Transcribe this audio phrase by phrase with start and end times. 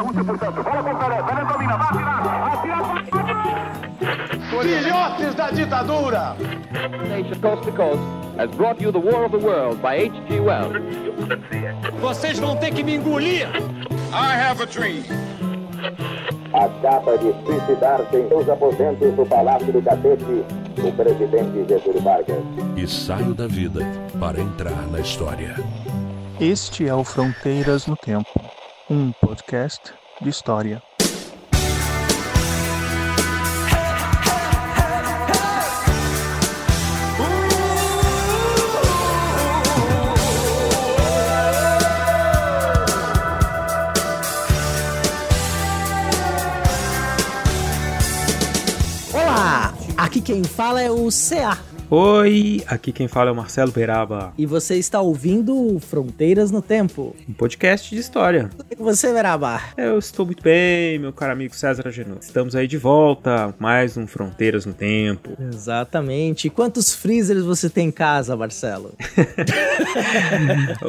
[0.00, 0.62] Rússia, portanto.
[0.62, 1.22] Bola com o Pelé.
[1.22, 1.76] Pelé domina.
[1.76, 2.52] Vai atirar.
[2.52, 3.18] Atira.
[4.60, 6.36] Filhotes da ditadura!
[7.08, 8.00] Nation Coast to Coast
[8.36, 10.40] has brought you The War of the World by H.G.
[10.40, 10.72] Wells.
[12.00, 13.48] Vocês vão ter que me engolir!
[14.12, 15.04] I have a dream.
[16.52, 20.24] acaba de suicidar-se em seus aposentos no Palácio do Catete,
[20.78, 22.38] o presidente Getúlio Vargas.
[22.76, 23.80] e saio da vida
[24.18, 25.54] para entrar na história.
[26.40, 28.30] Este é o Fronteiras no Tempo,
[28.90, 30.82] um podcast de história.
[49.12, 49.74] Olá!
[49.98, 51.58] Aqui quem fala é o CA.
[51.90, 57.16] Oi, aqui quem fala é o Marcelo Beraba, E você está ouvindo Fronteiras no Tempo.
[57.26, 58.50] um podcast de história.
[58.70, 59.58] E você, Veraba?
[59.74, 62.18] Eu estou muito bem, meu caro amigo César Agenor.
[62.20, 65.30] Estamos aí de volta, mais um Fronteiras no Tempo.
[65.40, 66.50] Exatamente.
[66.50, 68.92] Quantos freezers você tem em casa, Marcelo?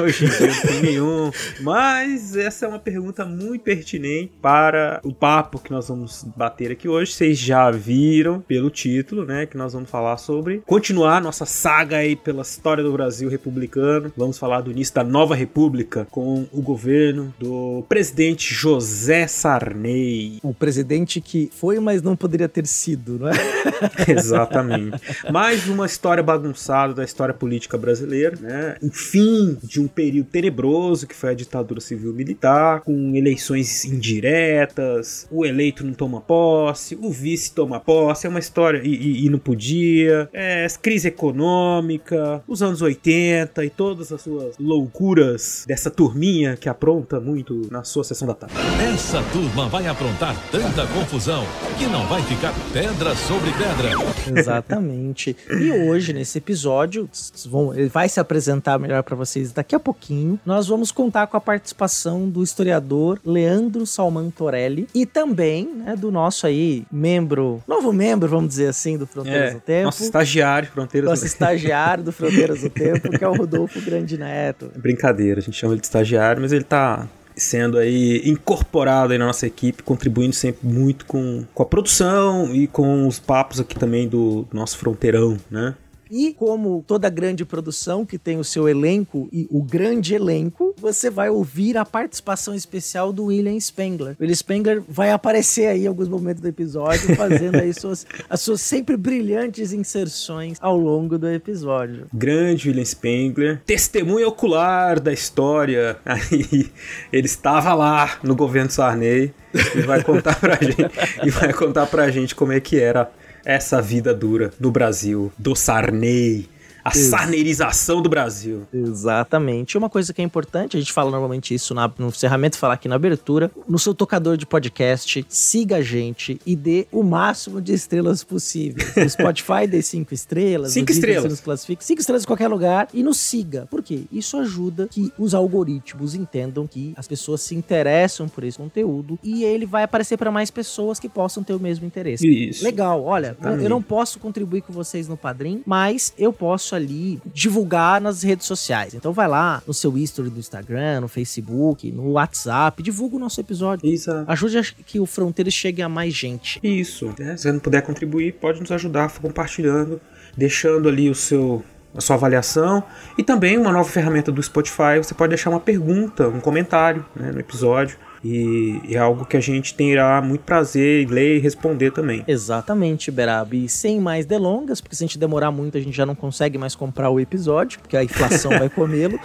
[0.00, 1.30] Hoje em dia não tem nenhum,
[1.62, 6.88] mas essa é uma pergunta muito pertinente para o papo que nós vamos bater aqui
[6.88, 7.10] hoje.
[7.12, 12.14] Vocês já viram pelo título, né, que nós vamos falar sobre continuar nossa saga aí
[12.14, 14.12] pela história do Brasil republicano.
[14.16, 20.38] Vamos falar do início da nova república com o governo do presidente José Sarney.
[20.42, 23.32] O presidente que foi, mas não poderia ter sido, não é?
[24.08, 24.98] Exatamente.
[25.32, 28.76] Mais uma história bagunçada da história política brasileira, né?
[28.82, 35.84] Enfim, de um período tenebroso que foi a ditadura civil-militar, com eleições indiretas, o eleito
[35.84, 39.85] não toma posse, o vice toma posse, é uma história e, e- e não podia,
[40.32, 47.20] é, crise econômica, os anos 80 e todas as suas loucuras dessa turminha que apronta
[47.20, 48.54] muito na sua sessão da tarde.
[48.92, 51.44] Essa turma vai aprontar tanta confusão
[51.78, 54.40] que não vai ficar pedra sobre pedra.
[54.40, 55.36] Exatamente.
[55.50, 57.08] E hoje, nesse episódio,
[57.46, 60.38] vão- ele vai se apresentar melhor para vocês daqui a pouquinho.
[60.44, 66.10] Nós vamos contar com a participação do historiador Leandro Salman Torelli e também né, do
[66.10, 69.84] nosso aí membro, novo membro, vamos dizer assim, do Fronteiras do Tempo.
[69.84, 74.70] nosso estagiário, fronteiras Nosso estagiário do Fronteiras do Tempo, que é o Rodolfo Grande Neto.
[74.76, 77.06] Brincadeira, a gente chama ele de estagiário, mas ele tá
[77.36, 82.66] sendo aí incorporado aí na nossa equipe, contribuindo sempre muito com, com a produção e
[82.66, 85.74] com os papos aqui também do nosso fronteirão, né?
[86.10, 91.10] E como toda grande produção que tem o seu elenco e o grande elenco, você
[91.10, 94.12] vai ouvir a participação especial do William Spengler.
[94.18, 98.40] O William Spengler vai aparecer aí em alguns momentos do episódio, fazendo aí suas, as
[98.40, 102.06] suas sempre brilhantes inserções ao longo do episódio.
[102.12, 105.96] Grande William Spengler, testemunha ocular da história.
[106.04, 106.70] Aí
[107.12, 109.32] ele estava lá no governo Sarney
[109.74, 110.90] e vai contar pra gente
[111.24, 113.10] e vai contar pra gente como é que era
[113.46, 116.48] essa vida dura no Brasil do Sarney,
[116.86, 117.10] a Isso.
[117.10, 118.62] sarneirização do Brasil.
[118.72, 119.76] Exatamente.
[119.78, 122.88] Uma coisa que é importante, a gente fala normalmente isso na- no encerramento, falar aqui
[122.88, 123.50] na abertura.
[123.68, 128.94] No seu tocador de podcast, siga a gente e dê o máximo de estrelas possíveis.
[128.96, 130.72] No Spotify, dê cinco estrelas.
[130.72, 131.30] Cinco estrelas.
[131.30, 131.82] Nos classifica.
[131.84, 133.66] Cinco estrelas em qualquer lugar e nos siga.
[133.70, 134.02] Por quê?
[134.12, 139.44] Isso ajuda que os algoritmos entendam que as pessoas se interessam por esse conteúdo e
[139.44, 142.26] ele vai aparecer para mais pessoas que possam ter o mesmo interesse.
[142.26, 142.64] Isso.
[142.64, 143.62] Legal, olha, Exatamente.
[143.64, 148.46] eu não posso contribuir com vocês no Padrim, mas eu posso ali divulgar nas redes
[148.46, 148.94] sociais.
[148.94, 153.40] Então vai lá no seu history do Instagram, no Facebook, no WhatsApp, divulga o nosso
[153.40, 153.88] episódio.
[153.88, 154.30] Exato.
[154.30, 156.60] Ajude a que o Fronteiras chegue a mais gente.
[156.62, 157.14] Isso.
[157.18, 157.36] né?
[157.36, 160.00] Se você não puder contribuir, pode nos ajudar compartilhando,
[160.36, 162.84] deixando ali o seu a sua avaliação
[163.16, 164.98] e também uma nova ferramenta do Spotify.
[164.98, 169.40] Você pode deixar uma pergunta, um comentário né, no episódio e é algo que a
[169.40, 172.24] gente terá muito prazer em ler e responder também.
[172.26, 173.54] Exatamente, Berab.
[173.54, 176.58] E sem mais delongas, porque se a gente demorar muito, a gente já não consegue
[176.58, 179.18] mais comprar o episódio, porque a inflação vai comê-lo.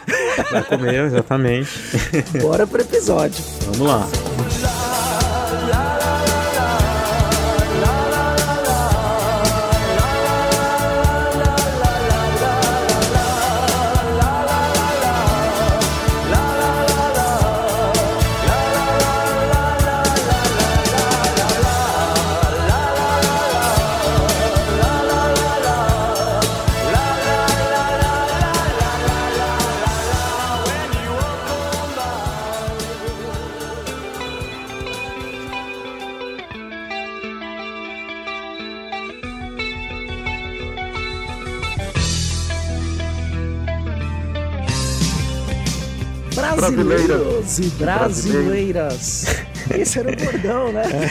[0.51, 1.71] Vai comer, exatamente.
[2.41, 3.43] Bora pro episódio.
[3.65, 4.70] Vamos lá.
[46.55, 49.25] Brasileiros e brasileiras.
[49.77, 50.83] Esse era o bordão, né?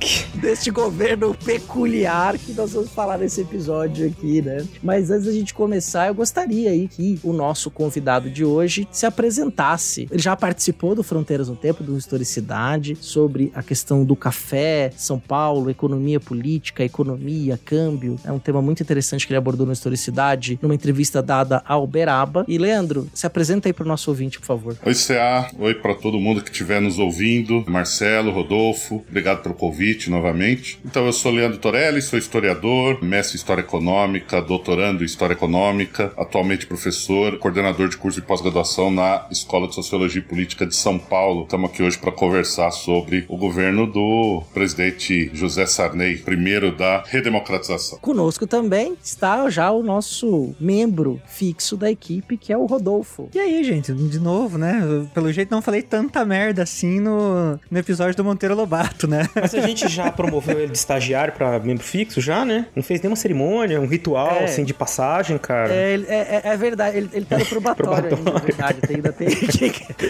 [0.00, 4.66] Deste, deste governo peculiar que nós vamos falar nesse episódio aqui, né?
[4.82, 9.06] Mas antes da gente começar, eu gostaria aí que o nosso convidado de hoje se
[9.06, 10.08] apresentasse.
[10.10, 15.18] Ele já participou do Fronteiras no Tempo, do Historicidade, sobre a questão do café, São
[15.18, 18.16] Paulo, economia política, economia, câmbio.
[18.24, 22.44] É um tema muito interessante que ele abordou no Historicidade, numa entrevista dada ao Beraba.
[22.46, 24.76] E Leandro, se apresenta aí para o nosso ouvinte, por favor.
[24.84, 25.50] Oi, CA.
[25.58, 27.64] Oi para todo mundo que estiver nos ouvindo.
[27.68, 30.78] Marcelo, Rodolfo, obrigado pelo convite novamente.
[30.84, 36.12] Então, eu sou Leandro Torelli, sou historiador, mestre em História Econômica, doutorando em História Econômica,
[36.16, 40.98] atualmente professor, coordenador de curso de pós-graduação na Escola de Sociologia e Política de São
[40.98, 41.42] Paulo.
[41.42, 47.98] Estamos aqui hoje para conversar sobre o governo do presidente José Sarney, primeiro da redemocratização.
[47.98, 53.28] Conosco também está já o nosso membro fixo da equipe, que é o Rodolfo.
[53.34, 55.06] E aí, gente, de novo, né?
[55.14, 59.28] Pelo jeito não falei tanta merda assim no, no episódio do Monteiro Lobato, né?
[59.34, 62.66] Mas a gente já promoveu ele de estagiário para membro fixo, já, né?
[62.74, 64.44] Não fez nenhuma cerimônia, um ritual, é.
[64.44, 65.72] assim, de passagem, cara.
[65.72, 68.24] É, é, é verdade, ele, ele tá no probatório, probatório.
[68.24, 68.78] ainda, verdade.
[68.90, 69.28] Ainda tem,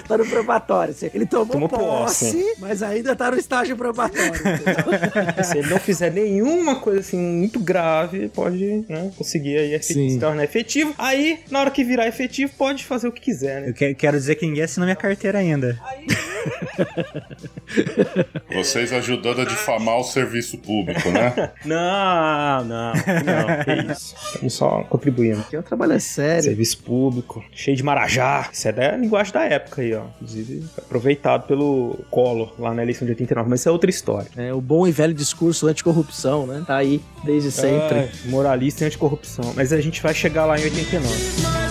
[0.07, 0.95] tá no probatório.
[1.15, 4.33] Ele tomou, tomou posse, posse, mas ainda tá no estágio probatório.
[5.45, 10.45] Se ele não fizer nenhuma coisa, assim, muito grave, pode né, conseguir aí se tornar
[10.45, 10.95] efetivo.
[10.99, 13.75] Aí, na hora que virar efetivo, pode fazer o que quiser, né?
[13.81, 15.79] Eu quero dizer que ninguém assinou minha carteira ainda.
[15.85, 16.07] Aí...
[18.53, 21.53] Vocês ajudando a difamar o serviço público, né?
[21.65, 24.15] não, não, não, que isso.
[24.27, 25.41] Estamos só contribuindo.
[25.41, 26.45] Aqui é um trabalho sério.
[26.45, 28.49] Serviço público, cheio de marajá.
[28.53, 30.05] Isso é da linguagem da época aí, ó.
[30.17, 34.29] Inclusive, aproveitado pelo Collor lá na eleição de 89, mas isso é outra história.
[34.37, 36.63] É, o bom e velho discurso anticorrupção, né?
[36.67, 37.99] Tá aí desde sempre.
[37.99, 39.53] É, moralista e anticorrupção.
[39.55, 41.70] Mas a gente vai chegar lá em 89.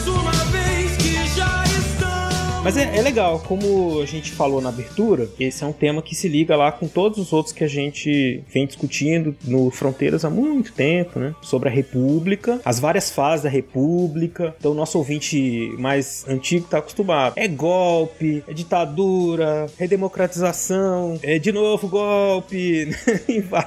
[2.63, 6.13] Mas é, é, legal, como a gente falou na abertura, esse é um tema que
[6.13, 10.29] se liga lá com todos os outros que a gente vem discutindo no Fronteiras há
[10.29, 11.33] muito tempo, né?
[11.41, 14.53] Sobre a República, as várias fases da República.
[14.59, 17.33] Então, o nosso ouvinte mais antigo tá acostumado.
[17.37, 22.89] É golpe, é ditadura, redemocratização, é de novo golpe,
[23.27, 23.65] e vai.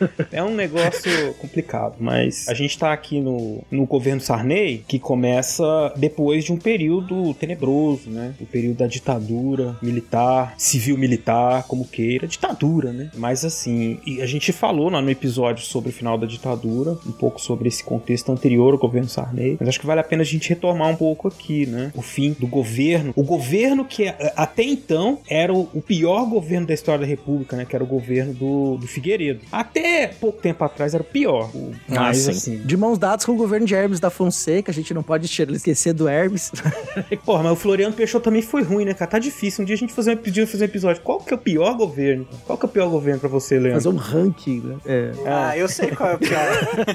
[0.32, 5.92] É um negócio complicado, mas a gente tá aqui no, no governo Sarney, que começa
[5.96, 8.34] depois de um período tenebroso, né?
[8.40, 13.10] O período da ditadura militar, civil-militar, como queira, ditadura, né?
[13.16, 17.12] Mas assim, e a gente falou lá no episódio sobre o final da ditadura, um
[17.12, 20.26] pouco sobre esse contexto anterior ao governo Sarney, mas acho que vale a pena a
[20.26, 21.92] gente retomar um pouco aqui, né?
[21.94, 26.74] O fim do governo, o governo que é, até então era o pior governo da
[26.74, 27.64] história da República, né?
[27.64, 29.40] Que era o governo do, do Figueiredo.
[29.50, 31.50] Até pouco tempo atrás era o pior.
[31.54, 34.74] O, ah, mas, assim, de mãos dadas com o governo de Hermes da Fonseca, a
[34.74, 36.52] gente não pode esquecer do Hermes.
[37.24, 39.10] Porra, mas o Floriano Peixoto também foi ruim, né, cara?
[39.10, 39.62] Tá difícil.
[39.62, 41.02] Um dia a gente fazer um, podia fazer um episódio.
[41.02, 42.26] Qual que é o pior governo?
[42.46, 43.74] Qual que é o pior governo pra você, Leandro?
[43.74, 44.76] Fazer um ranking, né?
[44.86, 45.12] É.
[45.26, 46.40] Ah, eu sei qual é o pior.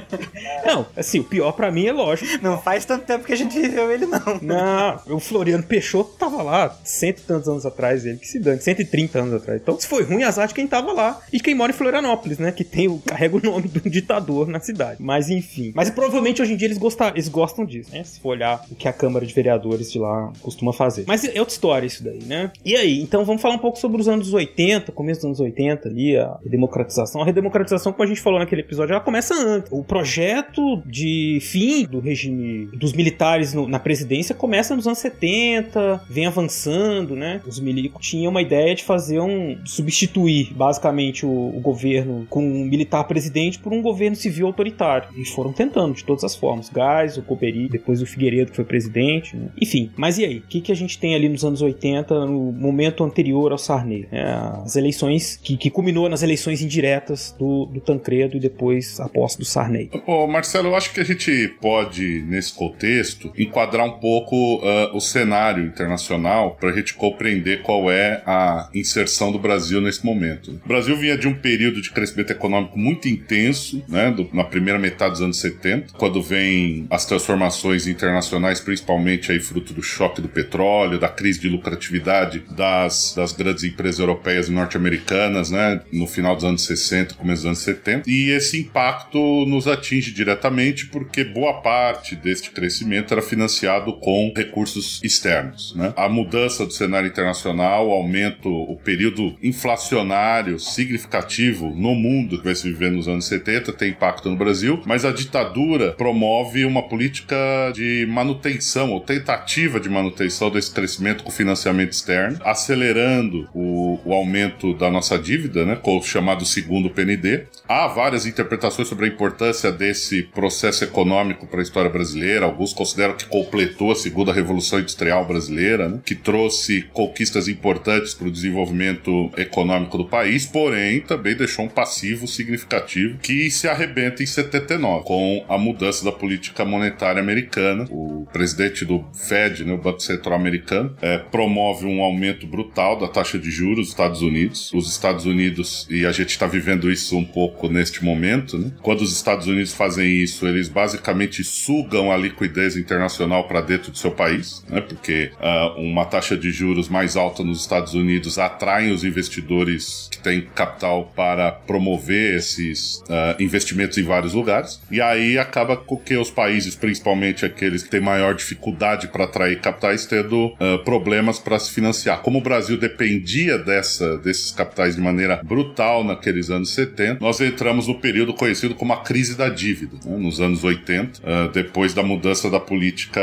[0.65, 2.43] não, assim, o pior pra mim é lógico.
[2.43, 4.39] Não faz tanto tempo que a gente viveu ele, não.
[4.41, 8.61] Não, o Floriano Peixoto tava lá cento e tantos anos atrás, ele que se dane,
[8.61, 9.61] 130 anos atrás.
[9.61, 12.51] Então, se foi ruim, azar de quem tava lá e quem mora em Florianópolis, né?
[12.51, 15.01] Que tem carrega o nome do ditador na cidade.
[15.01, 15.71] Mas enfim.
[15.75, 18.03] Mas provavelmente hoje em dia eles, gostam, eles gostam disso, né?
[18.03, 21.05] Se for olhar o que a Câmara de Vereadores de lá costuma fazer.
[21.07, 22.51] Mas é outra história isso daí, né?
[22.63, 25.87] E aí, então vamos falar um pouco sobre os anos 80, começo dos anos 80
[25.87, 27.21] ali, a redemocratização.
[27.21, 29.71] A redemocratização, como a gente falou naquele episódio, ela começa antes.
[29.71, 36.01] O projeto de fim do regime dos militares no, na presidência começa nos anos 70,
[36.09, 37.41] vem avançando, né?
[37.45, 39.55] Os milicos tinham uma ideia de fazer um.
[39.55, 45.09] De substituir basicamente o, o governo com um militar presidente por um governo civil autoritário.
[45.15, 46.69] E foram tentando de todas as formas.
[46.69, 49.35] Gás, o Coperi, depois o Figueiredo, que foi presidente.
[49.35, 49.49] Né?
[49.61, 50.37] Enfim, mas e aí?
[50.39, 54.07] O que, que a gente tem ali nos anos 80, no momento anterior ao Sarney.
[54.11, 54.23] É,
[54.63, 59.37] as eleições que, que culminou nas eleições indiretas do, do Tancredo e depois a posse
[59.37, 59.89] do Sarney.
[60.05, 64.99] Ô, Marcelo, eu acho que a gente pode, nesse contexto, enquadrar um pouco uh, o
[64.99, 70.59] cenário internacional para a gente compreender qual é a inserção do Brasil nesse momento.
[70.63, 74.79] O Brasil vinha de um período de crescimento econômico muito intenso, né, do, na primeira
[74.79, 80.29] metade dos anos 70, quando vem as transformações internacionais, principalmente aí fruto do choque do
[80.29, 86.35] petróleo, da crise de lucratividade das, das grandes empresas europeias e norte-americanas, né, no final
[86.35, 88.09] dos anos 60, começo dos anos 70.
[88.09, 95.01] E esse impacto nos atinge diretamente porque boa parte deste crescimento era financiado com recursos
[95.03, 95.73] externos.
[95.75, 95.93] Né?
[95.95, 102.55] A mudança do cenário internacional, o aumento, o período inflacionário significativo no mundo que vai
[102.55, 107.35] se viver nos anos 70, tem impacto no Brasil, mas a ditadura promove uma política
[107.73, 114.75] de manutenção ou tentativa de manutenção desse crescimento com financiamento externo, acelerando o, o aumento
[114.75, 117.45] da nossa dívida, né, com o chamado segundo PND.
[117.67, 122.45] Há várias interpretações sobre a importância desse processo econômico para a história brasileira.
[122.45, 128.27] Alguns consideram que completou a segunda revolução industrial brasileira, né, que trouxe conquistas importantes para
[128.27, 134.25] o desenvolvimento econômico do país, porém também deixou um passivo significativo que se arrebenta em
[134.25, 137.85] 79 com a mudança da política monetária americana.
[137.89, 143.07] O presidente do Fed, né, o Banco Central Americano, é, promove um aumento brutal da
[143.07, 144.71] taxa de juros dos Estados Unidos.
[144.73, 148.71] Os Estados Unidos, e a gente está vivendo isso um pouco neste momento, né?
[148.81, 153.97] quando os Estados Unidos fazem isso, eles basicamente sugam a liquidez internacional para dentro do
[153.97, 154.81] seu país, né?
[154.81, 160.17] porque uh, uma taxa de juros mais alta nos Estados Unidos atrai os investidores que
[160.17, 164.79] têm capital para promover esses uh, investimentos em vários lugares.
[164.91, 169.59] E aí acaba com que os países, principalmente aqueles que têm maior dificuldade para atrair
[169.59, 172.21] capitais, tendo uh, problemas para se financiar.
[172.21, 177.87] Como o Brasil dependia dessa, desses capitais de maneira brutal naqueles anos 70, nós entramos
[177.87, 180.17] no período conhecido como a crise da dívida, né?
[180.17, 183.21] nos anos 80, uh, depois da mudança da política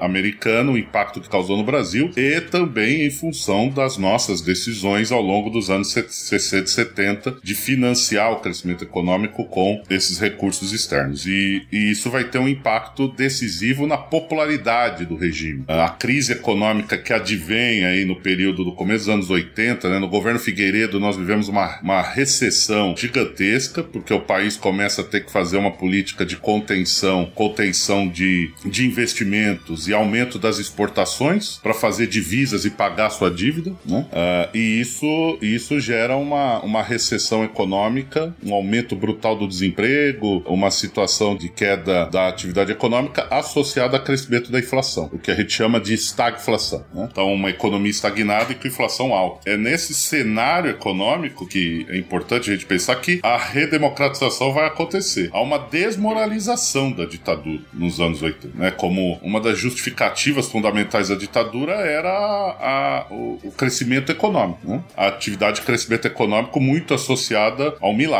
[0.00, 5.20] americana, o impacto que causou no Brasil e também em função das nossas decisões ao
[5.20, 11.26] longo dos anos 60 e 70 de financiar o crescimento econômico com esses recursos externos.
[11.26, 15.64] E, e isso vai ter um impacto decisivo na popularidade do regime.
[15.68, 20.08] A crise econômica que advém aí no período do começo dos anos 80, né, no
[20.08, 25.32] governo Figueiredo, nós vivemos uma, uma recessão gigantesca, porque o país começa a ter que
[25.32, 32.06] fazer uma política de contenção, contenção de, de investimentos e aumento das exportações para fazer
[32.06, 33.72] divisas e pagar sua dívida.
[33.84, 34.06] Né?
[34.12, 40.70] Uh, e isso, isso gera uma, uma recessão econômica, um aumento brutal do desemprego, uma
[40.70, 45.52] situação de queda da atividade econômica associada a crescimento da inflação, o que a gente
[45.52, 46.84] chama de estagflação.
[46.92, 47.08] Né?
[47.10, 49.48] Então, uma economia estagnada e com inflação alta.
[49.50, 55.30] É nesse cenário econômico que é importante a gente pensar que a redemocratização vai acontecer.
[55.32, 58.70] Há uma desmoralização da ditadura nos anos 80, né?
[58.70, 64.82] Como uma das justificativas fundamentais da ditadura era a, o, o, crescimento econômico, né?
[64.96, 68.19] A atividade de crescimento econômico muito associada ao milagre,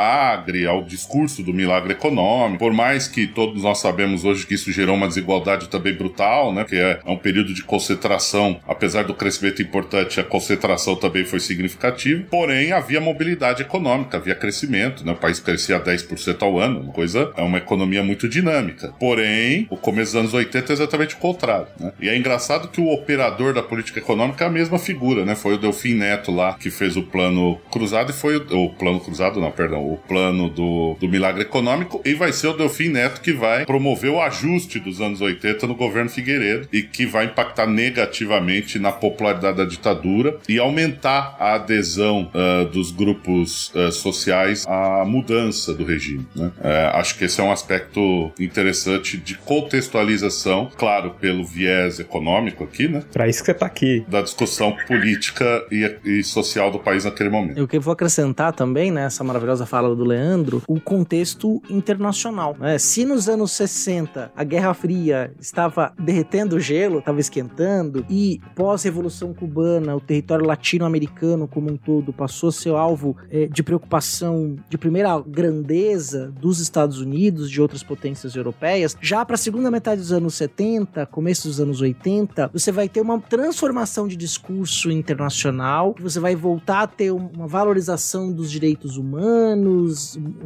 [0.66, 2.58] ao discurso do milagre econômico.
[2.58, 6.64] Por mais que todos nós sabemos hoje que isso gerou uma desigualdade também brutal, né?
[6.64, 11.40] Que é, é um período de concentração, apesar do crescimento importante, a concentração também foi
[11.40, 12.24] significativa.
[12.30, 15.12] Porém, havia mobilidade econômica, havia crescimento, né?
[15.12, 18.92] O país crescia 10% ao ano, uma coisa, é uma economia muito dinâmica.
[18.98, 21.92] Porém, o começo dos anos 80 é exatamente o contrário, né?
[22.00, 25.34] E é engraçado que o operador da política econômica é a mesma figura, né?
[25.34, 29.00] Foi o Delfim Neto lá que fez o plano cruzado e foi o, o plano
[29.00, 33.20] cruzado, não, perdão, o plano do, do milagre econômico e vai ser o Delfim Neto
[33.20, 37.66] que vai promover o ajuste dos anos 80 no governo Figueiredo e que vai impactar
[37.66, 45.04] negativamente na popularidade da ditadura e aumentar a adesão uh, dos grupos uh, sociais à
[45.04, 46.26] mudança do regime.
[46.34, 46.50] Né?
[46.58, 52.88] Uh, acho que esse é um aspecto interessante de contextualização, claro, pelo viés econômico aqui,
[52.88, 53.02] né?
[53.12, 54.04] Para isso que você está aqui.
[54.08, 57.58] Da discussão política e, e, social do país naquele momento.
[57.58, 62.56] Eu que vou acrescentar também nessa maravilhosa fala do Leandro, o contexto internacional.
[62.58, 62.78] Né?
[62.78, 69.32] Se nos anos 60 a Guerra Fria estava derretendo o gelo, estava esquentando, e pós-revolução
[69.32, 74.78] cubana, o território latino-americano como um todo passou a ser alvo é, de preocupação de
[74.78, 80.12] primeira grandeza dos Estados Unidos, de outras potências europeias, já para a segunda metade dos
[80.12, 86.20] anos 70, começo dos anos 80, você vai ter uma transformação de discurso internacional, você
[86.20, 89.59] vai voltar a ter uma valorização dos direitos humanos,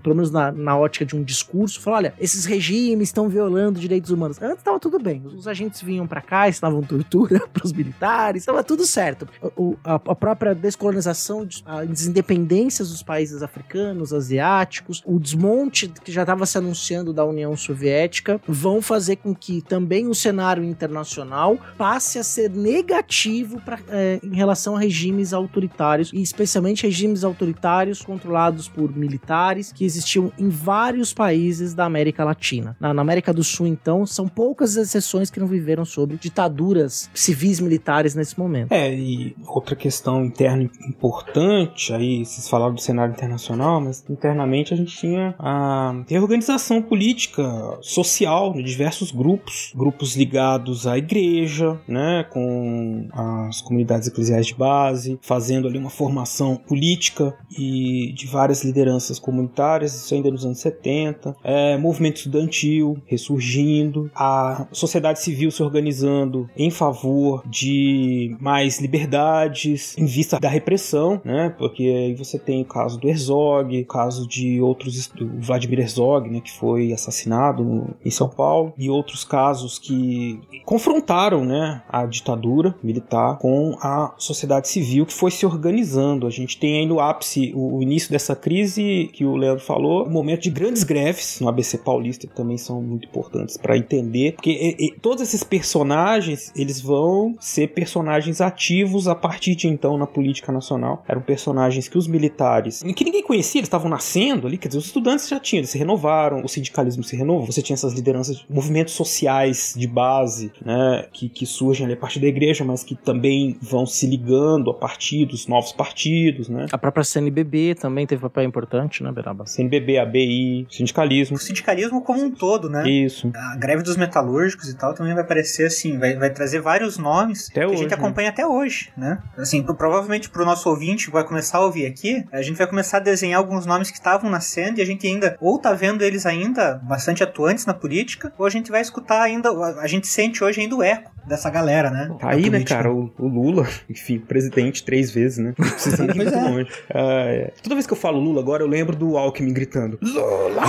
[0.03, 4.11] pelo menos na, na ótica de um discurso, falar, olha, esses regimes estão violando direitos
[4.11, 4.41] humanos.
[4.41, 8.63] Antes estava tudo bem, os agentes vinham para cá, estavam tortura para os militares, estava
[8.63, 9.29] tudo certo.
[9.57, 16.23] O, a, a, própria descolonização, as independências dos países africanos, asiáticos, o desmonte que já
[16.23, 22.19] estava se anunciando da União Soviética, vão fazer com que também o cenário internacional passe
[22.19, 28.69] a ser negativo pra, é, em relação a regimes autoritários, e especialmente regimes autoritários controlados
[28.69, 32.77] por militares que existiam em vários países da América Latina.
[32.81, 37.61] Na, na América do Sul, então, são poucas exceções que não viveram sobre ditaduras civis
[37.61, 38.73] militares nesse momento.
[38.73, 44.77] É, e outra questão interna importante, aí vocês falaram do cenário internacional, mas internamente a
[44.77, 53.09] gente tinha a reorganização política, social de diversos grupos, grupos ligados à igreja, né, com
[53.13, 59.19] as comunidades eclesiais de base, fazendo ali uma formação política e de várias lideranças lideranças
[59.19, 66.49] comunitárias, isso ainda nos anos 70, é, movimento estudantil ressurgindo, a sociedade civil se organizando
[66.57, 71.55] em favor de mais liberdades em vista da repressão, né?
[71.59, 76.31] Porque aí você tem o caso do Herzog, o caso de outros, do Vladimir Herzog,
[76.31, 82.75] né, que foi assassinado em São Paulo, e outros casos que confrontaram, né, a ditadura
[82.83, 86.27] militar com a sociedade civil que foi se organizando.
[86.27, 90.07] A gente tem aí no ápice o, o início dessa crise que o Leandro falou,
[90.07, 94.33] um momento de grandes greves no ABC Paulista que também são muito importantes para entender,
[94.33, 99.97] porque e, e, todos esses personagens eles vão ser personagens ativos a partir de então
[99.97, 101.05] na política nacional.
[101.09, 104.87] Eram personagens que os militares, que ninguém conhecia, eles estavam nascendo ali, quer dizer, os
[104.87, 108.95] estudantes já tinham, eles se renovaram, o sindicalismo se renovou, você tinha essas lideranças, movimentos
[108.95, 113.57] sociais de base, né, que, que surgem ali a partir da igreja, mas que também
[113.61, 116.67] vão se ligando a partidos, novos partidos, né.
[116.71, 119.47] A própria CNBB também teve papel importante, né, Beraba?
[119.47, 121.37] CNBB, ABI, sindicalismo.
[121.37, 122.89] O sindicalismo como um todo, né?
[122.89, 123.31] Isso.
[123.35, 127.49] A greve dos metalúrgicos e tal também vai aparecer assim, vai, vai trazer vários nomes
[127.51, 127.97] até que hoje, a gente né?
[127.97, 129.19] acompanha até hoje, né?
[129.37, 132.99] Assim, provavelmente pro nosso ouvinte que vai começar a ouvir aqui, a gente vai começar
[132.99, 136.27] a desenhar alguns nomes que estavam nascendo e a gente ainda ou tá vendo eles
[136.27, 140.61] ainda bastante atuantes na política, ou a gente vai escutar ainda, a gente sente hoje
[140.61, 142.15] ainda o eco dessa galera, né?
[142.19, 145.53] Tá aí, né, cara, o, o, Lula, enfim, presidente três vezes, né?
[145.57, 146.41] Precisa ir muito é.
[146.41, 146.71] longe.
[146.93, 147.53] Ah, é.
[147.63, 150.63] Toda vez que eu falo Lula agora, eu lembro do Alckmin gritando Lula!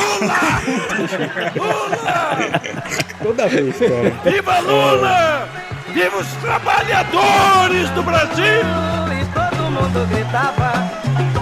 [1.56, 2.62] Lula!
[3.24, 4.12] Toda vez, cara.
[4.30, 5.48] Viva Lula!
[5.90, 5.94] É.
[5.94, 8.46] Viva os trabalhadores do Brasil!
[8.46, 10.92] E todo mundo gritava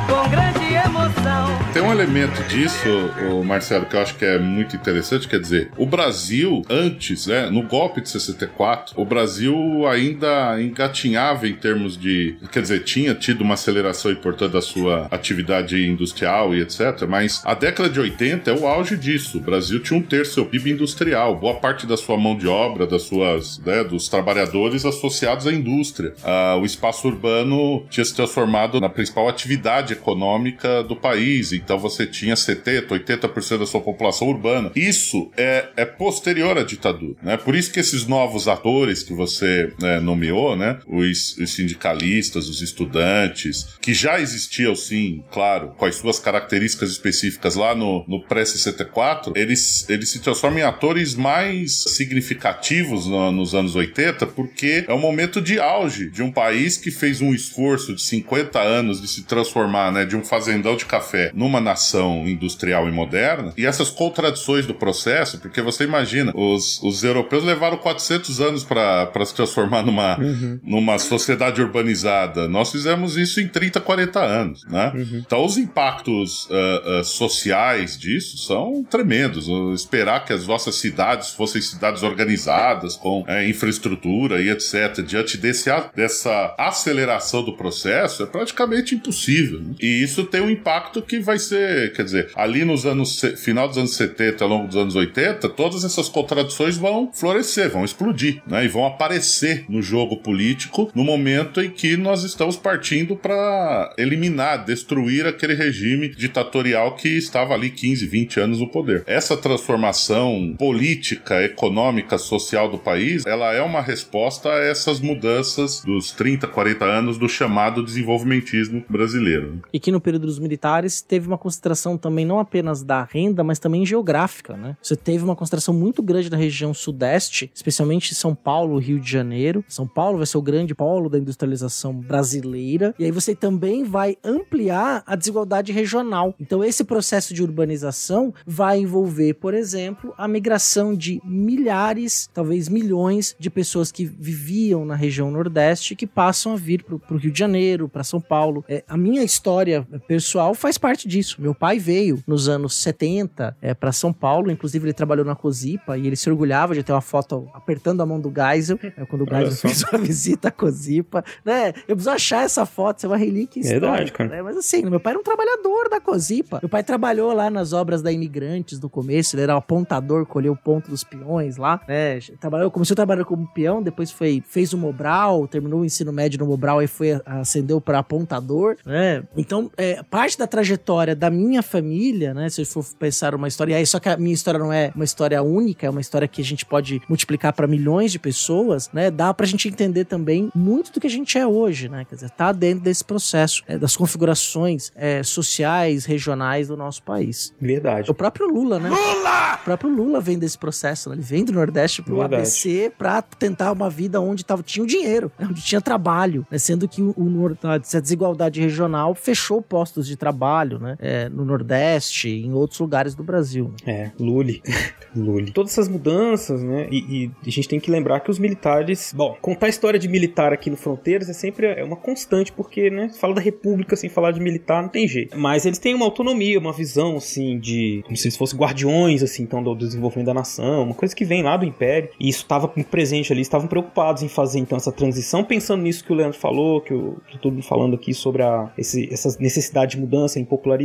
[0.07, 1.62] com grande emoção.
[1.73, 2.87] Tem um elemento disso,
[3.31, 7.49] o Marcelo, que eu acho que é muito interessante, quer dizer, o Brasil, antes, né,
[7.49, 9.55] no golpe de 64, o Brasil
[9.87, 12.37] ainda engatinhava em termos de.
[12.51, 17.07] Quer dizer, tinha tido uma aceleração importante da sua atividade industrial e etc.
[17.09, 19.39] Mas a década de 80 é o auge disso.
[19.39, 22.85] O Brasil tinha um terço do PIB industrial, boa parte da sua mão de obra,
[22.85, 26.13] das suas, né, dos trabalhadores associados à indústria.
[26.23, 31.62] Ah, o espaço urbano tinha se transformado na principal atividade econômica do país.
[31.63, 34.71] Então você tinha 70%, 80% da sua população urbana.
[34.75, 37.15] Isso é, é posterior à ditadura.
[37.21, 37.37] Né?
[37.37, 40.79] Por isso que esses novos atores que você né, nomeou, né?
[40.87, 47.55] Os, os, sindicalistas, os estudantes, que já existiam sim, claro, com as suas características específicas
[47.55, 53.75] lá no, no pré-64, eles, eles se transformam em atores mais significativos no, nos anos
[53.75, 58.01] 80, porque é um momento de auge de um país que fez um esforço de
[58.01, 62.91] 50 anos de se transformar né, de um fazendão de café numa nação industrial e
[62.91, 68.63] moderna, e essas contradições do processo, porque você imagina, os, os europeus levaram 400 anos
[68.63, 70.59] para se transformar numa, uhum.
[70.63, 72.47] numa sociedade urbanizada.
[72.47, 74.91] Nós fizemos isso em 30, 40 anos, né?
[74.95, 75.23] Uhum.
[75.25, 79.47] Então os impactos uh, uh, sociais disso são tremendos.
[79.73, 85.69] Esperar que as nossas cidades fossem cidades organizadas, com uh, infraestrutura e etc., diante desse,
[85.95, 89.59] dessa aceleração do processo, é praticamente impossível.
[89.59, 89.75] Né?
[89.81, 93.77] E isso tem um impacto que vai ser, quer dizer, ali nos anos final dos
[93.77, 98.65] anos 70, ao longo dos anos 80, todas essas contradições vão florescer, vão explodir, né?
[98.65, 104.65] E vão aparecer no jogo político no momento em que nós estamos partindo para eliminar,
[104.65, 109.03] destruir aquele regime ditatorial que estava ali 15, 20 anos no poder.
[109.05, 116.11] Essa transformação política, econômica, social do país, ela é uma resposta a essas mudanças dos
[116.11, 119.61] 30, 40 anos do chamado desenvolvimentismo brasileiro.
[119.71, 123.59] E que no período dos militares teve uma concentração também não apenas da renda, mas
[123.59, 124.77] também geográfica, né?
[124.81, 129.63] Você teve uma concentração muito grande na região sudeste, especialmente São Paulo, Rio de Janeiro.
[129.67, 132.93] São Paulo vai ser o grande polo da industrialização brasileira.
[132.97, 136.35] E aí você também vai ampliar a desigualdade regional.
[136.39, 143.35] Então esse processo de urbanização vai envolver, por exemplo, a migração de milhares, talvez milhões
[143.39, 147.39] de pessoas que viviam na região nordeste que passam a vir para o Rio de
[147.39, 148.63] Janeiro, para São Paulo.
[148.67, 151.22] É, a minha história pessoal faz parte disso.
[151.37, 155.97] Meu pai veio nos anos 70 é, para São Paulo, inclusive ele trabalhou na Cosipa
[155.97, 159.23] e ele se orgulhava de ter uma foto apertando a mão do Geisel, é, quando
[159.23, 161.73] o Geisel fez uma visita à Cosipa, né?
[161.87, 163.87] Eu preciso achar essa foto, isso é uma relíquia histórica.
[163.87, 164.29] Verdade, cara.
[164.29, 164.41] Né?
[164.41, 166.59] Mas assim, meu pai era um trabalhador da Cosipa.
[166.61, 170.53] Meu pai trabalhou lá nas obras da Imigrantes no começo, ele era um apontador, colheu
[170.53, 172.19] o ponto dos peões lá, né?
[172.39, 176.39] Trabalhou, começou a trabalhar como peão, depois foi, fez o Mobral, terminou o ensino médio
[176.39, 179.23] no Mobral e foi, ascendeu para apontador, né?
[179.35, 182.49] Então, é, parte da trajetória história da minha família, né?
[182.49, 184.91] Se eu for pensar uma história, e aí só que a minha história não é
[184.95, 188.89] uma história única, é uma história que a gente pode multiplicar para milhões de pessoas,
[188.93, 189.11] né?
[189.11, 192.05] Dá pra gente entender também muito do que a gente é hoje, né?
[192.05, 197.53] Quer dizer, tá dentro desse processo, é, das configurações é, sociais, regionais do nosso país.
[197.59, 198.09] Verdade.
[198.09, 198.89] O próprio Lula, né?
[198.89, 199.55] Lula!
[199.55, 201.15] O próprio Lula vem desse processo, né?
[201.15, 202.35] Ele vem do Nordeste pro Verdade.
[202.35, 205.47] ABC pra tentar uma vida onde tava, tinha o dinheiro, né?
[205.49, 206.57] onde tinha trabalho, né?
[206.57, 210.92] Sendo que o, o, a desigualdade regional fechou postos de trabalho, né?
[210.99, 213.73] É, no Nordeste e em outros lugares do Brasil.
[213.85, 214.61] É, Lully.
[215.15, 215.51] Lully.
[215.51, 216.87] Todas essas mudanças, né?
[216.91, 219.13] E, e a gente tem que lembrar que os militares.
[219.15, 222.89] Bom, contar a história de militar aqui no Fronteiras é sempre é uma constante, porque,
[222.89, 223.09] né?
[223.09, 225.37] Fala da República sem falar de militar, não tem jeito.
[225.37, 228.01] Mas eles têm uma autonomia, uma visão, assim, de.
[228.03, 231.43] como se eles fossem guardiões, assim, então, do desenvolvimento da nação, uma coisa que vem
[231.43, 232.09] lá do Império.
[232.19, 236.11] E isso estava presente ali, estavam preocupados em fazer, então, essa transição, pensando nisso que
[236.11, 239.91] o Leandro falou, que eu tô todo mundo falando aqui sobre a, esse, essa necessidade
[239.91, 240.82] de mudança, impopularidade,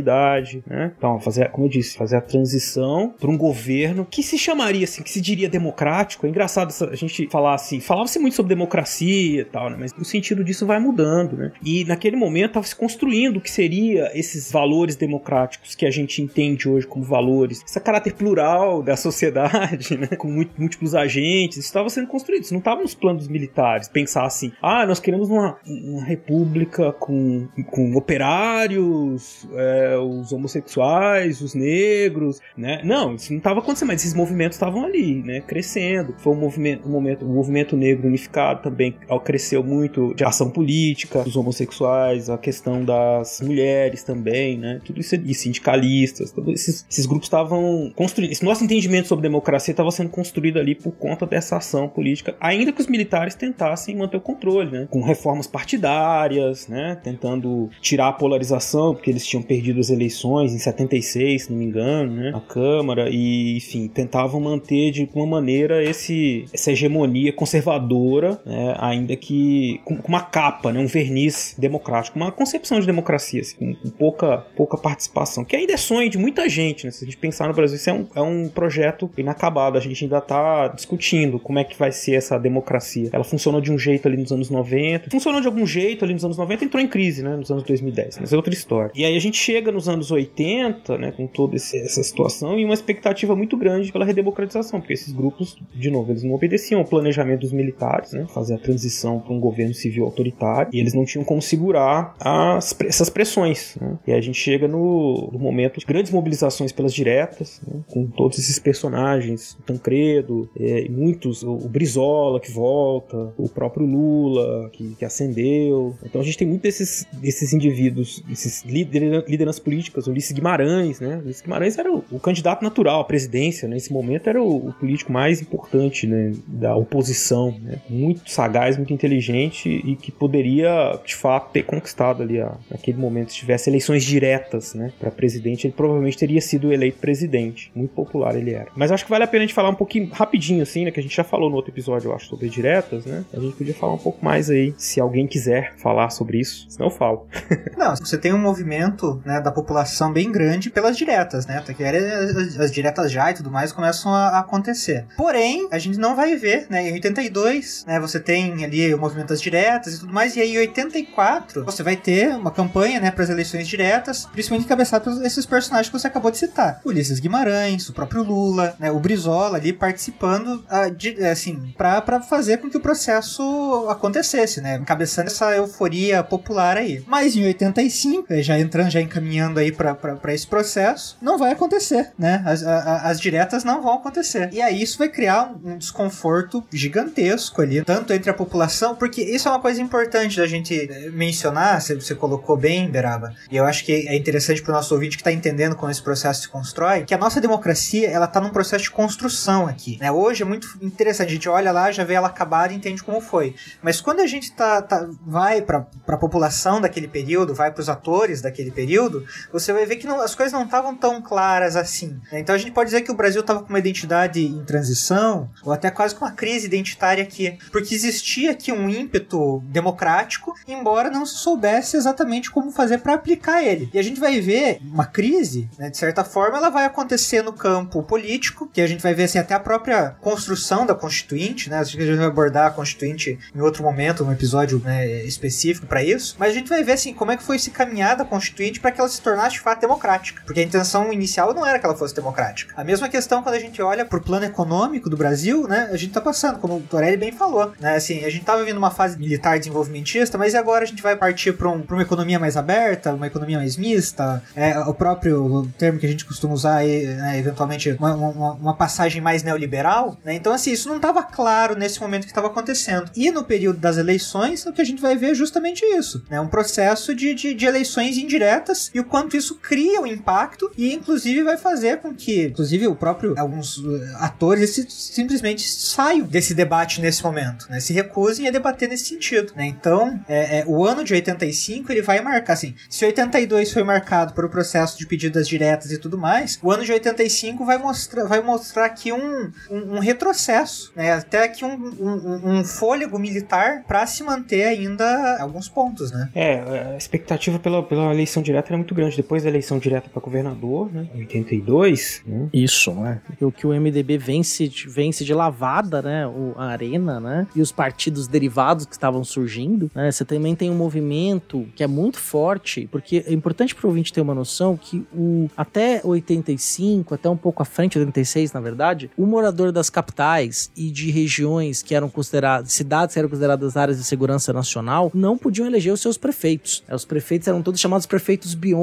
[0.67, 0.93] né?
[0.97, 5.03] Então, fazer, como eu disse, fazer a transição para um governo que se chamaria assim,
[5.03, 6.25] que se diria democrático.
[6.25, 9.77] É engraçado a gente falar assim, falava-se muito sobre democracia e tal, né?
[9.79, 11.51] Mas o sentido disso vai mudando, né?
[11.63, 16.21] E naquele momento estava se construindo o que seria esses valores democráticos que a gente
[16.21, 20.07] entende hoje como valores, esse caráter plural da sociedade, né?
[20.17, 22.43] Com múltiplos agentes, isso estava sendo construído.
[22.43, 23.87] Isso não estava nos planos militares.
[23.87, 31.53] Pensar assim, ah, nós queremos uma, uma república com, com operários, é, os homossexuais, os
[31.53, 32.81] negros, né?
[32.83, 35.41] Não, isso não estava acontecendo, mas esses movimentos estavam ali, né?
[35.41, 36.15] Crescendo.
[36.19, 41.23] Foi um movimento, um momento, o movimento negro unificado também cresceu muito de ação política
[41.23, 44.79] dos homossexuais, a questão das mulheres também, né?
[44.83, 48.31] Tudo isso e sindicalistas, todos esses, esses grupos estavam construindo.
[48.31, 52.71] Esse nosso entendimento sobre democracia estava sendo construído ali por conta dessa ação política, ainda
[52.71, 54.87] que os militares tentassem manter o controle, né?
[54.89, 56.97] Com reformas partidárias, né?
[57.03, 61.65] Tentando tirar a polarização, porque eles tinham perdido as eleições em 76, se não me
[61.65, 62.31] engano, né?
[62.31, 68.75] Na Câmara, e enfim, tentavam manter de alguma maneira esse, essa hegemonia conservadora, né?
[68.79, 70.79] ainda que com, com uma capa, né?
[70.79, 75.73] um verniz democrático, uma concepção de democracia, assim, com, com pouca, pouca participação, que ainda
[75.73, 76.91] é sonho de muita gente, né?
[76.91, 80.03] Se a gente pensar no Brasil, isso é um, é um projeto inacabado, a gente
[80.03, 83.09] ainda está discutindo como é que vai ser essa democracia.
[83.11, 86.25] Ela funcionou de um jeito ali nos anos 90, funcionou de algum jeito ali nos
[86.25, 87.35] anos 90, entrou em crise, né?
[87.35, 88.91] Nos anos 2010, mas é outra história.
[88.95, 91.11] E aí a gente chega nos anos 80, né?
[91.11, 95.89] Com toda essa situação e uma expectativa muito grande pela redemocratização, porque esses grupos, de
[95.89, 98.25] novo, eles não obedeciam ao planejamento dos militares, né?
[98.33, 102.75] Fazer a transição para um governo civil autoritário e eles não tinham como segurar as,
[102.85, 103.97] essas pressões, né?
[104.07, 107.81] E a gente chega no, no momento de grandes mobilizações pelas diretas, né?
[107.87, 113.85] com todos esses personagens, o Tancredo, é, muitos, o, o Brizola que volta, o próprio
[113.85, 115.95] Lula que, que ascendeu.
[116.03, 119.23] Então a gente tem muitos desses, desses indivíduos, esses lideran-
[119.59, 121.17] lideranças políticas, Ulisses Guimarães, né?
[121.23, 123.75] Ulisses Guimarães era o, o candidato natural à presidência, né?
[123.75, 126.33] Nesse momento era o, o político mais importante, né?
[126.47, 127.79] Da oposição, né?
[127.89, 133.31] Muito sagaz, muito inteligente e que poderia, de fato, ter conquistado ali, a, naquele momento,
[133.31, 134.91] se tivesse eleições diretas, né?
[134.99, 137.71] Para presidente, ele provavelmente teria sido eleito presidente.
[137.75, 138.67] Muito popular ele era.
[138.75, 140.91] Mas acho que vale a pena a gente falar um pouquinho rapidinho, assim, né?
[140.91, 143.23] Que a gente já falou no outro episódio, eu acho, sobre diretas, né?
[143.33, 146.65] A gente podia falar um pouco mais aí, se alguém quiser falar sobre isso.
[146.69, 147.27] Senão eu falo.
[147.77, 151.57] Não, você tem um movimento né, da população bem grande pelas diretas, né?
[151.57, 155.05] Até que as, as diretas já e tudo mais começam a, a acontecer.
[155.17, 156.87] Porém, a gente não vai ver, né?
[156.89, 157.99] Em 82, né?
[157.99, 160.35] Você tem ali o movimento das diretas e tudo mais.
[160.35, 163.11] E aí, em 84, você vai ter uma campanha, né?
[163.11, 167.19] Para as eleições diretas, principalmente encabeçada por esses personagens que você acabou de citar: Ulisses
[167.19, 168.91] Guimarães, o próprio Lula, né?
[168.91, 174.75] O Brizola ali participando, ah, de- assim, para fazer com que o processo acontecesse, né?
[174.75, 177.03] Encabeçando essa euforia popular aí.
[177.07, 182.11] Mas em 85, eh, já entrando, já encaminhando aí para esse processo, não vai acontecer,
[182.17, 182.41] né?
[182.45, 184.49] As, a- as diretas não vão acontecer.
[184.51, 189.47] E aí isso vai criar um, desconforto gigantesco ali, tanto entre a população, porque isso
[189.47, 193.85] é uma coisa importante da gente eh, mencionar, você colocou bem, Beraba, e eu acho
[193.85, 197.03] que é interessante para o nosso ouvinte que está entendendo como esse processo se constrói,
[197.05, 200.11] que a nossa democracia, ela tá num processo de construção aqui, né?
[200.11, 203.21] Hoje é muito interessante, a gente olha lá, já vê ela acabada e entende como
[203.21, 203.55] foi.
[203.81, 207.89] Mas quando a gente tá, tá- vai para a população daquele período, vai para os
[207.89, 209.18] atores daquele período,
[209.51, 212.19] você vai ver que não- as coisas não estavam tão claras assim.
[212.31, 212.39] né?
[212.39, 215.71] Então a gente pode dizer que o Brasil estava com uma identidade em transição, ou
[215.71, 221.25] até quase com uma crise identitária aqui, porque existia aqui um ímpeto democrático, embora não
[221.25, 223.89] se soubesse exatamente como fazer para aplicar ele.
[223.93, 227.53] E a gente vai ver uma crise, né, de certa forma, ela vai acontecer no
[227.53, 231.79] campo político, que a gente vai ver assim até a própria construção da Constituinte, né?
[231.79, 235.87] Acho que a gente vai abordar a Constituinte em outro momento, um episódio né, específico
[235.87, 236.35] para isso.
[236.37, 238.91] Mas a gente vai ver assim como é que foi se caminhada a Constituinte para
[238.91, 241.95] que ela se tornar de fato democrática, porque a intenção inicial não era que ela
[241.95, 242.73] fosse democrática.
[242.75, 245.89] A mesma questão quando a gente olha pro plano econômico do Brasil, né?
[245.91, 247.95] A gente tá passando, como o Torelli bem falou, né?
[247.95, 251.53] Assim, a gente tava vivendo uma fase militar desenvolvimentista, mas agora a gente vai partir
[251.53, 256.05] para um, uma economia mais aberta, uma economia mais mista, é, o próprio termo que
[256.05, 260.33] a gente costuma usar aí, né, eventualmente, uma, uma, uma, passagem mais neoliberal, né?
[260.33, 263.09] Então, assim, isso não estava claro nesse momento que estava acontecendo.
[263.15, 266.39] E no período das eleições, o que a gente vai ver é justamente isso, né?
[266.39, 270.93] Um processo de, de, de eleições indiretas e o quanto isso cria um impacto e,
[270.93, 277.01] inclusive, vai fazer com que, inclusive, o próprio, alguns uh, atores simplesmente saiam desse debate
[277.01, 277.79] nesse momento, né?
[277.79, 279.65] Se recusem a debater nesse sentido, né?
[279.65, 284.33] Então, é, é, o ano de 85 ele vai marcar, assim, se 82 foi marcado
[284.33, 288.25] por o processo de pedidas diretas e tudo mais, o ano de 85 vai mostrar,
[288.25, 291.13] vai mostrar aqui um, um, um retrocesso, né?
[291.13, 296.29] Até aqui um, um, um fôlego militar para se manter ainda alguns pontos, né?
[296.33, 299.15] É, a expectativa pela, pela eleição direta era muito grande.
[299.15, 301.07] Depois da eleição direta para governador, né?
[301.15, 302.21] 82.
[302.25, 302.49] Né?
[302.53, 303.21] Isso, né?
[303.41, 306.27] O que o MDB vence, vence de lavada, né?
[306.27, 307.47] O, a Arena, né?
[307.55, 310.11] E os partidos derivados que estavam surgindo, né?
[310.11, 314.13] Você também tem um movimento que é muito forte, porque é importante para o ouvinte
[314.13, 319.09] ter uma noção que o até 85, até um pouco à frente, 86 na verdade,
[319.17, 323.97] o morador das capitais e de regiões que eram consideradas, cidades que eram consideradas áreas
[323.97, 326.83] de segurança nacional, não podiam eleger os seus prefeitos.
[326.91, 328.78] Os prefeitos eram todos chamados prefeitos biônicos,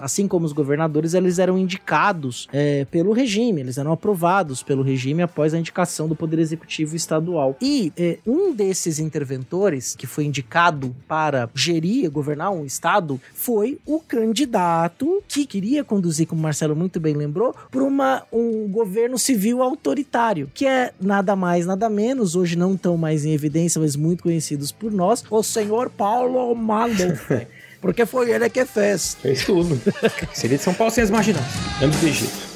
[0.00, 5.22] assim como os governadores, eles eram indicados é, pelo regime, eles eram aprovados pelo regime
[5.22, 7.56] após a indicação do Poder Executivo Estadual.
[7.60, 14.00] E é, um desses interventores, que foi indicado para gerir, governar um estado, foi o
[14.00, 20.50] candidato que queria conduzir, como Marcelo muito bem lembrou, por uma, um governo civil autoritário,
[20.54, 24.70] que é nada mais, nada menos, hoje não tão mais em evidência, mas muito conhecidos
[24.72, 27.46] por nós, o senhor Paulo Maluf.
[27.84, 29.14] Porque foi ele que fez.
[29.20, 29.78] Fez tudo.
[30.32, 31.44] Seria de São Paulo sem as marginais.
[31.82, 32.53] Antes do Egito.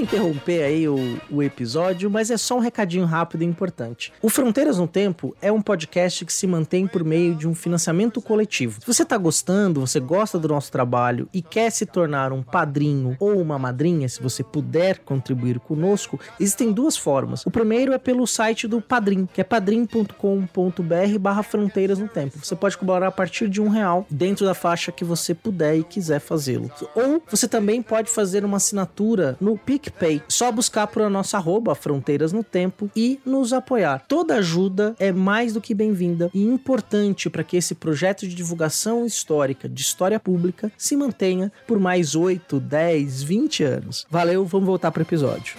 [0.00, 4.12] Interromper aí o, o, episódio, mas é só um recadinho rápido e importante.
[4.20, 8.20] O Fronteiras no Tempo é um podcast que se mantém por meio de um financiamento
[8.20, 8.80] coletivo.
[8.80, 13.16] Se você tá gostando, você gosta do nosso trabalho e quer se tornar um padrinho
[13.20, 17.46] ou uma madrinha, se você puder contribuir conosco, existem duas formas.
[17.46, 22.38] O primeiro é pelo site do Padrim, que é padrim.com.br barra Fronteiras no Tempo.
[22.42, 25.84] Você pode colaborar a partir de um real dentro da faixa que você puder e
[25.84, 26.70] quiser fazê-lo.
[26.94, 30.22] Ou você também pode fazer uma assinatura no PicPay.
[30.28, 34.04] Só buscar por a nossa arroba Fronteiras no Tempo e nos apoiar.
[34.06, 39.04] Toda ajuda é mais do que bem-vinda e importante para que esse projeto de divulgação
[39.04, 44.06] histórica, de história pública, se mantenha por mais 8, 10, 20 anos.
[44.08, 45.56] Valeu, vamos voltar para o episódio.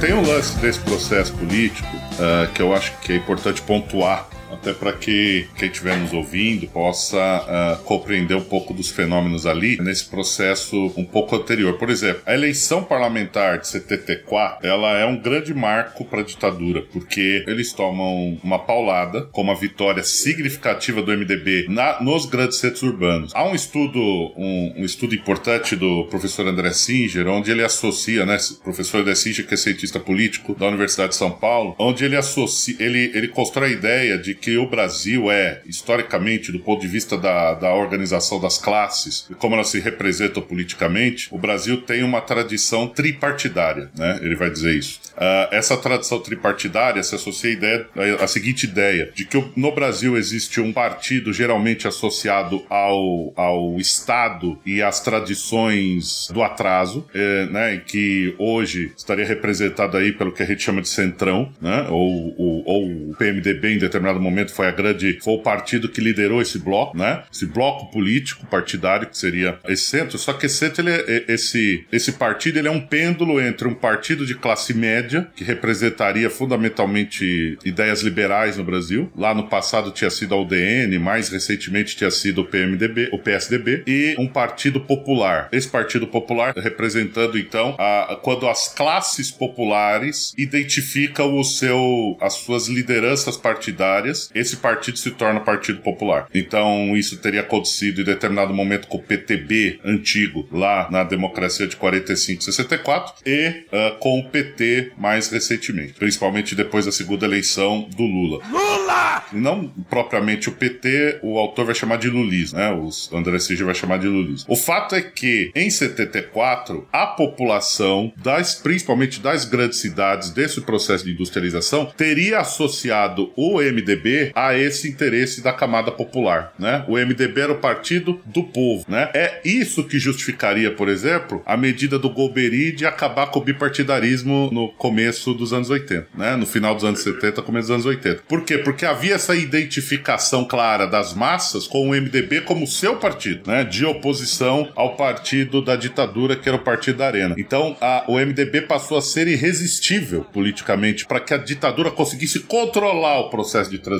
[0.00, 4.72] Tem um lance desse processo político uh, que eu acho que é importante pontuar até
[4.72, 10.06] para que quem estiver nos ouvindo possa uh, compreender um pouco dos fenômenos ali nesse
[10.06, 11.78] processo um pouco anterior.
[11.78, 16.82] Por exemplo, a eleição parlamentar de 74, ela é um grande marco para a ditadura,
[16.82, 22.82] porque eles tomam uma paulada com uma vitória significativa do MDB na, nos grandes centros
[22.82, 23.32] urbanos.
[23.34, 24.00] Há um estudo,
[24.36, 29.46] um, um, estudo importante do professor André Singer, onde ele associa, né, professor André Singer,
[29.46, 33.68] que é cientista político da Universidade de São Paulo, onde ele associa, ele, ele constrói
[33.68, 38.38] a ideia de que o Brasil é, historicamente, do ponto de vista da, da organização
[38.38, 44.18] das classes e como elas se representam politicamente, o Brasil tem uma tradição tripartidária, né?
[44.20, 45.00] Ele vai dizer isso.
[45.14, 47.88] Uh, essa tradição tripartidária se associa à, ideia,
[48.20, 54.58] à seguinte ideia, de que no Brasil existe um partido geralmente associado ao, ao Estado
[54.66, 57.80] e às tradições do atraso, eh, né?
[57.86, 61.86] Que hoje estaria representado aí pelo que a gente chama de centrão, né?
[61.88, 66.00] Ou, ou, ou o PMDB em determinado momento foi a grande, foi o partido que
[66.00, 67.22] liderou esse bloco, né?
[67.32, 70.18] Esse bloco político partidário que seria esse centro.
[70.18, 73.68] Só que esse centro, ele é, é, esse, esse partido, ele é um pêndulo entre
[73.68, 79.10] um partido de classe média que representaria fundamentalmente ideias liberais no Brasil.
[79.16, 83.84] Lá no passado tinha sido a UDN, mais recentemente tinha sido o PMDB, o PSDB
[83.86, 85.48] e um partido popular.
[85.52, 92.68] Esse partido popular representando então a, quando as classes populares identificam o seu, as suas
[92.68, 96.28] lideranças partidárias esse partido se torna Partido Popular.
[96.34, 101.76] Então, isso teria acontecido em determinado momento com o PTB antigo, lá na democracia de
[101.76, 108.02] 45 64, e uh, com o PT mais recentemente, principalmente depois da segunda eleição do
[108.02, 108.42] Lula.
[108.50, 109.24] Lula!
[109.32, 112.70] Não propriamente o PT, o autor vai chamar de lulismo, né?
[112.72, 114.46] O André Sige vai chamar de lulismo.
[114.48, 121.04] O fato é que, em 74, a população, das, principalmente das grandes cidades, desse processo
[121.04, 124.03] de industrialização, teria associado o MDB
[124.34, 126.84] a esse interesse da camada popular, né?
[126.88, 129.10] O MDB era o partido do povo, né?
[129.14, 134.50] É isso que justificaria, por exemplo, a medida do Golbery de acabar com o bipartidarismo
[134.52, 136.36] no começo dos anos 80, né?
[136.36, 138.22] No final dos anos 70, começo dos anos 80.
[138.28, 138.58] Por quê?
[138.58, 143.64] Porque havia essa identificação clara das massas com o MDB como seu partido, né?
[143.64, 147.34] De oposição ao partido da ditadura, que era o Partido da Arena.
[147.38, 153.20] Então, a, o MDB passou a ser irresistível politicamente para que a ditadura conseguisse controlar
[153.20, 153.93] o processo de transição.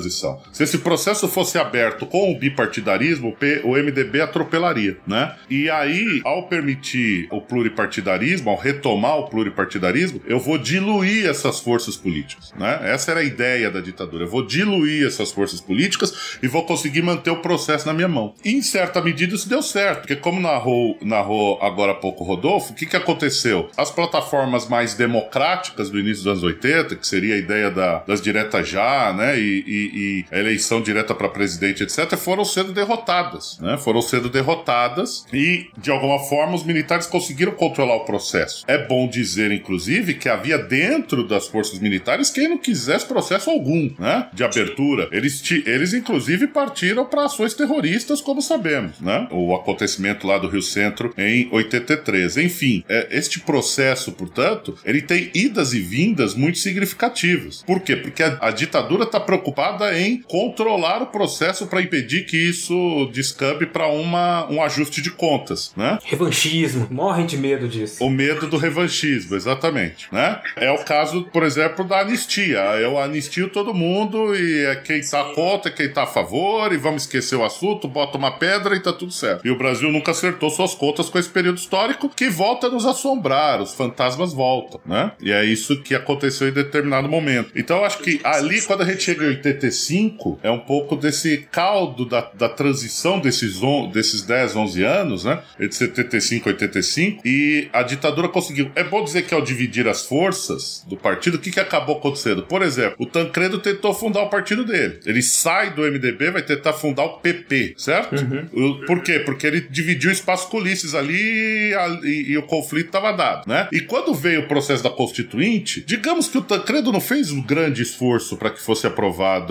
[0.51, 5.35] Se esse processo fosse aberto com o bipartidarismo, o MDB atropelaria, né?
[5.49, 11.95] E aí, ao permitir o pluripartidarismo, ao retomar o pluripartidarismo, eu vou diluir essas forças
[11.95, 12.79] políticas, né?
[12.83, 14.25] Essa era a ideia da ditadura.
[14.25, 18.33] Eu vou diluir essas forças políticas e vou conseguir manter o processo na minha mão.
[18.43, 22.73] E, em certa medida isso deu certo, porque como narrou, narrou agora há pouco Rodolfo,
[22.73, 23.69] o que, que aconteceu?
[23.77, 28.21] As plataformas mais democráticas do início dos anos 80, que seria a ideia da, das
[28.21, 29.39] diretas já, né?
[29.39, 33.77] E, e, e a eleição direta para presidente, etc., foram sendo derrotadas, né?
[33.77, 38.63] Foram sendo derrotadas e, de alguma forma, os militares conseguiram controlar o processo.
[38.67, 43.91] É bom dizer, inclusive, que havia dentro das forças militares quem não quisesse processo algum,
[43.99, 44.29] né?
[44.33, 45.09] De abertura.
[45.11, 49.27] Eles, eles inclusive, partiram para ações terroristas, como sabemos, né?
[49.31, 52.37] O acontecimento lá do Rio Centro em 83.
[52.37, 57.63] Enfim, é, este processo, portanto, ele tem idas e vindas muito significativas.
[57.65, 57.95] Por quê?
[57.95, 63.65] Porque a, a ditadura está preocupada em controlar o processo para impedir que isso descambe
[63.65, 65.99] para um ajuste de contas, né?
[66.03, 68.03] Revanchismo, morrem de medo disso.
[68.03, 70.41] O medo do revanchismo, exatamente, né?
[70.55, 72.59] É o caso, por exemplo, da anistia.
[72.79, 77.03] Eu anistio todo mundo e é quem está contra, quem está a favor, e vamos
[77.03, 79.45] esquecer o assunto, bota uma pedra e tá tudo certo.
[79.45, 82.85] E o Brasil nunca acertou suas contas com esse período histórico que volta a nos
[82.85, 85.11] assombrar, os fantasmas voltam, né?
[85.21, 87.51] E é isso que aconteceu em determinado momento.
[87.55, 89.35] Então eu acho que ali, quando a gente chega em
[89.65, 95.25] 85, é um pouco desse caldo da, da transição desses, on, desses 10, 11 anos,
[95.25, 95.41] né?
[95.59, 98.71] De 75 a 85, e a ditadura conseguiu.
[98.75, 102.43] É bom dizer que ao dividir as forças do partido, o que, que acabou acontecendo?
[102.43, 104.99] Por exemplo, o Tancredo tentou fundar o partido dele.
[105.05, 108.15] Ele sai do MDB, vai tentar fundar o PP, certo?
[108.15, 108.85] Uhum.
[108.85, 109.19] Por quê?
[109.19, 111.73] Porque ele dividiu o espaço com Ulisses ali
[112.03, 113.67] e, e o conflito estava dado, né?
[113.71, 117.81] E quando veio o processo da Constituinte, digamos que o Tancredo não fez um grande
[117.81, 118.87] esforço para que fosse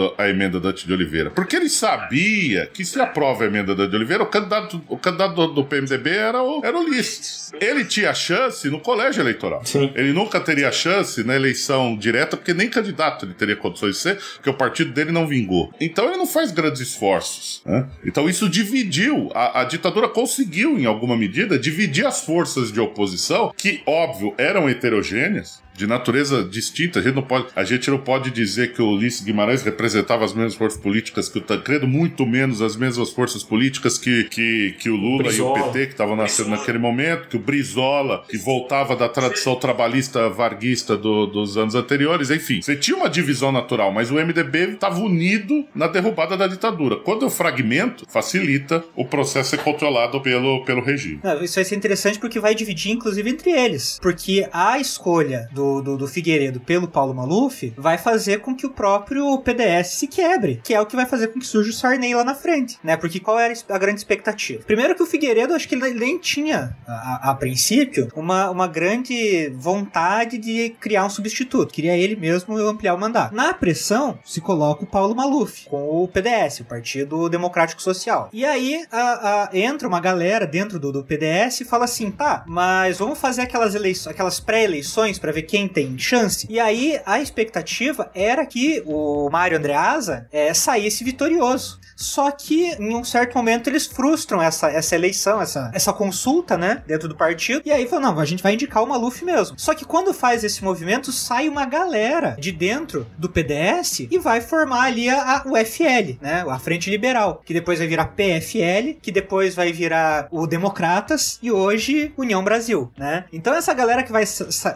[0.05, 3.87] aprovada a emenda da de Oliveira, porque ele sabia que se aprova a emenda da
[3.87, 7.53] de Oliveira, o candidato, o candidato do, do PMDB era o, era o Ulisses.
[7.61, 9.65] Ele tinha chance no colégio eleitoral.
[9.65, 9.93] Sim.
[9.95, 14.19] Ele nunca teria chance na eleição direta, porque nem candidato ele teria condições de ser,
[14.35, 15.73] porque o partido dele não vingou.
[15.81, 17.63] Então ele não faz grandes esforços.
[17.65, 17.87] Né?
[18.05, 19.31] Então isso dividiu.
[19.35, 24.69] A, a ditadura conseguiu, em alguma medida, dividir as forças de oposição, que, óbvio, eram
[24.69, 26.99] heterogêneas, de natureza distinta.
[26.99, 30.35] A gente, não pode, a gente não pode dizer que o Ulisses Guimarães representava as
[30.35, 34.91] mesmas forças políticas que o Tancredo, muito menos as mesmas forças políticas que, que, que
[34.91, 35.59] o Lula Brizola.
[35.59, 39.57] e o PT, que estavam nascendo naquele momento, que o Brizola, que voltava da tradição
[39.57, 42.61] trabalhista varguista do, dos anos anteriores, enfim.
[42.61, 46.97] Você tinha uma divisão natural, mas o MDB estava unido na derrubada da ditadura.
[46.97, 51.21] Quando o fragmento facilita o processo ser controlado pelo, pelo regime.
[51.23, 53.99] Não, isso vai ser interessante porque vai dividir, inclusive, entre eles.
[54.01, 58.71] Porque a escolha do, do, do Figueiredo pelo Paulo Maluf vai fazer com que o
[58.71, 62.15] próprio PDS se quebre, que é o que vai fazer com que surja o Sarney
[62.15, 62.97] lá na frente, né?
[62.97, 64.63] Porque qual era a grande expectativa?
[64.65, 69.53] Primeiro que o Figueiredo, acho que ele nem tinha, a, a princípio, uma, uma grande
[69.57, 71.73] vontade de criar um substituto.
[71.73, 73.35] Queria ele mesmo ampliar o mandato.
[73.35, 78.29] Na pressão, se coloca o Paulo Maluf com o PDS, o Partido Democrático Social.
[78.33, 82.45] E aí a, a, entra uma galera dentro do, do PDS e fala assim: tá,
[82.47, 86.47] mas vamos fazer aquelas eleições, aquelas pré-eleições para ver quem tem chance.
[86.51, 91.79] E aí a expectativa era que o Mário Andreasa é, saísse vitorioso.
[91.97, 96.83] Só que em um certo momento eles frustram essa, essa eleição, essa, essa consulta, né,
[96.87, 97.63] dentro do partido.
[97.65, 99.57] E aí falam: não, a gente vai indicar o Maluf mesmo.
[99.59, 104.41] Só que quando faz esse movimento, sai uma galera de dentro do PDS e vai
[104.41, 108.99] formar ali a, a, o FL, né, a Frente Liberal, que depois vai virar PFL,
[109.01, 113.25] que depois vai virar o Democratas e hoje União Brasil, né?
[113.33, 114.25] Então essa galera que vai,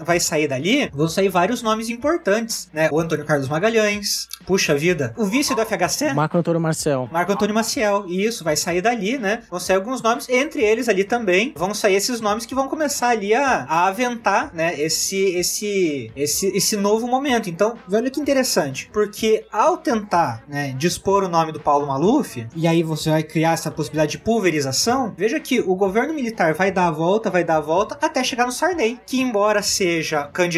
[0.04, 2.88] vai sair dali ali, vão sair vários nomes importantes, né?
[2.92, 7.08] O Antônio Carlos Magalhães, puxa vida, o vice do FHC, Marco Antônio Marcel.
[7.10, 8.04] Marco Antônio Maciel.
[8.06, 9.42] E isso vai sair dali, né?
[9.50, 13.08] Vão sair alguns nomes, entre eles ali também vão sair esses nomes que vão começar
[13.08, 14.78] ali a, a aventar, né?
[14.78, 17.48] Esse, esse, esse, esse novo momento.
[17.48, 22.66] Então, olha que interessante, porque ao tentar, né, dispor o nome do Paulo Maluf, e
[22.66, 26.88] aí você vai criar essa possibilidade de pulverização, veja que o governo militar vai dar
[26.88, 30.57] a volta, vai dar a volta até chegar no Sarney, que embora seja candidato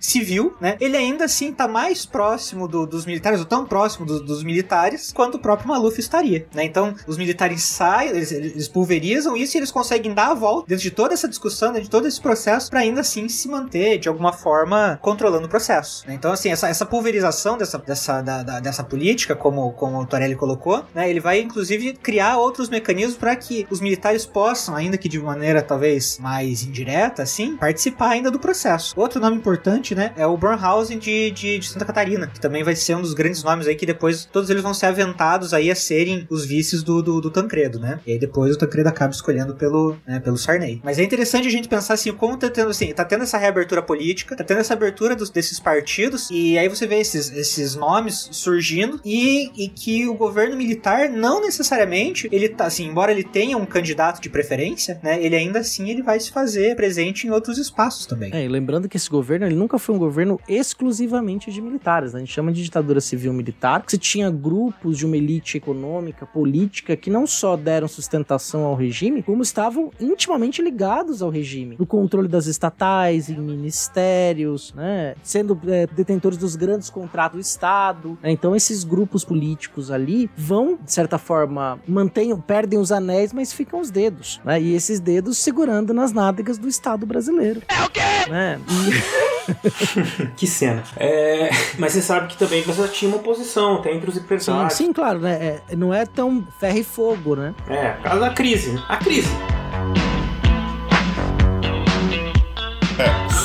[0.00, 0.76] civil, né?
[0.80, 5.12] Ele ainda assim tá mais próximo do- dos militares, ou tão próximo do- dos militares,
[5.12, 6.64] quanto o próprio Maluf estaria, né?
[6.64, 10.82] Então, os militares saem, eles, eles pulverizam isso e eles conseguem dar a volta dentro
[10.82, 14.08] de toda essa discussão, dentro de todo esse processo, para ainda assim se manter, de
[14.08, 16.06] alguma forma, controlando o processo.
[16.06, 16.14] né?
[16.14, 20.34] Então, assim, essa, essa pulverização dessa, dessa, da- da- dessa política, como, como o Torelli
[20.36, 21.08] colocou, né?
[21.08, 25.62] Ele vai, inclusive, criar outros mecanismos para que os militares possam, ainda que de maneira
[25.62, 28.92] talvez mais indireta, assim, participar ainda do processo.
[28.96, 32.76] Outro nome importante, né, é o Bornhausen de, de, de Santa Catarina, que também vai
[32.76, 35.74] ser um dos grandes nomes aí que depois todos eles vão ser aventados aí a
[35.74, 38.00] serem os vices do, do, do Tancredo, né?
[38.06, 40.80] E aí depois o Tancredo acaba escolhendo pelo, né, pelo Sarney.
[40.84, 43.82] Mas é interessante a gente pensar assim, como tá tendo assim, tá tendo essa reabertura
[43.82, 48.28] política, tá tendo essa abertura dos, desses partidos, e aí você vê esses, esses nomes
[48.32, 53.56] surgindo e, e que o governo militar não necessariamente ele tá assim, embora ele tenha
[53.56, 55.22] um candidato de preferência, né?
[55.22, 58.30] Ele ainda assim ele vai se fazer presente em outros espaços também.
[58.32, 62.12] É, e lembrando que esse governo ele nunca foi um governo exclusivamente de militares.
[62.12, 62.18] né?
[62.18, 63.84] A gente chama de ditadura civil-militar.
[63.86, 69.22] Você tinha grupos de uma elite econômica, política, que não só deram sustentação ao regime,
[69.22, 71.76] como estavam intimamente ligados ao regime.
[71.78, 75.14] No controle das estatais, em ministérios, né?
[75.22, 78.18] Sendo é, detentores dos grandes contratos do Estado.
[78.22, 78.30] né?
[78.30, 83.80] Então, esses grupos políticos ali vão, de certa forma, mantêm, perdem os anéis, mas ficam
[83.80, 84.40] os dedos.
[84.44, 84.60] Né?
[84.60, 87.62] E esses dedos segurando nas nádegas do Estado brasileiro.
[87.68, 88.00] É o quê?
[88.30, 88.60] Né?
[88.88, 88.91] E-
[90.36, 90.82] que cena.
[90.96, 94.72] É, mas você sabe que também você tinha uma oposição, até entre os Sim, empresários.
[94.74, 95.60] sim, claro, né?
[95.70, 97.54] É, não é tão ferro e fogo, né?
[97.68, 98.78] É, por causa da crise.
[98.88, 99.30] A crise.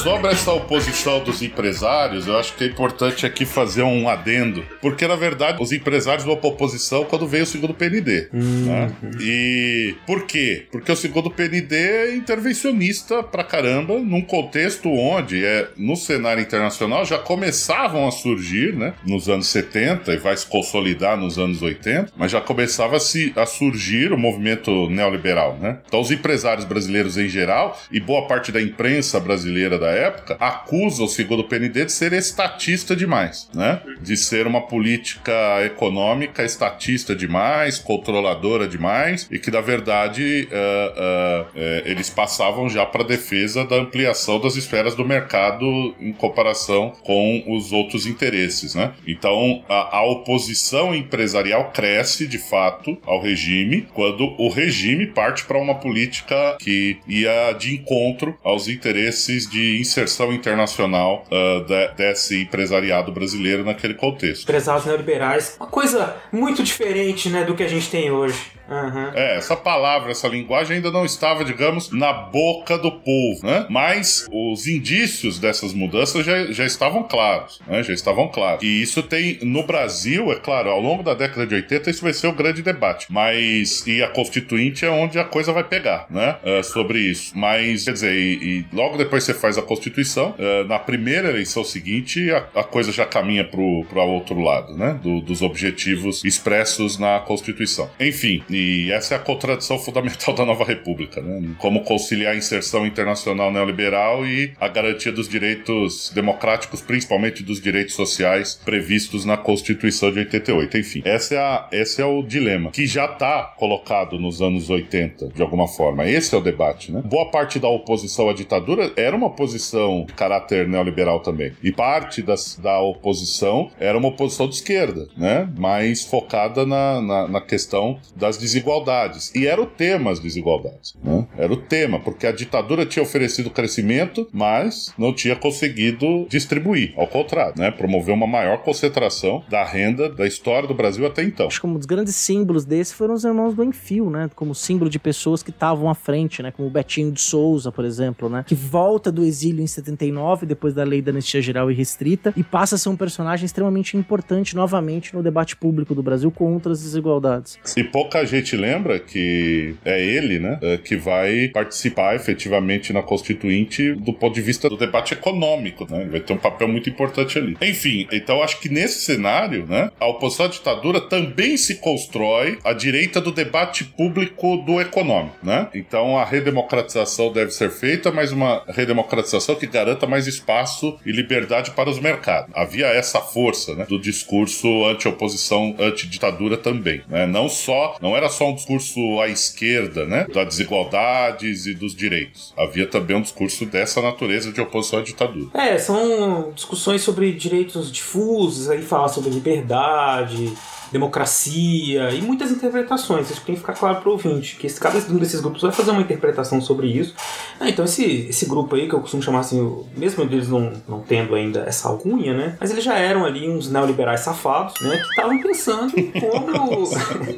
[0.07, 4.63] Sobre essa oposição dos empresários, eu acho que é importante aqui fazer um adendo.
[4.81, 8.29] Porque, na verdade, os empresários vão pra oposição quando veio o segundo PND.
[8.31, 8.89] né?
[9.19, 10.65] E por quê?
[10.71, 17.03] Porque o segundo PND é intervencionista pra caramba, num contexto onde, é, no cenário internacional,
[17.03, 18.93] já começavam a surgir, né?
[19.05, 23.33] Nos anos 70 e vai se consolidar nos anos 80, mas já começava a, se,
[23.35, 25.79] a surgir o movimento neoliberal, né?
[25.85, 31.03] Então, os empresários brasileiros em geral, e boa parte da imprensa brasileira da época, acusa
[31.03, 33.81] o segundo PND de ser estatista demais, né?
[34.01, 35.33] De ser uma política
[35.65, 43.03] econômica estatista demais, controladora demais, e que, na verdade, eh, eh, eles passavam já para
[43.03, 45.65] a defesa da ampliação das esferas do mercado
[45.99, 48.93] em comparação com os outros interesses, né?
[49.07, 55.57] Então, a, a oposição empresarial cresce, de fato, ao regime, quando o regime parte para
[55.57, 63.11] uma política que ia de encontro aos interesses de inserção internacional ah, de- desse empresariado
[63.11, 64.43] brasileiro naquele contexto.
[64.43, 65.55] Empresários neoliberais.
[65.59, 68.57] Uma coisa muito diferente, né, do que a gente tem hoje.
[68.69, 69.11] Aham.
[69.15, 73.65] É, essa palavra, essa linguagem ainda não estava, digamos, na boca do povo, né?
[73.69, 77.81] Mas os indícios dessas mudanças já, já estavam claros, né?
[77.81, 78.61] Já estavam claros.
[78.63, 82.11] E isso tem, no Brasil, é claro, ao longo da década de 80, isso vai
[82.11, 83.07] ser o grande debate.
[83.09, 86.35] Mas, e a Constituinte é onde a coisa vai pegar, né?
[86.43, 87.37] É, sobre isso.
[87.37, 91.63] Mas, quer dizer, e, e logo depois você faz a Constituição, é, na primeira eleição
[91.63, 94.99] seguinte, a, coisa já caminha pro, pro outro lado, né?
[95.01, 97.89] Do- dos objetivos expressos na Constituição.
[97.99, 101.49] Enfim, e essa é a contradição fundamental da nova república, né?
[101.57, 107.95] Como conciliar a inserção internacional neoliberal e a garantia dos direitos democráticos, principalmente dos direitos
[107.95, 110.77] sociais previstos na Constituição de 88.
[110.77, 115.29] Enfim, essa é a, esse é o dilema, que já está colocado nos anos 80,
[115.29, 116.07] de alguma forma.
[116.07, 117.01] Esse é o debate, né?
[117.03, 121.53] Boa parte da oposição à ditadura era uma oposição de caráter neoliberal também.
[121.63, 125.49] E parte das, da oposição era uma oposição de esquerda, né?
[125.57, 129.33] Mais focada na, na, na questão das desigualdades.
[129.35, 131.27] E era o tema as desigualdades, né?
[131.37, 136.93] Era o tema, porque a ditadura tinha oferecido crescimento, mas não tinha conseguido distribuir.
[136.97, 137.71] Ao contrário, né?
[137.71, 141.47] Promoveu uma maior concentração da renda da história do Brasil até então.
[141.47, 144.29] Acho que um dos grandes símbolos desse foram os irmãos do Enfio, né?
[144.35, 146.51] Como símbolo de pessoas que estavam à frente, né?
[146.51, 148.43] Como o Betinho de Souza, por exemplo, né?
[148.45, 152.33] Que volta do exílio exílio em 79, depois da lei da anistia geral e restrita,
[152.35, 156.71] e passa a ser um personagem extremamente importante novamente no debate público do Brasil contra
[156.71, 157.57] as desigualdades.
[157.75, 163.93] E pouca gente lembra que é ele, né, é, que vai participar efetivamente na Constituinte
[163.93, 166.01] do ponto de vista do debate econômico, né?
[166.01, 167.57] Ele vai ter um papel muito importante ali.
[167.61, 172.73] Enfim, então acho que nesse cenário, né, a oposição à ditadura também se constrói à
[172.73, 175.69] direita do debate público do econômico, né?
[175.73, 181.71] Então a redemocratização deve ser feita, mas uma redemocratização que garanta mais espaço e liberdade
[181.71, 182.51] para os mercados.
[182.53, 187.25] Havia essa força, né, do discurso anti-oposição, anti-ditadura também, né?
[187.25, 192.53] Não só, não era só um discurso à esquerda, né, das desigualdades e dos direitos.
[192.57, 195.49] Havia também um discurso dessa natureza de oposição à ditadura.
[195.53, 200.53] É, são discussões sobre direitos difusos, aí fala sobre liberdade,
[200.91, 203.29] democracia e muitas interpretações.
[203.29, 205.91] Isso tem que ficar claro para o ouvinte, que cada um desses grupos vai fazer
[205.91, 207.13] uma interpretação sobre isso.
[207.59, 210.99] Ah, então esse, esse grupo aí, que eu costumo chamar assim, mesmo eles não, não
[210.99, 212.57] tendo ainda essa alcunha, né?
[212.59, 214.97] Mas eles já eram ali uns neoliberais safados, né?
[214.97, 216.89] Que estavam pensando como,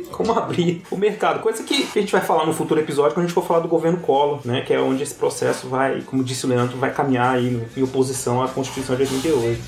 [0.12, 1.40] como abrir o mercado.
[1.42, 3.68] Coisa que, a gente vai falar no futuro episódio quando a gente for falar do
[3.68, 4.62] governo Collor, né?
[4.62, 8.44] Que é onde esse processo vai, como disse o Leandro, vai caminhar aí em oposição
[8.44, 9.60] à Constituição de 88.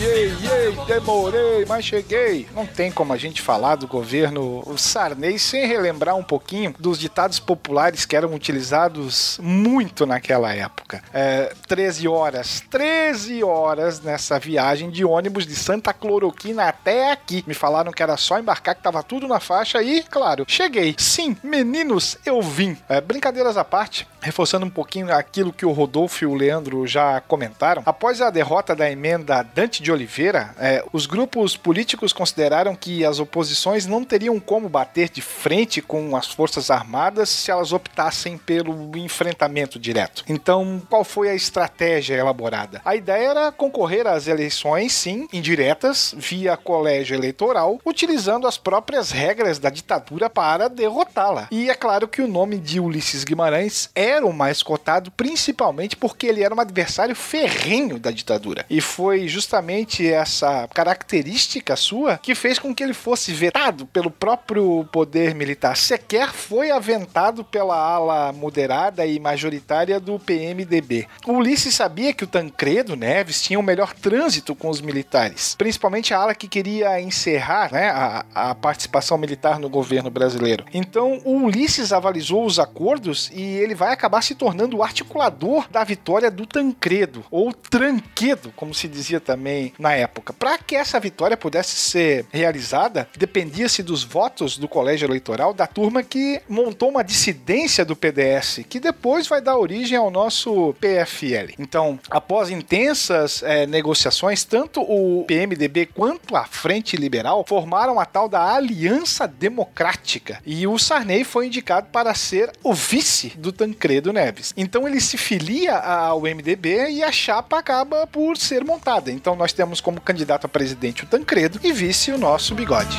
[0.00, 0.32] Ei, ei,
[0.66, 2.46] ei, demorei, mas cheguei.
[2.54, 7.40] Não tem como a gente falar do governo Sarney sem relembrar um pouquinho dos ditados
[7.40, 11.02] populares que eram utilizados muito naquela época.
[11.12, 17.42] É, 13 horas, 13 horas nessa viagem de ônibus de Santa Cloroquina até aqui.
[17.44, 20.94] Me falaram que era só embarcar, que tava tudo na faixa e, claro, cheguei.
[20.96, 22.76] Sim, meninos, eu vim.
[22.88, 27.20] É, brincadeiras à parte, reforçando um pouquinho aquilo que o Rodolfo e o Leandro já
[27.20, 33.04] comentaram, após a derrota da emenda Dante de Oliveira, é, os grupos políticos consideraram que
[33.04, 38.36] as oposições não teriam como bater de frente com as forças armadas se elas optassem
[38.36, 40.24] pelo enfrentamento direto.
[40.28, 42.80] Então, qual foi a estratégia elaborada?
[42.84, 49.58] A ideia era concorrer às eleições, sim, indiretas, via colégio eleitoral, utilizando as próprias regras
[49.58, 51.48] da ditadura para derrotá-la.
[51.50, 56.26] E é claro que o nome de Ulisses Guimarães era o mais cotado, principalmente porque
[56.26, 58.64] ele era um adversário ferrenho da ditadura.
[58.68, 59.77] E foi justamente
[60.12, 65.76] essa característica sua que fez com que ele fosse vetado pelo próprio poder militar.
[65.76, 71.06] Sequer foi aventado pela ala moderada e majoritária do PMDB.
[71.26, 76.14] O Ulisses sabia que o Tancredo Neves tinha o melhor trânsito com os militares, principalmente
[76.14, 80.64] a ala que queria encerrar né, a, a participação militar no governo brasileiro.
[80.72, 85.84] Então, o Ulisses avalizou os acordos e ele vai acabar se tornando o articulador da
[85.84, 90.32] vitória do Tancredo, ou Tranquedo, como se dizia também na época.
[90.32, 96.02] Para que essa vitória pudesse ser realizada, dependia-se dos votos do colégio eleitoral da turma
[96.02, 101.54] que montou uma dissidência do PDS, que depois vai dar origem ao nosso PFL.
[101.58, 108.28] Então, após intensas eh, negociações, tanto o PMDB quanto a Frente Liberal formaram a tal
[108.28, 114.52] da Aliança Democrática e o Sarney foi indicado para ser o vice do Tancredo Neves.
[114.56, 119.10] Então ele se filia ao MDB e a chapa acaba por ser montada.
[119.10, 122.96] Então nós temos como candidato a presidente o Tancredo e vice o nosso Bigode.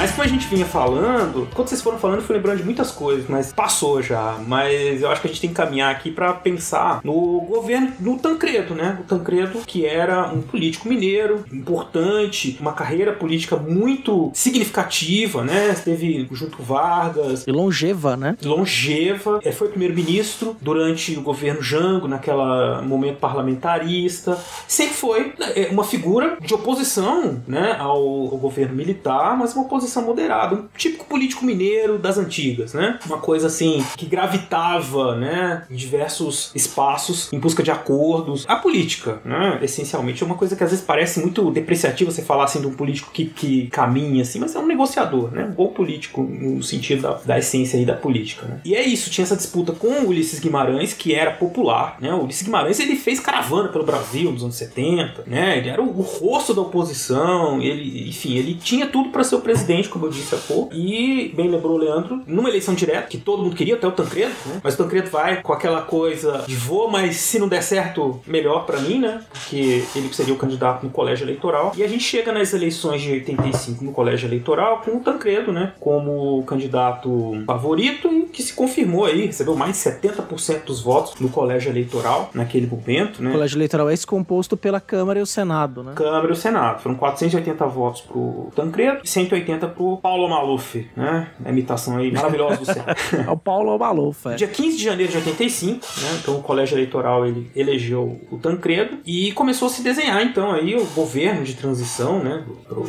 [0.00, 2.90] Mas como a gente vinha falando, quando vocês foram falando, eu fui lembrando de muitas
[2.90, 4.38] coisas, mas passou já.
[4.46, 8.18] Mas eu acho que a gente tem que caminhar aqui para pensar no governo, no
[8.18, 8.96] Tancredo, né?
[8.98, 15.74] O Tancredo, que era um político mineiro, importante, uma carreira política muito significativa, né?
[15.84, 17.46] Teve junto Vargas.
[17.46, 18.38] E longeva, né?
[18.42, 19.40] Longeva.
[19.44, 24.38] É, foi primeiro-ministro durante o governo Jango, naquela momento parlamentarista.
[24.66, 27.76] Sempre foi né, uma figura de oposição, né?
[27.78, 32.98] Ao, ao governo militar, mas uma oposição moderada, um típico político mineiro das antigas, né?
[33.06, 38.44] Uma coisa assim que gravitava, né, em diversos espaços em busca de acordos.
[38.46, 42.44] A política, né, essencialmente é uma coisa que às vezes parece muito depreciativa você falar
[42.44, 45.44] assim de um político que, que caminha assim, mas é um negociador, né?
[45.44, 48.60] Um bom político no sentido da, da essência aí da política, né?
[48.64, 52.12] E é isso, tinha essa disputa com o Ulisses Guimarães, que era popular, né?
[52.12, 55.58] O Ulisses Guimarães, ele fez caravana pelo Brasil nos anos 70, né?
[55.58, 59.40] Ele era o, o rosto da oposição, ele, enfim, ele tinha tudo para ser o
[59.40, 60.74] presidente como eu disse há pouco.
[60.74, 64.34] E, bem lembrou o Leandro, numa eleição direta, que todo mundo queria, até o Tancredo,
[64.46, 64.60] né?
[64.62, 68.66] Mas o Tancredo vai com aquela coisa de vou, mas se não der certo, melhor
[68.66, 69.22] pra mim, né?
[69.32, 71.72] Porque ele seria o candidato no colégio eleitoral.
[71.76, 75.72] E a gente chega nas eleições de 85 no colégio eleitoral com o Tancredo, né?
[75.80, 81.28] Como candidato favorito e que se confirmou aí, recebeu mais de 70% dos votos no
[81.28, 83.30] colégio eleitoral naquele momento, né?
[83.30, 85.92] O colégio eleitoral é esse composto pela Câmara e o Senado, né?
[85.94, 86.82] Câmara e o Senado.
[86.82, 91.28] Foram 480 votos pro Tancredo e 180 pro Paulo Maluf, né?
[91.44, 92.84] A imitação aí maravilhosa do céu.
[93.26, 94.34] É o Paulo Maluf, é.
[94.34, 96.18] Dia 15 de janeiro de 85, né?
[96.22, 100.74] Então o colégio eleitoral ele elegeu o Tancredo e começou a se desenhar então aí
[100.76, 102.44] o governo de transição, né?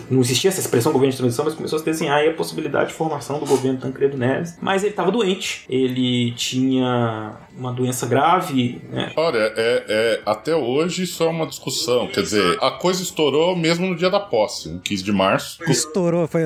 [0.09, 2.89] Não existia essa expressão governo de transição, mas começou a se desenhar aí a possibilidade
[2.89, 4.57] de formação do governo Tancredo Neves.
[4.61, 9.11] Mas ele estava doente, ele tinha uma doença grave, né?
[9.15, 12.07] Olha, é, é- até hoje isso é uma discussão.
[12.07, 15.63] Quer dizer, a coisa estourou mesmo no dia da posse, no 15 de março.
[15.69, 16.27] Estourou.
[16.27, 16.41] Foi,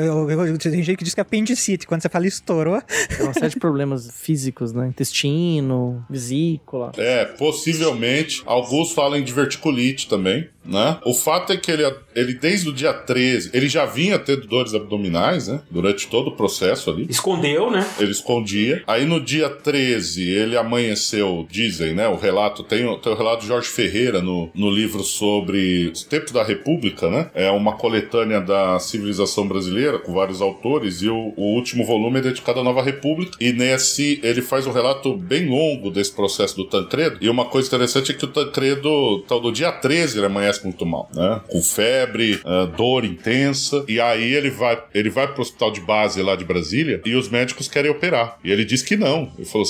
[0.60, 1.86] tem gente que diz que é apendicite.
[1.88, 2.82] Quando você fala estourou.
[2.82, 4.88] Tem uma série de problemas físicos, né?
[4.88, 6.92] Intestino, vesícula.
[6.98, 8.42] É, possivelmente.
[8.46, 10.98] Alguns falam de verticulite também, né?
[11.06, 11.84] O fato é que ele,
[12.16, 15.62] ele desde o dia 13, ele já vinha tendo dores abdominais, né?
[15.70, 17.06] Durante todo o processo ali.
[17.10, 17.86] Escondeu, né?
[18.00, 18.84] Ele escondia.
[18.88, 22.08] Aí no dia 13, ele amanheceu, dizem, né?
[22.08, 26.04] O relato, tem, o- tem o relato de Jorge Ferreira no, no livro sobre os
[26.04, 27.30] tempos da República, né?
[27.34, 32.22] É uma coletânea da civilização brasileira, com vários autores, e o, o último volume é
[32.22, 33.38] dedicado à Nova República.
[33.40, 37.18] E nesse, ele faz um relato bem longo desse processo do Tancredo.
[37.22, 40.86] E uma coisa interessante é que o Tancredo, tal do dia 13, ele amanhece muito
[40.86, 41.42] mal, né?
[41.50, 43.84] Com febre, ah, dor intensa.
[43.88, 47.30] E aí ele vai, ele vai pro hospital de base lá de Brasília e os
[47.30, 48.38] médicos querem operar.
[48.44, 49.32] E ele diz que não.
[49.38, 49.66] Ele falou: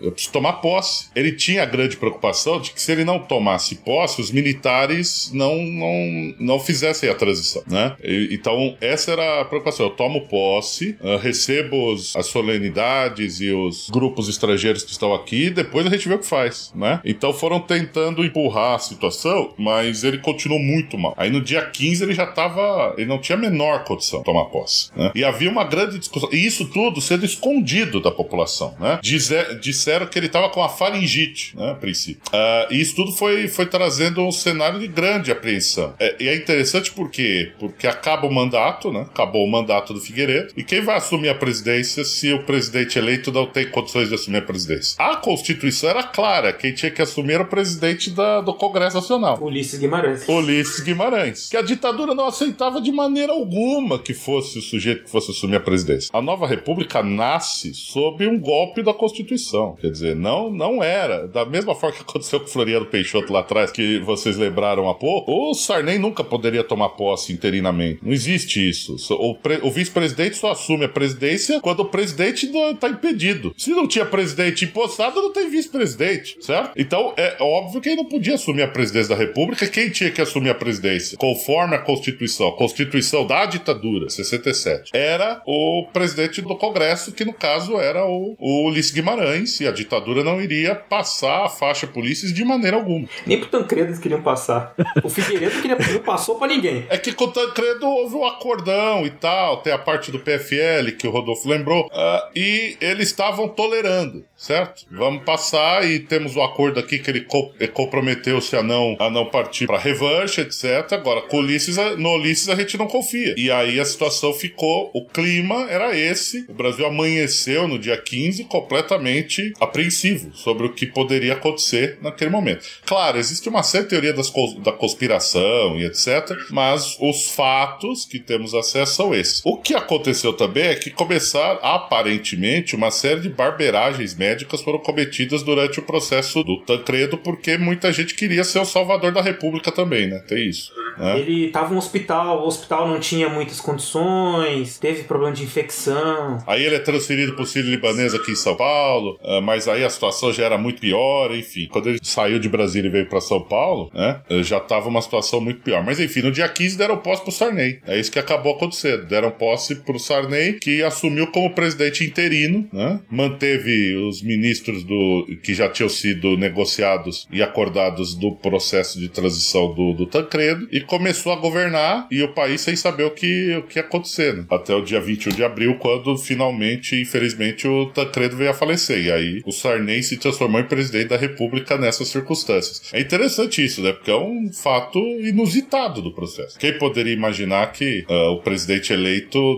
[0.00, 1.08] eu preciso tomar posse.
[1.14, 5.56] Ele tinha a grande preocupação de que se ele não tomasse posse, os militares não,
[5.62, 7.96] não, não fizessem a transição, né?
[8.02, 9.79] E- então, essa era a preocupação.
[9.82, 15.46] Eu tomo posse, ah, recebo os- as solenidades e os grupos estrangeiros que estão aqui,
[15.46, 17.00] e depois a gente vê o que faz, né?
[17.04, 21.14] Então foram tentando empurrar a situação, mas ele continuou muito mal.
[21.16, 22.94] Aí no dia 15 ele já tava.
[22.96, 24.90] Ele não tinha a menor condição de tomar posse.
[24.96, 25.10] Né?
[25.14, 26.28] E havia uma grande discussão.
[26.32, 28.98] E isso tudo sendo escondido da população, né?
[29.02, 31.70] Dizer- disseram que ele tava com a faringite, né?
[31.70, 32.20] A princípio.
[32.32, 35.94] Ah, e isso tudo foi, foi trazendo um cenário de grande apreensão.
[35.98, 37.52] É, e é interessante por quê?
[37.58, 39.02] Porque acaba o mandato, né?
[39.02, 40.52] Acabou o mandato do Figueiredo.
[40.56, 44.38] E quem vai assumir a presidência se o presidente eleito não tem condições de assumir
[44.38, 44.96] a presidência?
[44.98, 46.52] A Constituição era clara.
[46.52, 49.38] Quem tinha que assumir era o presidente da- do Congresso Nacional.
[49.40, 50.26] Ulisses Guimarães.
[50.28, 51.48] Ulisses Guimarães.
[51.48, 55.56] Que a ditadura não aceitava de maneira alguma que fosse o sujeito que fosse assumir
[55.56, 56.10] a presidência.
[56.12, 59.76] A nova república nasce sob um golpe da Constituição.
[59.80, 61.28] Quer dizer, não, não era.
[61.28, 64.94] Da mesma forma que aconteceu com o Floriano Peixoto lá atrás, que vocês lembraram há
[64.94, 68.00] pouco, o Sarney nunca poderia tomar posse interinamente.
[68.02, 68.98] Não existe isso.
[68.98, 73.54] So- O, o vice-presidente só assume a presidência quando o presidente está impedido.
[73.56, 76.72] Se não tinha presidente impostado, não tem vice-presidente, certo?
[76.76, 79.66] Então, é óbvio que ele não podia assumir a presidência da República.
[79.66, 81.16] Quem tinha que assumir a presidência?
[81.18, 87.32] Conforme a Constituição, a Constituição da ditadura, 67, era o presidente do Congresso, que no
[87.32, 92.32] caso era o, o Ulisses Guimarães, e a ditadura não iria passar a faixa polícia
[92.32, 93.08] de maneira alguma.
[93.26, 94.74] Nem pro Tancredo eles queriam passar.
[95.02, 96.86] O Figueiredo queria, não passou pra ninguém.
[96.88, 100.92] É que com o Tancredo houve um acordão e tal, tem a parte do PFL
[100.98, 104.84] que o Rodolfo lembrou, ah, e eles estavam tolerando, certo?
[104.90, 109.26] Vamos passar e temos o acordo aqui que ele co- comprometeu-se a não, a não
[109.26, 110.92] partir para revanche, etc.
[110.92, 113.34] Agora, com Ulisses, no Ulisses a gente não confia.
[113.36, 118.44] E aí a situação ficou, o clima era esse, o Brasil amanheceu no dia 15
[118.44, 122.66] completamente apreensivo sobre o que poderia acontecer naquele momento.
[122.84, 124.30] Claro, existe uma certa teoria das
[124.62, 129.39] da conspiração e etc, mas os fatos que temos acesso são esses.
[129.44, 135.42] O que aconteceu também é que começaram, aparentemente, uma série de barberagens médicas foram cometidas
[135.42, 140.06] durante o processo do Tancredo, porque muita gente queria ser o salvador da República também,
[140.08, 140.18] né?
[140.26, 140.72] Tem isso.
[140.98, 141.18] né?
[141.18, 146.38] Ele tava no hospital, o hospital não tinha muitas condições, teve problema de infecção.
[146.46, 149.90] Aí ele é transferido pro Sírio Libanês aqui em São Paulo, ah, mas aí a
[149.90, 151.68] situação já era muito pior, enfim.
[151.70, 155.40] Quando ele saiu de Brasília e veio pra São Paulo, né, já tava uma situação
[155.40, 155.82] muito pior.
[155.84, 157.80] Mas enfim, no dia 15 deram posse pro Sarney.
[157.86, 159.06] É isso que acabou acontecendo.
[159.06, 165.52] Deram posse pro Sarney, que assumiu como presidente interino, né, manteve os ministros do que
[165.52, 171.32] já tinham sido negociados e acordados do processo de transição do, do Tancredo e começou
[171.32, 174.36] a governar e o país sem saber o que, o que ia acontecer.
[174.36, 174.44] né?
[174.50, 179.04] Até o dia 21 de abril, quando finalmente, infelizmente, o Tancredo veio a falecer.
[179.04, 182.82] E aí o Sarney se transformou em presidente da República nessas circunstâncias.
[182.92, 183.92] É interessante isso, né?
[183.92, 186.58] Porque é um fato inusitado do processo.
[186.58, 189.09] Quem poderia imaginar que ah, o presidente eleito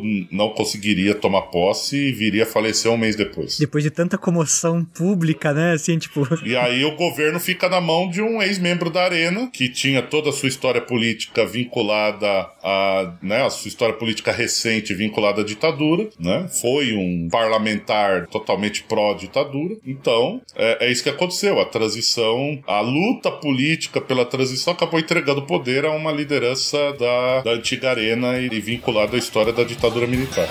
[0.03, 3.59] n- não conseguiria tomar posse e viria a falecer um mês depois?
[3.59, 5.72] Depois de tanta comoção pública, né?
[5.72, 6.22] Assim, tipo.
[6.44, 10.30] E aí o governo fica na mão de um ex-membro da Arena, que tinha toda
[10.30, 12.26] a sua história política vinculada
[12.62, 16.48] a, né, a sua história política recente vinculada à ditadura, né?
[16.61, 19.76] Foi um parlamentar totalmente pró-ditadura.
[19.86, 21.61] Então, é, é isso que aconteceu.
[21.61, 27.40] A transição, a luta política pela transição acabou entregando o poder a uma liderança da,
[27.42, 30.49] da antiga Arena e vinculada à história da ditadura militar.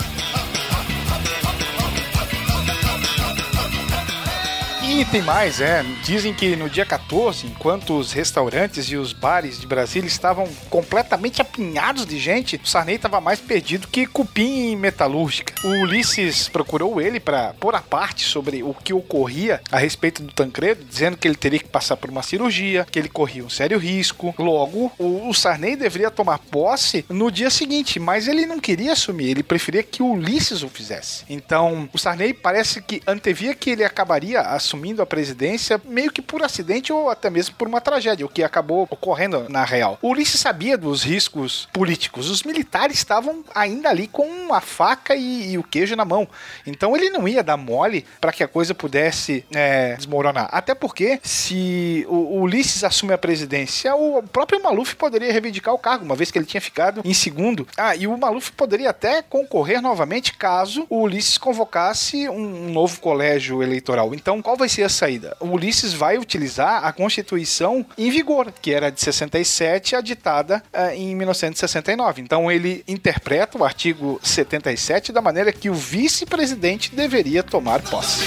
[5.09, 5.83] Tem mais, é.
[6.03, 11.41] Dizem que no dia 14, enquanto os restaurantes e os bares de Brasília estavam completamente
[11.41, 15.53] apinhados de gente, o Sarney estava mais perdido que cupim em metalúrgica.
[15.65, 20.31] O Ulisses procurou ele para pôr a parte sobre o que ocorria a respeito do
[20.31, 23.79] Tancredo, dizendo que ele teria que passar por uma cirurgia, que ele corria um sério
[23.79, 24.33] risco.
[24.37, 29.31] Logo, o, o Sarney deveria tomar posse no dia seguinte, mas ele não queria assumir,
[29.31, 31.25] ele preferia que o Ulisses o fizesse.
[31.27, 36.41] Então, o Sarney parece que antevia que ele acabaria assumindo a presidência meio que por
[36.41, 39.99] acidente ou até mesmo por uma tragédia, o que acabou ocorrendo na real.
[40.01, 45.51] O Ulisses sabia dos riscos políticos, os militares estavam ainda ali com a faca e,
[45.51, 46.27] e o queijo na mão,
[46.65, 50.49] então ele não ia dar mole para que a coisa pudesse é, desmoronar.
[50.51, 55.77] Até porque, se o, o Ulisses assume a presidência, o próprio Maluf poderia reivindicar o
[55.77, 57.67] cargo, uma vez que ele tinha ficado em segundo.
[57.77, 62.99] Ah, e o Maluf poderia até concorrer novamente caso o Ulisses convocasse um, um novo
[62.99, 64.13] colégio eleitoral.
[64.13, 65.35] Então, qual vai ser a saída?
[65.39, 70.95] O Ulisses vai utilizar a Constituição em vigor, que era de 67, a ditada ah,
[70.95, 72.21] em 1969.
[72.21, 78.25] Então, ele interpreta o artigo 77 da maneira que o vice-presidente deveria tomar posse.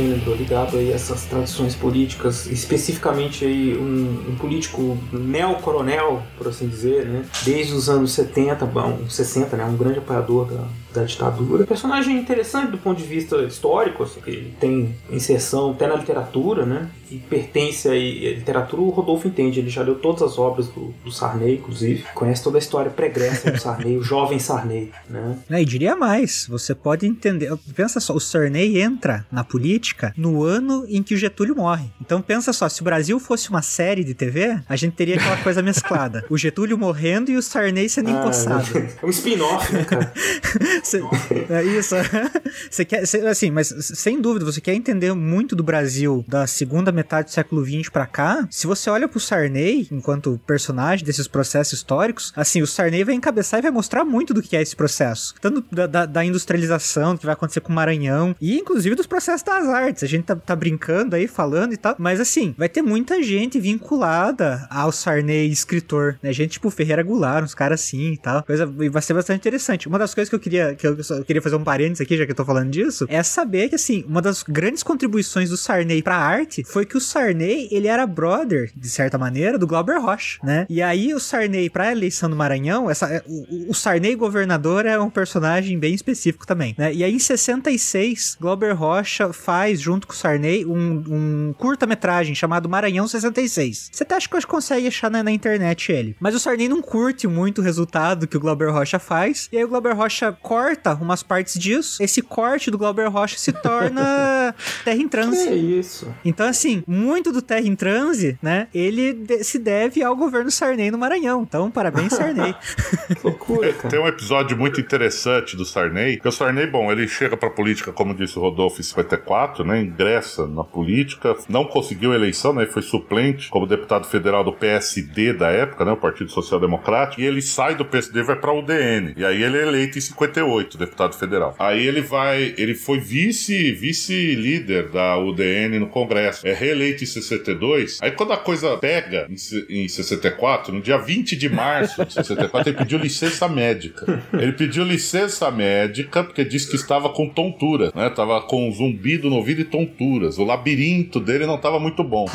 [0.00, 6.48] Bem lembrou, ligado aí a essas tradições políticas, especificamente aí um, um político neocoronel, por
[6.48, 7.24] assim dizer, né?
[7.44, 9.64] Desde os anos 70, bom, 60, né?
[9.64, 11.66] Um grande apoiador da, da ditadura.
[11.66, 16.64] Personagem interessante do ponto de vista histórico, assim, que ele tem inserção até na literatura,
[16.66, 16.88] né?
[17.10, 20.94] E pertence aí à literatura, o Rodolfo entende, ele já leu todas as obras do,
[21.04, 22.04] do Sarney, inclusive.
[22.14, 25.36] Conhece toda a história pregressa do Sarney, o jovem Sarney, né?
[25.48, 27.50] Né, e diria mais, você pode entender.
[27.74, 31.88] Pensa só, o Sarney entra na política no ano em que o Getúlio morre.
[32.00, 35.36] Então pensa só, se o Brasil fosse uma série de TV, a gente teria aquela
[35.38, 36.24] coisa mesclada.
[36.30, 38.60] O Getúlio morrendo e o Sarney sendo Ah, empossado.
[39.02, 40.12] É um spin-off, né, cara?
[40.82, 41.02] Cê-
[41.48, 41.94] é isso.
[42.70, 46.90] Você quer, cê- assim, mas sem dúvida, você quer entender muito do Brasil da segunda
[46.92, 48.46] metade do século XX pra cá.
[48.50, 53.58] Se você olha pro Sarney enquanto personagem desses processos históricos, assim, o Sarney vai encabeçar
[53.60, 57.18] e vai mostrar muito do que é esse processo, tanto da, da- da industrialização, do
[57.20, 60.02] que vai acontecer com o Maranhão e inclusive dos processos das artes.
[60.02, 63.58] A gente tá, tá brincando aí, falando e tal, mas assim, vai ter muita gente
[63.60, 66.32] vinculada ao Sarney escritor, né?
[66.32, 68.42] Gente tipo Ferreira Goulart, uns caras assim e tal.
[68.44, 69.88] Coisa, e vai ser bastante interessante.
[69.88, 72.24] Uma das coisas que eu queria, que eu, eu queria fazer um parênteses aqui, já
[72.24, 76.02] que eu tô falando disso, é saber que, assim, uma das grandes contribuições do Sarney
[76.02, 80.38] pra arte foi que o Sarney, ele era brother, de certa maneira, do Glauber Rocha,
[80.42, 80.66] né?
[80.68, 84.98] E aí o Sarney, pra eleição do Maranhão, essa, é, o, o Sarney governador é
[84.98, 86.92] um personagem bem específico também, né?
[86.92, 92.68] E aí em 66, Glauber Rocha faz, junto com o Sarney, um, um curta-metragem chamado
[92.68, 93.90] Maranhão 66.
[93.92, 96.16] Você acha que consegue achar na, na internet ele.
[96.20, 99.48] Mas o Sarney não curte muito o resultado que o Glauber Rocha faz.
[99.52, 100.59] E aí o Glauber Rocha corta
[101.00, 102.02] umas partes disso.
[102.02, 104.54] Esse corte do Glauber Rocha se torna
[104.84, 105.48] Terra em Transe.
[105.48, 106.08] Que isso?
[106.24, 108.68] Então, assim, muito do Terra em Transe, né?
[108.74, 111.42] Ele de- se deve ao governo Sarney no Maranhão.
[111.42, 112.54] Então, parabéns, Sarney.
[113.24, 117.50] Loucura, Tem um episódio muito interessante do Sarney, que o Sarney, bom, ele chega pra
[117.50, 119.80] política, como disse o Rodolfo, em 54, né?
[119.82, 122.66] Ingressa na política, não conseguiu eleição, né?
[122.66, 125.92] Foi suplente como deputado federal do PSD da época, né?
[125.92, 129.14] O Partido Social Democrático, e ele sai do PSD e vai pra UDN.
[129.16, 131.54] E aí ele é eleito em 58, deputado federal.
[131.58, 136.46] Aí ele vai, ele foi vice, vice líder da UDN no Congresso.
[136.46, 137.98] É reeleito em 62.
[138.00, 142.70] Aí quando a coisa pega em, em 64, no dia 20 de março de 64,
[142.70, 144.22] ele pediu licença médica.
[144.32, 148.10] Ele pediu licença médica porque disse que estava com tontura, né?
[148.10, 150.38] Tava com zumbido no ouvido e tonturas.
[150.38, 152.26] O labirinto dele não estava muito bom.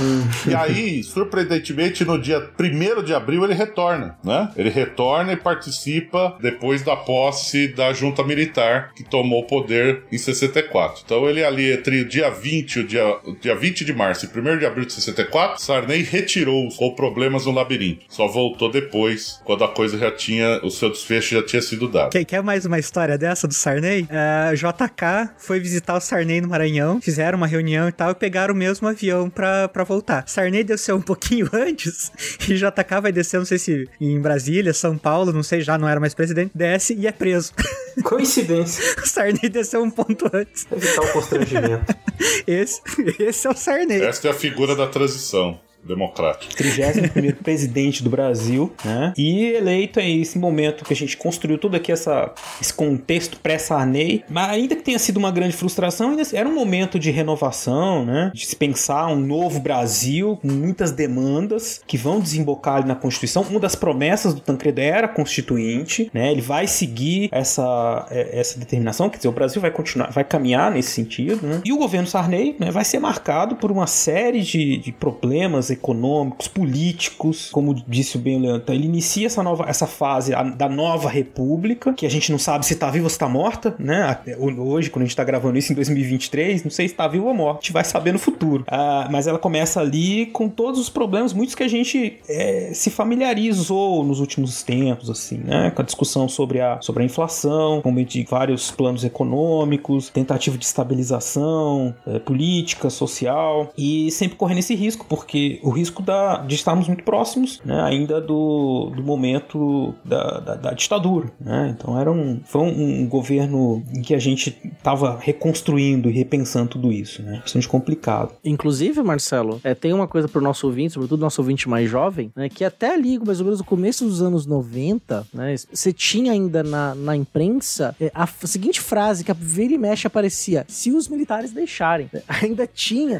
[0.48, 4.50] E aí, surpreendentemente, no dia 1 de abril ele retorna, né?
[4.56, 7.94] Ele retorna e participa depois da posse da
[8.26, 11.04] militar que tomou o poder em 64.
[11.06, 14.26] Então ele ali entre o dia 20 e o dia, o dia 20 de março
[14.26, 18.06] e 1 de abril de 64, Sarney retirou-os com problemas no labirinto.
[18.10, 22.12] Só voltou depois, quando a coisa já tinha, o seu desfecho já tinha sido dado.
[22.12, 24.08] Quer, quer mais uma história dessa do Sarney?
[24.10, 28.54] É, JK foi visitar o Sarney no Maranhão, fizeram uma reunião e tal, e pegaram
[28.54, 30.28] o mesmo avião pra, pra voltar.
[30.28, 32.12] Sarney desceu um pouquinho antes,
[32.50, 35.88] e JK vai descer, não sei se em Brasília, São Paulo, não sei, já não
[35.88, 37.54] era mais presidente, desce e é preso.
[38.04, 38.96] Coincidência.
[39.02, 40.68] o Sarney desceu um ponto antes.
[40.72, 41.96] Evitar o constrangimento.
[42.48, 42.82] Esse,
[43.20, 44.02] esse é o Sarney.
[44.02, 46.54] Esta é a figura da transição democrática.
[46.56, 49.14] 31 presidente do Brasil, né?
[49.18, 54.24] E eleito é esse momento que a gente construiu todo aqui essa, esse contexto pré-Sarney,
[54.30, 58.32] mas ainda que tenha sido uma grande frustração, ainda era um momento de renovação, né?
[58.34, 63.44] De se pensar um novo Brasil com muitas demandas que vão desembocar ali na Constituição.
[63.44, 66.32] Uma das promessas do Tancredo era constituinte, né?
[66.32, 70.72] Ele vai seguir essa, é, essa determinação, quer dizer, o Brasil vai continuar, vai caminhar
[70.72, 71.62] nesse sentido, né?
[71.64, 76.48] E o governo Sarney né, vai ser marcado por uma série de, de problemas econômicos,
[76.48, 78.62] políticos, como disse bem o Leandro.
[78.64, 82.66] Então, ele inicia essa, nova, essa fase da nova república, que a gente não sabe
[82.66, 84.04] se tá viva ou se tá morta, né?
[84.04, 87.26] Até Hoje, quando a gente tá gravando isso em 2023, não sei se tá viva
[87.26, 87.60] ou morta.
[87.60, 88.64] A gente vai saber no futuro.
[88.68, 92.90] Ah, mas ela começa ali com todos os problemas, muitos que a gente é, se
[92.90, 95.72] familiarizou nos últimos tempos, assim, né?
[95.72, 100.66] Com a discussão sobre a, sobre a inflação, com de vários planos econômicos, tentativa de
[100.66, 106.88] estabilização eh, política, social, e sempre correndo esse risco, porque o risco da, de estarmos
[106.88, 111.32] muito próximos né, ainda do, do momento da, da, da ditadura.
[111.40, 111.76] Né?
[111.76, 116.70] Então era um, foi um, um governo em que a gente estava reconstruindo e repensando
[116.70, 117.24] tudo isso.
[117.24, 117.40] Né?
[117.40, 118.34] Bastante complicado.
[118.44, 122.48] Inclusive, Marcelo, é, tem uma coisa pro nosso ouvinte, sobretudo nosso ouvinte mais jovem, né,
[122.48, 126.62] que até ali, mais ou menos no começo dos anos 90, né, você tinha ainda
[126.62, 131.08] na, na imprensa é, a seguinte frase que a vira e mexe aparecia: se os
[131.08, 132.10] militares deixarem.
[132.28, 133.20] Ainda tinha.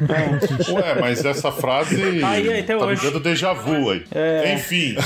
[0.72, 3.04] Ué, mas essa frase Aí, até tá hoje.
[3.04, 4.04] me dando déjà vu aí.
[4.54, 4.96] Enfim.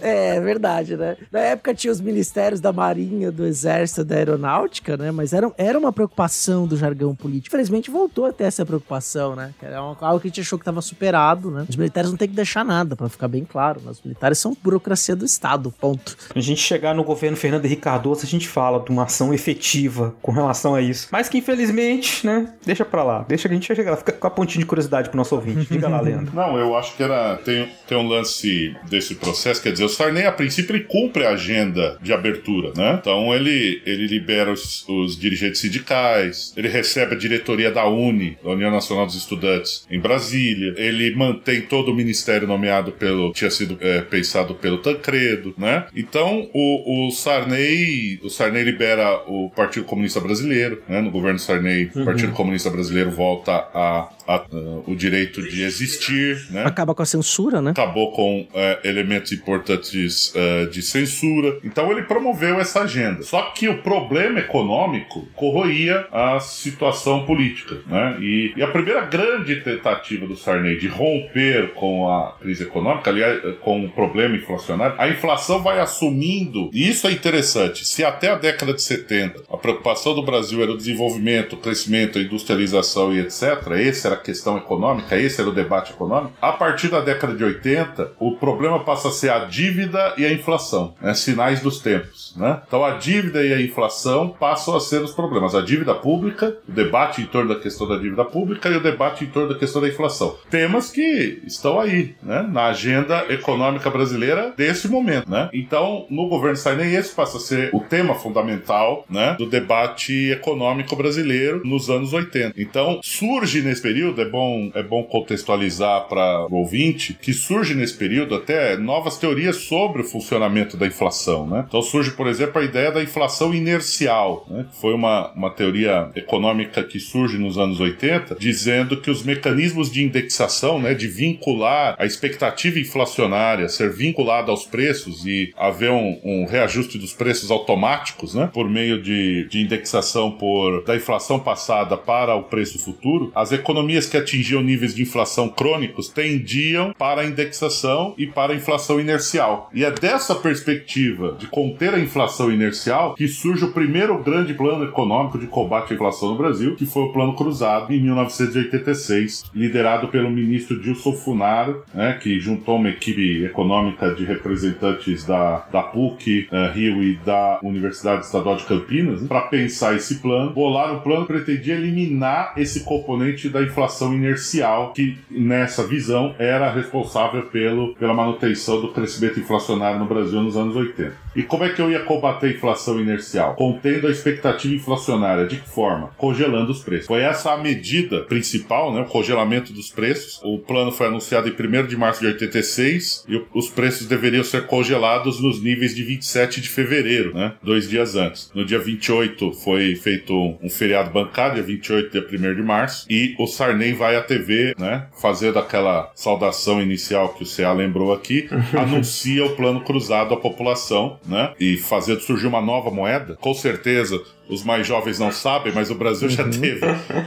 [0.00, 1.16] É verdade, né?
[1.30, 5.10] Na época tinha os ministérios da Marinha, do Exército, da Aeronáutica, né?
[5.10, 7.54] Mas era, era uma preocupação do jargão político.
[7.54, 9.52] Infelizmente voltou a ter essa preocupação, né?
[9.58, 11.66] Que era uma- algo que a gente achou que estava superado, né?
[11.68, 13.80] Os militares não tem que deixar nada, pra ficar bem claro.
[13.84, 13.90] né?
[13.90, 16.16] Os militares são burocracia do Estado, ponto.
[16.28, 19.32] Quando a gente chegar no governo Fernando Henrique Cardoso, a gente fala de uma ação
[19.34, 21.08] efetiva com relação a isso.
[21.10, 22.52] Mas que infelizmente, né?
[22.64, 23.24] Deixa pra lá.
[23.28, 23.96] Deixa que a gente vai chegar lá.
[23.96, 25.66] Fica com a pontinha de curiosidade pro nosso ouvinte.
[25.70, 26.34] Diga lá, Leandro.
[26.34, 30.26] Não, eu acho que era tem, tem um lance desse processo, quer dizer, o Sarney
[30.26, 32.98] a princípio ele cumpre a agenda de abertura, né?
[33.00, 38.50] Então ele, ele libera os, os dirigentes sindicais, ele recebe a diretoria da UNE, da
[38.50, 43.78] União Nacional dos Estudantes, em Brasília, ele mantém todo o ministério nomeado pelo tinha sido
[43.80, 45.86] é, pensado pelo Tancredo, né?
[45.94, 51.00] Então o, o Sarney o Sarney libera o Partido Comunista Brasileiro, né?
[51.00, 52.04] No governo Sarney, o Uhum.
[52.04, 54.46] Partido Comunista Brasileiro volta a, a- a-
[54.86, 56.64] o direito de existir, né?
[56.64, 57.70] Acaba com a censura, né?
[57.72, 61.58] acabou com é, elementos importantes é, de censura.
[61.64, 63.22] Então ele promoveu essa agenda.
[63.22, 67.76] Só que o problema econômico corroía a situação política.
[67.86, 68.18] Né?
[68.20, 73.40] E, e a primeira grande tentativa do Sarney de romper com a crise econômica, aliás,
[73.60, 78.36] com o problema inflacionário, a inflação vai assumindo, e isso é interessante, se até a
[78.36, 83.20] década de 70 a preocupação do Brasil era o desenvolvimento, o crescimento, a industrialização e
[83.20, 83.42] etc.,
[83.84, 87.44] essa era a questão econômica, esse era o debate econômico, a partir da década de
[87.44, 91.14] 80, o problema passa a ser a dívida e a inflação, né?
[91.14, 92.34] sinais dos tempos.
[92.36, 92.60] Né?
[92.66, 95.54] Então a dívida e a inflação passam a ser os problemas.
[95.54, 99.24] A dívida pública, o debate em torno da questão da dívida pública e o debate
[99.24, 100.36] em torno da questão da inflação.
[100.50, 102.42] Temas que estão aí, né?
[102.42, 105.30] na agenda econômica brasileira desse momento.
[105.30, 105.48] Né?
[105.52, 109.34] Então, no governo Sarney, esse passa a ser o tema fundamental né?
[109.38, 112.54] do debate econômico brasileiro nos anos 80.
[112.60, 117.74] Então, surge nesse período período, é bom, é bom contextualizar para o ouvinte, que surge
[117.74, 121.46] nesse período até novas teorias sobre o funcionamento da inflação.
[121.46, 121.64] Né?
[121.66, 124.66] Então surge, por exemplo, a ideia da inflação inercial, né?
[124.70, 129.90] que foi uma, uma teoria econômica que surge nos anos 80, dizendo que os mecanismos
[129.90, 136.20] de indexação, né, de vincular a expectativa inflacionária, ser vinculada aos preços e haver um,
[136.24, 141.96] um reajuste dos preços automáticos, né, por meio de, de indexação por da inflação passada
[141.96, 147.26] para o preço futuro, as economias que atingiam níveis de inflação crônicos tendiam para a
[147.26, 149.70] indexação e para a inflação inercial.
[149.72, 154.84] E é dessa perspectiva de conter a inflação inercial que surge o primeiro grande plano
[154.84, 160.08] econômico de combate à inflação no Brasil, que foi o Plano Cruzado, em 1986, liderado
[160.08, 166.48] pelo ministro Dilson Funaro, né, que juntou uma equipe econômica de representantes da, da PUC,
[166.50, 170.52] eh, Rio e da Universidade Estadual de Campinas, né, para pensar esse plano.
[170.52, 173.83] Bolar o plano pretendia eliminar esse componente da inflação
[174.14, 180.56] inercial, que nessa visão era responsável pelo, pela manutenção do crescimento inflacionário no Brasil nos
[180.56, 181.23] anos 80.
[181.36, 183.54] E como é que eu ia combater a inflação inercial?
[183.56, 185.46] Contendo a expectativa inflacionária.
[185.46, 186.10] De que forma?
[186.16, 187.06] Congelando os preços.
[187.06, 189.00] Foi essa a medida principal, né?
[189.00, 190.40] O congelamento dos preços.
[190.44, 194.66] O plano foi anunciado em 1 de março de 86 e os preços deveriam ser
[194.66, 197.54] congelados nos níveis de 27 de fevereiro, né?
[197.62, 198.50] Dois dias antes.
[198.54, 203.34] No dia 28 foi feito um feriado bancário, dia 28 dia 1 de março, e
[203.38, 205.06] o Sarney vai à TV, né?
[205.20, 211.18] Fazendo aquela saudação inicial que o CA lembrou aqui, anuncia o plano cruzado à população,
[211.26, 211.52] né?
[211.58, 213.36] E fazendo surgir uma nova moeda.
[213.40, 216.80] Com certeza os mais jovens não sabem, mas o Brasil já teve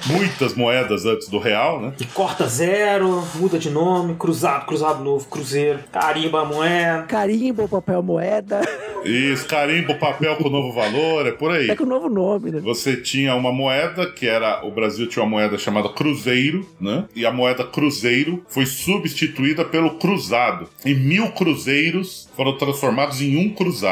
[0.06, 1.94] muitas moedas antes do real, né?
[2.14, 7.04] Corta zero, muda de nome, cruzado, cruzado novo, cruzeiro, carimba a moeda.
[7.04, 8.62] Carimbo, papel, moeda.
[9.04, 11.70] Isso, carimbo, papel com novo valor, é por aí.
[11.70, 12.60] É com o novo nome, né?
[12.60, 14.66] Você tinha uma moeda que era.
[14.66, 17.06] O Brasil tinha uma moeda chamada Cruzeiro, né?
[17.16, 20.68] E a moeda Cruzeiro foi substituída pelo Cruzado.
[20.86, 23.87] E mil cruzeiros foram transformados em um cruzado.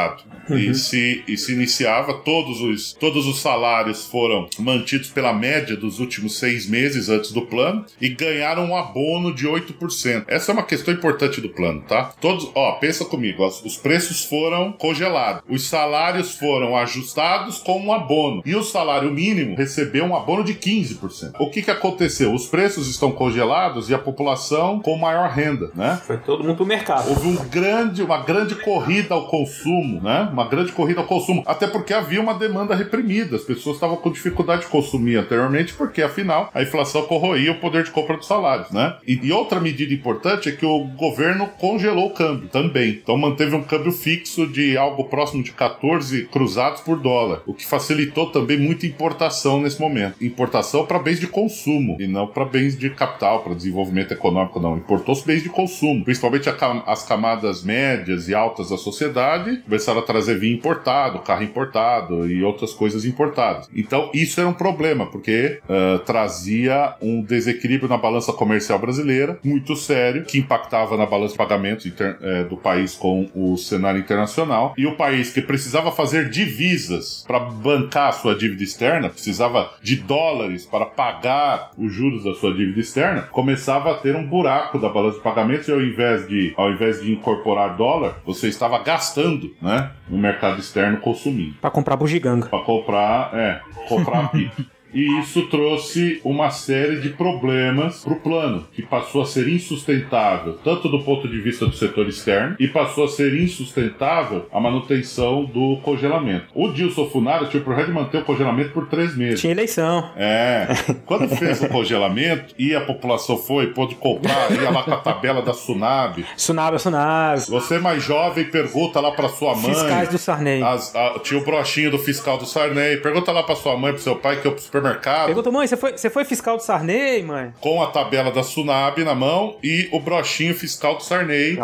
[0.49, 5.99] E, se, e se iniciava, todos os, todos os salários foram mantidos pela média dos
[5.99, 10.25] últimos seis meses antes do plano e ganharam um abono de 8%.
[10.27, 12.11] Essa é uma questão importante do plano, tá?
[12.21, 17.91] Todos, ó, pensa comigo, ó, os preços foram congelados, os salários foram ajustados com um
[17.91, 21.33] abono e o salário mínimo recebeu um abono de 15%.
[21.39, 22.33] O que que aconteceu?
[22.33, 25.99] Os preços estão congelados e a população com maior renda, né?
[26.05, 27.09] Foi todo mundo pro mercado.
[27.09, 30.29] Houve um grande, uma grande corrida ao consumo, né?
[30.31, 31.43] Uma grande corrida ao consumo.
[31.45, 33.35] Até porque havia uma demanda reprimida.
[33.35, 37.83] As pessoas estavam com dificuldade de consumir anteriormente, porque afinal a inflação corroía o poder
[37.83, 38.95] de compra dos salários, né?
[39.07, 42.89] E, e outra medida importante é que o governo congelou o câmbio também.
[43.01, 47.65] Então manteve um câmbio fixo de algo próximo de 14 cruzados por dólar, o que
[47.65, 50.15] facilitou também muita importação nesse momento.
[50.23, 54.77] Importação para bens de consumo e não para bens de capital, para desenvolvimento econômico, não.
[54.77, 60.03] Importou-se bens de consumo, principalmente cam- as camadas médias e altas da sociedade começaram a
[60.03, 63.69] trazer vinho importado, carro importado e outras coisas importadas.
[63.75, 69.75] Então isso era um problema, porque ah, trazia um desequilíbrio na balança comercial brasileira muito
[69.75, 74.73] sério, que impactava na balança de eh, do país com o cenário internacional.
[74.77, 79.97] E o país que precisava fazer divisas para bancar a sua dívida externa, precisava de
[79.97, 84.89] dólares para pagar os juros da sua dívida externa, começava a ter um buraco da
[84.89, 89.54] balança de pagamentos e ao invés de, ao invés de incorporar dólar, você estava gastando,
[89.61, 91.55] né, no mercado externo consumindo.
[91.61, 92.47] Pra comprar bugiganga.
[92.47, 94.74] Para comprar, é, comprar pipa.
[94.95, 100.57] E isso trouxe uma série de problemas para o plano, que passou a ser insustentável,
[100.63, 105.43] tanto do ponto de vista do setor externo, e passou a ser insustentável a manutenção
[105.45, 106.45] do congelamento.
[106.55, 109.41] O Dilson Funaro tinha o projeto de manter o congelamento por três meses.
[109.41, 110.09] Tinha eleição.
[110.15, 110.67] É.
[111.05, 115.41] Quando fez o congelamento e a população foi, pôde comprar, ia lá com a tabela
[115.41, 116.25] da Sunab.
[116.37, 117.39] Sunab, Sunab.
[117.49, 119.73] Você mais jovem, pergunta lá pra sua mãe.
[119.73, 120.63] Fiscais do Sarney.
[120.63, 122.97] As- a- tinha o brochinho do fiscal do Sarney.
[122.97, 124.51] Pergunta lá pra sua mãe, pro seu pai, que o
[124.85, 125.25] supermercado.
[125.27, 127.53] Pergunta, mãe, você foi, você foi fiscal do Sarney, mãe?
[127.59, 131.57] Com a tabela da Sunab na mão e o brochinho fiscal do Sarney.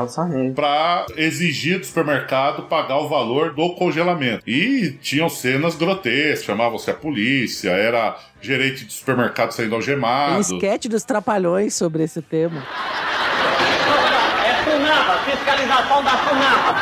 [0.56, 4.44] Pra exigir do supermercado pagar o valor do congelamento.
[4.48, 10.42] E tinham cenas grotescas, chamavam-se a polícia, era gerente de supermercado sendo Tem algemado.
[10.42, 12.66] esquete dos trapalhões sobre esse tema.
[15.28, 16.76] É fiscalização da Sunapa.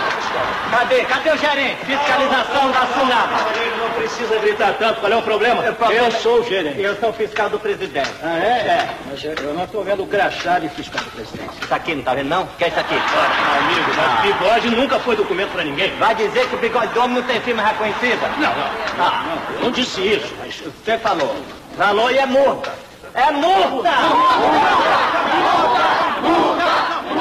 [0.72, 1.02] Cadê?
[1.06, 1.86] Cadê o gerente?
[1.86, 3.36] Fiscalização da Sunapa.
[3.80, 5.64] Não precisa gritar tanto, qual é o problema?
[5.64, 6.80] Eu sou o gerente.
[6.82, 8.10] Eu sou o fiscal do presidente.
[8.24, 8.50] Ah, é?
[8.50, 8.90] É.
[9.10, 11.50] Mas eu- eu não estou vendo o crachá de fiscal do presidente.
[11.62, 12.48] Isso aqui não tá vendo, não?
[12.58, 12.96] Quer isso aqui?
[12.96, 15.96] amigo, mas bigode nunca foi documento pra ninguém.
[15.98, 18.28] Vai dizer que o bigode do homem não tem firma reconhecida?
[18.38, 19.06] Não, não.
[19.06, 19.24] Ah,
[19.56, 21.36] eu não disse isso, mas você falou.
[21.78, 22.72] Falou e é multa.
[23.14, 23.90] É multa!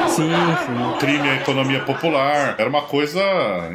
[0.09, 0.99] Sim, sim.
[0.99, 2.55] Crime à economia popular.
[2.59, 3.21] Era uma coisa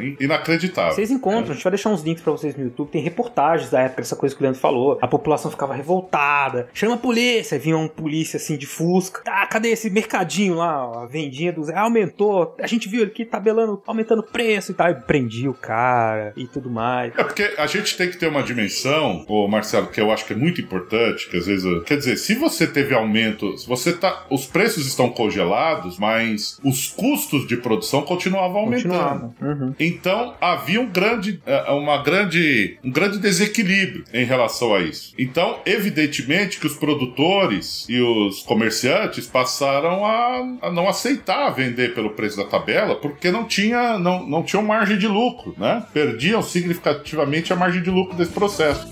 [0.00, 0.92] in- inacreditável.
[0.92, 2.90] Vocês encontram, a gente vai deixar uns links pra vocês no YouTube.
[2.90, 4.98] Tem reportagens da época, essa coisa que o Leandro falou.
[5.00, 6.68] A população ficava revoltada.
[6.74, 7.58] Chama a polícia.
[7.58, 9.22] Vinha um polícia assim de Fusca.
[9.26, 11.02] Ah, cadê esse mercadinho lá?
[11.02, 12.54] A vendinha do Zé aumentou.
[12.60, 14.90] A gente viu ele aqui tabelando, aumentando o preço e tal.
[14.90, 17.12] E prendia o cara e tudo mais.
[17.16, 20.32] É porque a gente tem que ter uma dimensão, ô Marcelo, que eu acho que
[20.32, 21.64] é muito importante, que às vezes.
[21.84, 24.24] Quer dizer, se você teve aumento, se você tá.
[24.30, 26.23] Os preços estão congelados, mas
[26.62, 28.82] os custos de produção continuavam aumentando.
[28.82, 29.34] Continuava.
[29.40, 29.74] Uhum.
[29.78, 35.14] Então havia um grande, eh, uma grande, um grande desequilíbrio em relação a isso.
[35.18, 42.10] Então, evidentemente que os produtores e os comerciantes passaram a, a não aceitar vender pelo
[42.10, 45.84] preço da tabela, porque não tinha, não, não tinham margem de lucro, né?
[45.92, 48.88] Perdiam significativamente a margem de lucro desse processo.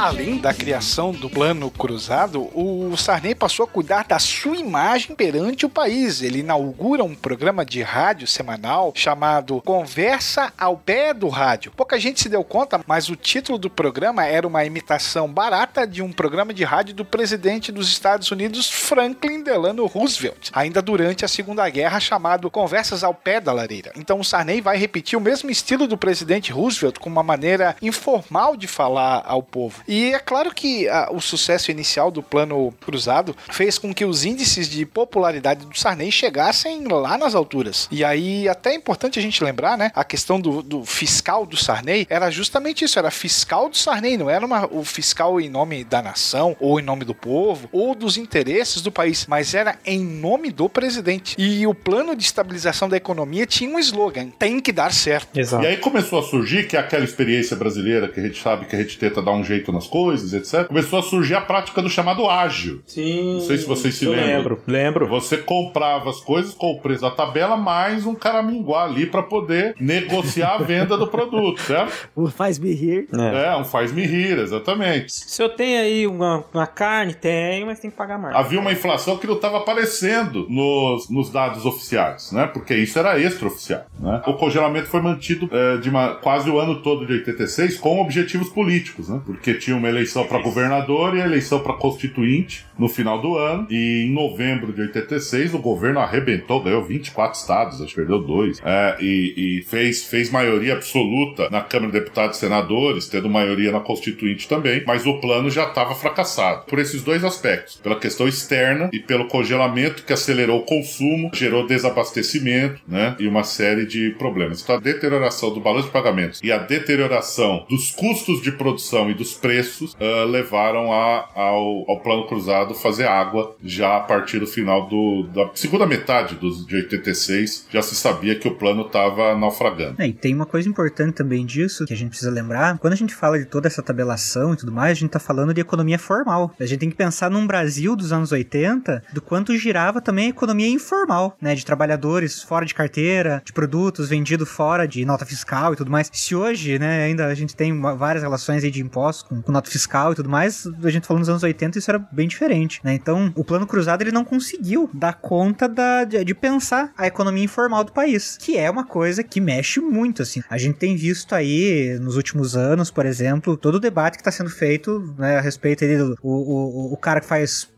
[0.00, 5.66] Além da criação do plano cruzado, o Sarney passou a cuidar da sua imagem perante
[5.66, 6.22] o país.
[6.22, 11.70] Ele inaugura um programa de rádio semanal chamado Conversa ao Pé do Rádio.
[11.76, 16.00] Pouca gente se deu conta, mas o título do programa era uma imitação barata de
[16.02, 21.28] um programa de rádio do presidente dos Estados Unidos, Franklin Delano Roosevelt, ainda durante a
[21.28, 23.92] Segunda Guerra, chamado Conversas ao Pé da Lareira.
[23.94, 28.56] Então o Sarney vai repetir o mesmo estilo do presidente Roosevelt com uma maneira informal
[28.56, 29.89] de falar ao povo.
[29.90, 34.24] E é claro que ah, o sucesso inicial do plano cruzado fez com que os
[34.24, 37.88] índices de popularidade do Sarney chegassem lá nas alturas.
[37.90, 39.90] E aí, até é importante a gente lembrar, né?
[39.92, 44.30] A questão do, do fiscal do Sarney era justamente isso: era fiscal do Sarney, não
[44.30, 48.16] era uma- o fiscal em nome da nação, ou em nome do povo, ou dos
[48.16, 51.34] interesses do país, mas era em nome do presidente.
[51.36, 55.30] E o plano de estabilização da economia tinha um slogan: tem que dar certo.
[55.64, 58.76] E aí começou a surgir, que é aquela experiência brasileira que a gente sabe que
[58.76, 60.66] a gente tenta dar um jeito nas coisas, etc.
[60.68, 62.82] Começou a surgir a prática do chamado ágil.
[62.86, 63.34] Sim.
[63.34, 64.26] Não sei se vocês se eu lembram.
[64.36, 65.08] lembro, lembro.
[65.08, 69.74] Você comprava as coisas com o preço da tabela, mais um caraminguá ali pra poder
[69.80, 72.10] negociar a venda do produto, certo?
[72.14, 73.08] O faz-me rir.
[73.14, 75.12] É, um faz-me rir, exatamente.
[75.12, 78.34] Se eu tenho aí uma, uma carne, tenho, mas tem que pagar mais.
[78.36, 82.46] Havia uma inflação que não estava aparecendo nos, nos dados oficiais, né?
[82.46, 84.22] Porque isso era extraoficial, né?
[84.26, 88.48] O congelamento foi mantido é, de uma- quase o ano todo de 86 com objetivos
[88.50, 89.20] políticos, né?
[89.24, 93.66] Porque tinha uma eleição para governador e eleição para constituinte no final do ano.
[93.70, 98.60] E em novembro de 86 o governo arrebentou, ganhou 24 estados, acho que perdeu dois.
[98.64, 103.72] É, e e fez, fez maioria absoluta na Câmara de Deputados e Senadores, tendo maioria
[103.72, 106.64] na constituinte também, mas o plano já estava fracassado.
[106.66, 111.66] Por esses dois aspectos, pela questão externa e pelo congelamento que acelerou o consumo, gerou
[111.66, 113.16] desabastecimento, né?
[113.18, 114.62] E uma série de problemas.
[114.62, 119.14] Então a deterioração do balanço de pagamentos e a deterioração dos custos de produção e
[119.14, 119.59] dos preços
[120.00, 125.24] ah, levaram a- ao, ao plano cruzado fazer água já a partir do final do,
[125.34, 127.66] da segunda metade dos, de 86.
[127.70, 130.00] Já se sabia que o plano estava naufragando.
[130.00, 132.78] É, e tem uma coisa importante também disso que a gente precisa lembrar.
[132.78, 135.52] Quando a gente fala de toda essa tabelação e tudo mais, a gente tá falando
[135.54, 136.52] de economia formal.
[136.58, 140.30] A gente tem que pensar num Brasil dos anos 80, do quanto girava também a
[140.30, 141.54] economia informal, né?
[141.54, 146.08] De trabalhadores fora de carteira, de produtos vendidos fora de nota fiscal e tudo mais.
[146.12, 149.70] Se hoje, né, ainda a gente tem várias relações aí de impostos com, com nota
[149.70, 152.94] fiscal e tudo mais, a gente falando nos anos 80, isso era bem diferente, né?
[152.94, 157.44] Então, o plano cruzado ele não conseguiu dar conta da, de, de pensar a economia
[157.44, 160.42] informal do país, que é uma coisa que mexe muito, assim.
[160.48, 164.30] A gente tem visto aí, nos últimos anos, por exemplo, todo o debate que está
[164.30, 167.68] sendo feito né, a respeito do o, o, o cara que faz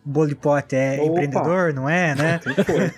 [0.40, 1.04] pote é Opa.
[1.06, 2.40] empreendedor, não é, né?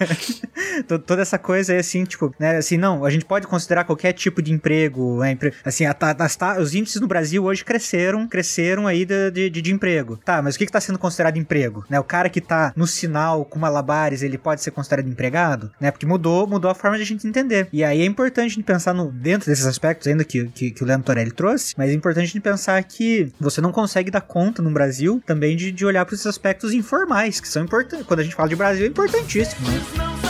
[0.88, 4.12] To- Toda essa coisa aí, assim, tipo, né, assim, não, a gente pode considerar qualquer
[4.12, 8.26] tipo de emprego, né, empre- assim, a as ta- os índices no Brasil hoje cresceram,
[8.26, 10.16] cresceram aí de, de, de- de emprego.
[10.24, 11.84] Tá, mas o que que tá sendo considerado emprego?
[11.88, 15.70] Né, o cara que tá no sinal com malabares, ele pode ser considerado empregado?
[15.80, 17.68] Né, porque mudou, mudou a forma de a gente entender.
[17.72, 20.82] E aí é importante a gente pensar no, dentro desses aspectos ainda que, que, que
[20.82, 24.20] o Leandro Torelli trouxe, mas é importante a gente pensar que você não consegue dar
[24.20, 26.93] conta no Brasil também de, de olhar para esses aspectos informais,
[27.40, 28.06] que são importantes.
[28.06, 30.23] Quando a gente fala de Brasil, é importantíssimo, né?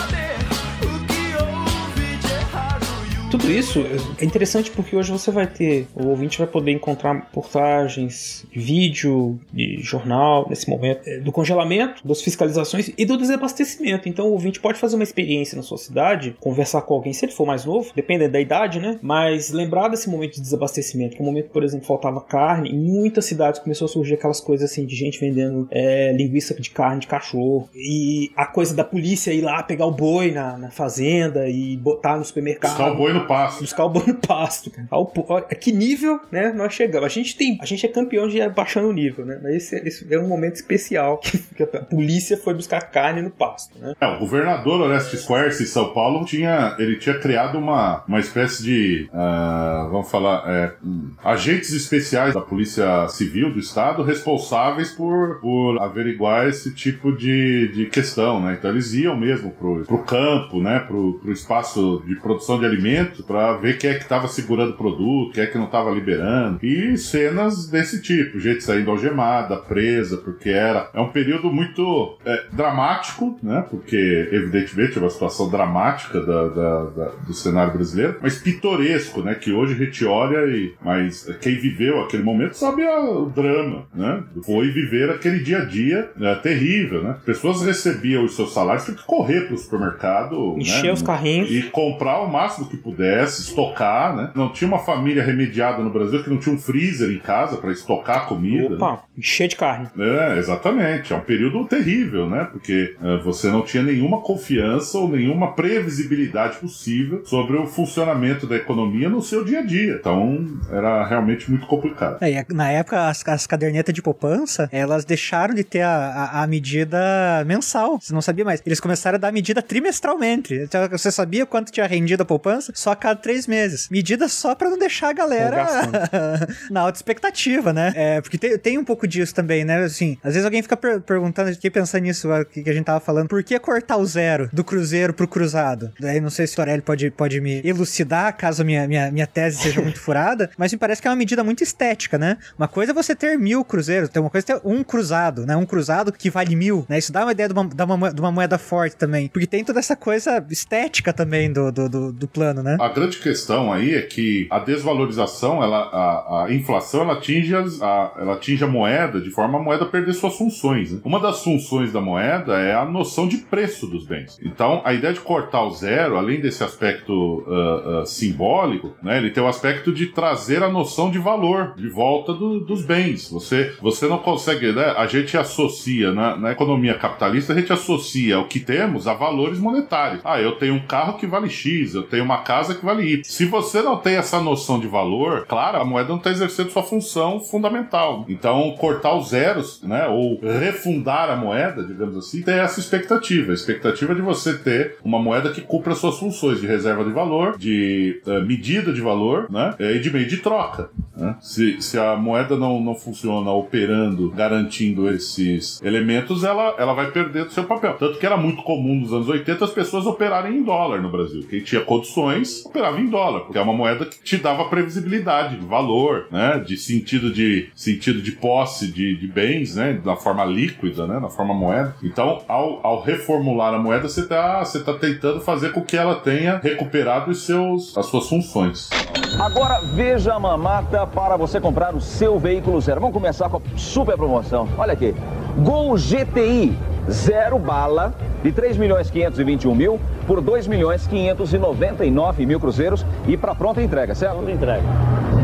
[3.50, 3.80] Isso
[4.20, 9.38] é interessante porque hoje você vai ter, o ouvinte vai poder encontrar portagens, de vídeo,
[9.52, 14.08] de jornal, nesse momento, eh, do congelamento, das fiscalizações e do desabastecimento.
[14.08, 17.32] Então o ouvinte pode fazer uma experiência na sua cidade, conversar com alguém, se ele
[17.32, 18.98] for mais novo, dependendo da idade, né?
[19.02, 22.78] Mas lembrar desse momento de desabastecimento, que é um momento, por exemplo, faltava carne, em
[22.78, 27.00] muitas cidades começou a surgir aquelas coisas assim de gente vendendo eh, linguiça de carne
[27.00, 27.68] de cachorro.
[27.74, 32.16] E a coisa da polícia ir lá pegar o boi na, na fazenda e botar
[32.16, 32.70] no supermercado.
[32.70, 33.60] Buscar o boi no no pasto.
[33.60, 34.72] Buscar o no pasto.
[34.90, 37.06] Ao a que nível, né, nós chegamos.
[37.06, 39.40] A gente tem, a gente é campeão de baixando o nível, né?
[39.42, 43.30] Mas esse, esse é um momento especial que, que a polícia foi buscar carne no
[43.30, 43.94] pasto, né?
[44.00, 48.62] É, o governador Orestes Quercia em São Paulo tinha, ele tinha criado uma, uma espécie
[48.62, 55.40] de, ah, vamos falar, é, hum, agentes especiais da Polícia Civil do Estado responsáveis por,
[55.40, 58.56] por averiguar esse tipo de, de questão, né?
[58.58, 60.80] Então eles iam mesmo pro, pro campo, né?
[60.80, 64.76] Pro, pro espaço de produção de alimentos para ver quem é que estava segurando o
[64.76, 66.58] produto, quem é que não estava liberando.
[66.64, 70.88] E cenas desse tipo, gente saindo algemada, presa, porque era.
[70.94, 73.64] É um período muito é, dramático, né?
[73.70, 79.34] Porque, evidentemente, é uma situação dramática da, da- da- do cenário brasileiro, mas pitoresco, né?
[79.34, 80.74] Que hoje a gente olha e.
[80.82, 84.22] Mas quem viveu aquele momento sabe a- o drama, né?
[84.44, 87.16] Foi viver aquele dia a dia né, terrível, né?
[87.24, 90.56] Pessoas recebiam os seus salários, tinham que correr pro supermercado.
[90.58, 90.92] Encher né?
[90.92, 91.50] os carrinhos.
[91.50, 92.76] E comprar o máximo que
[93.14, 94.30] pudesse, estocar, né?
[94.34, 97.70] Não tinha uma família remediada no Brasil que não tinha um freezer em casa para
[97.72, 98.68] estocar comida.
[98.70, 98.74] né?
[98.76, 99.88] Opa, encher de carne.
[99.98, 101.12] É, exatamente.
[101.12, 102.48] É um período terrível, né?
[102.50, 108.56] Porque é, você não tinha nenhuma confiança ou nenhuma previsibilidade possível sobre o funcionamento da
[108.56, 109.96] economia no seu dia a dia.
[110.00, 112.18] Então, era realmente muito complicado.
[112.22, 116.42] É, a- na época, as, as cadernetas de poupança, elas deixaram de ter a, a,
[116.42, 116.98] a medida
[117.46, 117.98] mensal.
[118.00, 118.62] Você não sabia mais.
[118.64, 120.54] Eles começaram a dar medida trimestralmente.
[120.54, 122.72] Então, você sabia quanto tinha rendido a poupança?
[122.74, 123.88] Só a cada três meses.
[123.90, 125.66] Medida só pra não deixar a galera
[126.70, 127.92] na alta expectativa, né?
[127.94, 129.82] É, porque tem, tem um pouco disso também, né?
[129.84, 132.84] Assim, às vezes alguém fica per- perguntando, eu fiquei pensando nisso agora que a gente
[132.84, 135.92] tava falando, por que cortar o zero do cruzeiro pro cruzado?
[136.00, 139.26] Daí não sei se o Torelli pode, pode me elucidar, caso a minha, minha, minha
[139.26, 142.38] tese seja muito furada, mas me parece que é uma medida muito estética, né?
[142.58, 145.54] Uma coisa é você ter mil cruzeiros, tem uma coisa é ter um cruzado, né?
[145.56, 146.98] Um cruzado que vale mil, né?
[146.98, 149.46] Isso dá uma ideia de uma, dá uma, moe- de uma moeda forte também, porque
[149.46, 152.76] tem toda essa coisa estética também do, do, do, do plano, né?
[152.80, 157.80] A grande questão aí é que a desvalorização, ela, a, a inflação, ela atinge, as-
[157.82, 160.92] a, ela atinge a moeda de forma a moeda perder suas funções.
[160.92, 161.00] né?
[161.04, 164.38] Uma das funções da moeda é a noção de preço dos bens.
[164.42, 169.30] Então, a ideia de cortar o zero, além desse aspecto ah, ah, simbólico, né, ele
[169.30, 173.30] tem o aspecto de trazer a noção de valor de volta do- dos bens.
[173.30, 174.94] Você, você não consegue, né?
[174.96, 179.58] A gente associa na, na economia capitalista, a gente associa o que temos a valores
[179.58, 180.20] monetários.
[180.24, 183.22] Ah, eu tenho um carro que vale X, eu tenho uma casa que vale Y.
[183.24, 186.82] Se você não tem essa noção de valor, claro, a moeda não está exercendo sua
[186.82, 188.24] função fundamental.
[188.28, 190.06] Então, cortar os zeros, né?
[190.06, 193.52] Ou refundar a moeda, digamos assim, tem essa expectativa.
[193.52, 197.56] A expectativa de você ter uma moeda que cumpra suas funções de reserva de valor,
[197.56, 199.74] de eh, medida de valor, né?
[199.78, 200.90] E de meio de troca.
[201.16, 201.36] né?
[201.40, 207.44] Se, se a moeda não, não funciona operando, garantindo esses elementos, ela, ela vai perder
[207.44, 207.94] do seu papel.
[207.98, 211.44] Tanto que era muito comum nos anos 80 as pessoas operarem em dólar no Brasil.
[211.48, 215.66] Quem tinha condições operava em dólar, porque é uma moeda que te dava previsibilidade de
[215.66, 216.58] valor, né?
[216.58, 220.00] De sentido de sentido de posse de, de bens, né?
[220.04, 221.18] Na forma líquida, né?
[221.18, 221.94] Na forma moeda.
[222.02, 226.16] Então, ao, ao reformular a moeda, você está você tá tentando fazer com que ela
[226.16, 228.90] tenha recuperado os seus, as suas funções.
[229.38, 233.00] Agora veja a mamata para você comprar o seu veículo zero.
[233.00, 234.68] Vamos começar com a super promoção.
[234.78, 235.14] Olha aqui.
[235.58, 236.76] Gol GTI
[237.10, 243.54] zero bala de 3 milhões 521 mil por 2 milhões 599 mil cruzeiros e para
[243.54, 244.36] pronta entrega, certo?
[244.36, 244.82] Pronta entrega.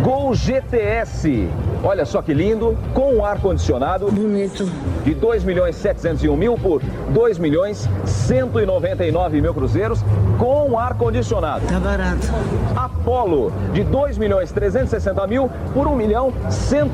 [0.02, 1.48] Gol GTS,
[1.82, 4.10] olha só que lindo, com ar condicionado.
[4.10, 4.64] Bonito.
[5.04, 10.02] De 2 milhões 701 mil por 2 milhões 199 mil cruzeiros
[10.38, 11.66] com ar condicionado.
[11.66, 12.26] Tá barato.
[12.74, 16.90] Apollo de 2 milhões 360 mil por 1 milhão 100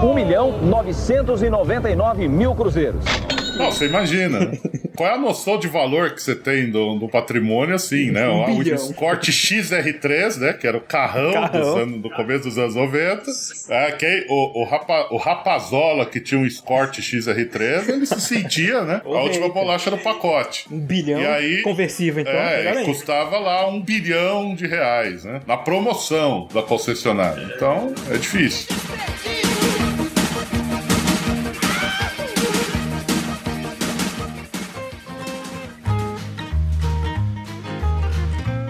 [0.00, 3.04] 1 milhão 999 mil cruzeiros.
[3.56, 4.58] Não, você imagina, né?
[4.96, 8.26] Qual é a noção de valor que você tem do, do patrimônio, assim, né?
[8.28, 8.74] Um o bilhão.
[8.76, 10.52] Escort XR3, né?
[10.54, 11.60] Que era o carrão, Carrão.
[11.60, 13.24] Dos anos- do começo dos anos 90.
[13.68, 18.82] É, que, o, o, Rapa- o Rapazola, que tinha um Escort XR3, ele se sentia,
[18.82, 19.02] né?
[19.04, 20.66] A última bolacha do pacote.
[20.72, 22.32] Um bilhão E aí, conversível, então.
[22.32, 25.40] É, e custava lá um bilhão de reais, né?
[25.46, 27.50] Na promoção da concessionária.
[27.54, 28.74] Então, é difícil.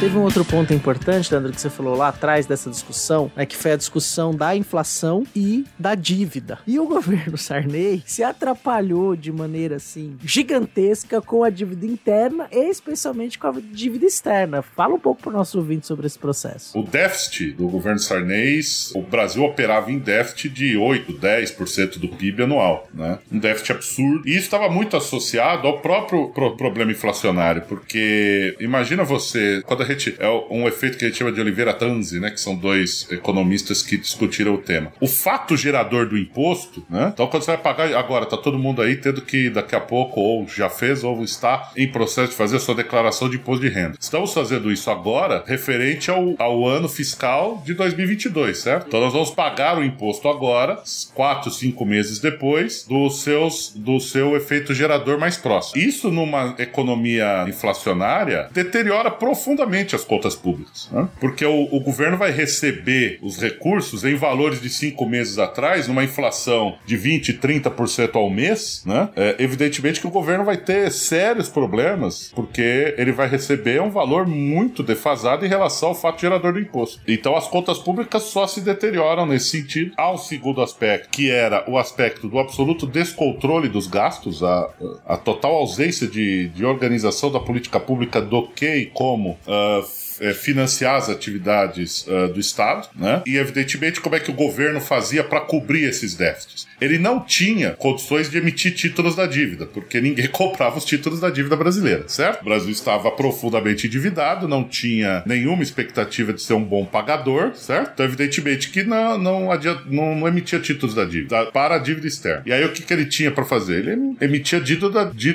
[0.00, 3.54] Teve um outro ponto importante, Leandro, que você falou lá atrás dessa discussão, é que
[3.54, 6.58] foi a discussão da inflação e da dívida.
[6.66, 12.70] E o governo Sarney se atrapalhou de maneira assim gigantesca com a dívida interna e
[12.70, 14.62] especialmente com a dívida externa.
[14.62, 16.78] Fala um pouco para o nosso ouvinte sobre esse processo.
[16.78, 18.62] O déficit do governo Sarney,
[18.94, 23.18] o Brasil operava em déficit de 8, 10% do PIB anual, né?
[23.30, 24.26] Um déficit absurdo.
[24.26, 29.89] E isso estava muito associado ao próprio pro problema inflacionário, porque imagina você, quando a
[29.92, 32.30] gente, é um efeito que a gente chama de Oliveira Tanzi, né?
[32.30, 34.92] Que são dois economistas que discutiram o tema.
[35.00, 37.10] O fato gerador do imposto, né?
[37.12, 40.20] Então, quando você vai pagar agora, tá todo mundo aí tendo que daqui a pouco,
[40.20, 43.72] ou já fez, ou está em processo de fazer a sua declaração de imposto de
[43.72, 43.96] renda.
[43.98, 48.88] Estamos fazendo isso agora referente ao, ao ano fiscal de 2022, certo?
[48.88, 50.82] Então, nós vamos pagar o imposto agora,
[51.14, 55.82] quatro, cinco meses depois, dos seus, do seu efeito gerador mais próximo.
[55.82, 60.88] Isso numa economia inflacionária deteriora profundamente as contas públicas.
[60.92, 61.08] Né?
[61.20, 66.04] Porque o, o, governo vai receber os recursos em valores de cinco meses atrás, numa
[66.04, 69.08] inflação de 20%, 30% ao mês, né?
[69.16, 74.26] É, evidentemente que o governo vai ter sérios problemas, porque ele vai receber um valor
[74.26, 77.00] muito defasado em relação ao fato gerador do imposto.
[77.06, 79.92] Então as contas públicas só se deterioram nesse sentido.
[79.96, 84.70] Há um segundo aspecto, que era o aspecto do absoluto descontrole dos gastos, a,
[85.06, 89.99] a total ausência de, de organização da política pública do que e como uh, é,
[90.34, 93.22] financiar as atividades uh, do Estado, né?
[93.26, 96.66] E evidentemente como é que o governo fazia para cobrir esses déficits.
[96.80, 101.30] Ele não tinha condições de emitir títulos da dívida, porque ninguém comprava os títulos da
[101.30, 102.42] dívida brasileira, certo?
[102.42, 107.92] O Brasil estava profundamente endividado, não tinha nenhuma expectativa de ser um bom pagador, certo?
[107.94, 112.06] Então, evidentemente que não, não, adianta, não, não emitia títulos da dívida para a dívida
[112.06, 112.42] externa.
[112.46, 113.86] E aí o que, que ele tinha para fazer?
[113.86, 114.60] Ele emitia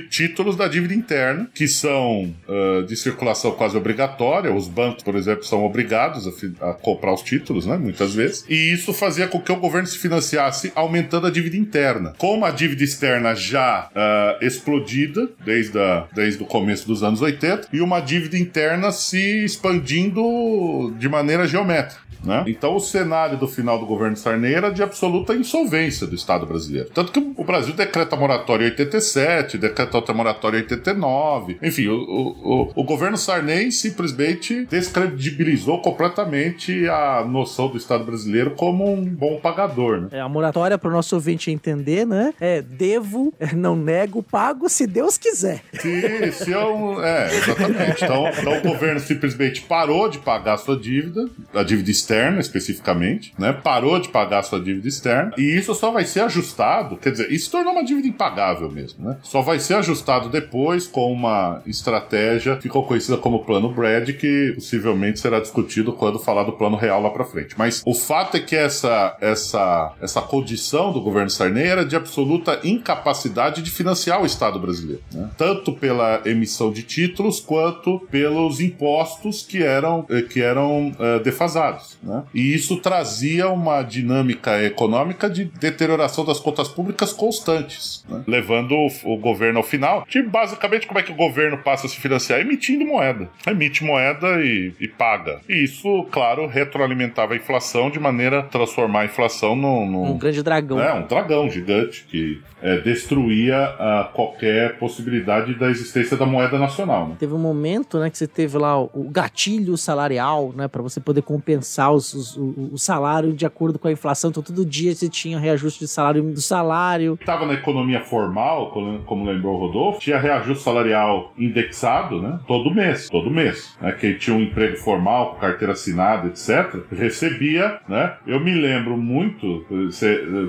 [0.09, 5.45] títulos da dívida interna, que são uh, de circulação quase obrigatória, os bancos, por exemplo,
[5.45, 7.77] são obrigados a, a, comprar os títulos, né?
[7.77, 8.45] Muitas vezes.
[8.49, 12.13] E isso fazia com que o governo se financiasse aumentando a dívida interna.
[12.17, 17.69] Como a dívida externa já uh, explodida desde, a, desde o começo dos anos 80
[17.71, 22.01] e uma dívida interna se expandindo de maneira geométrica.
[22.23, 22.43] Né?
[22.47, 26.89] Então, o cenário do final do governo Sarney era de absoluta insolvência do Estado brasileiro.
[26.93, 31.57] Tanto que o Brasil decreta moratória em 87, decreta outra moratória em 89.
[31.61, 38.91] Enfim, o, o, o governo Sarney simplesmente descredibilizou completamente a noção do Estado brasileiro como
[38.91, 40.01] um bom pagador.
[40.01, 40.07] Né?
[40.13, 42.33] É, a moratória, para o nosso ouvinte entender, né?
[42.39, 45.61] É devo, não nego, pago se Deus quiser.
[45.73, 48.03] Se, se eu, é, exatamente.
[48.03, 52.04] Então, então o governo simplesmente parou de pagar a sua dívida, a dívida externa
[52.39, 53.53] especificamente, né?
[53.53, 57.51] Parou de pagar sua dívida externa e isso só vai ser ajustado, quer dizer, isso
[57.51, 59.17] tornou uma dívida impagável mesmo, né?
[59.23, 64.51] Só vai ser ajustado depois com uma estratégia que ficou conhecida como Plano Brad, que
[64.55, 67.55] possivelmente será discutido quando falar do Plano Real lá para frente.
[67.57, 72.59] Mas o fato é que essa essa essa condição do governo Sarney era de absoluta
[72.63, 75.29] incapacidade de financiar o Estado brasileiro, né?
[75.37, 81.97] tanto pela emissão de títulos quanto pelos impostos que eram eh, que eram uh, defasados.
[82.05, 82.23] Né?
[82.33, 88.23] E isso trazia uma dinâmica econômica de deterioração das contas públicas constantes, né?
[88.27, 90.05] levando o, o, governo ao final.
[90.07, 92.39] De basicamente, como é que o governo passa a se financiar?
[92.39, 93.27] Emitindo moeda.
[93.47, 95.39] Emite moeda e, e paga.
[95.49, 99.89] E isso, claro, retroalimentava a inflação de maneira a transformar a inflação num.
[99.89, 100.79] num um grande dragão.
[100.79, 107.09] É, um dragão gigante que é, destruía uh, qualquer possibilidade da existência da moeda nacional.
[107.09, 107.15] Né?
[107.19, 111.21] Teve um momento né, que você teve lá o gatilho salarial, né, para você poder
[111.21, 114.31] compensar os, os, o, o, salário de acordo com a inflação.
[114.31, 117.19] Então, todo dia você tinha reajuste de salário do salário.
[117.21, 118.71] Estava na economia formal,
[119.05, 123.77] como lembrou o Rodolfo, tinha reajuste salarial indexado, né, todo mês, todo mês.
[123.79, 128.15] Né, quem tinha um emprego formal, com carteira assinada, etc., recebia, né?
[128.25, 129.63] Eu me lembro muito,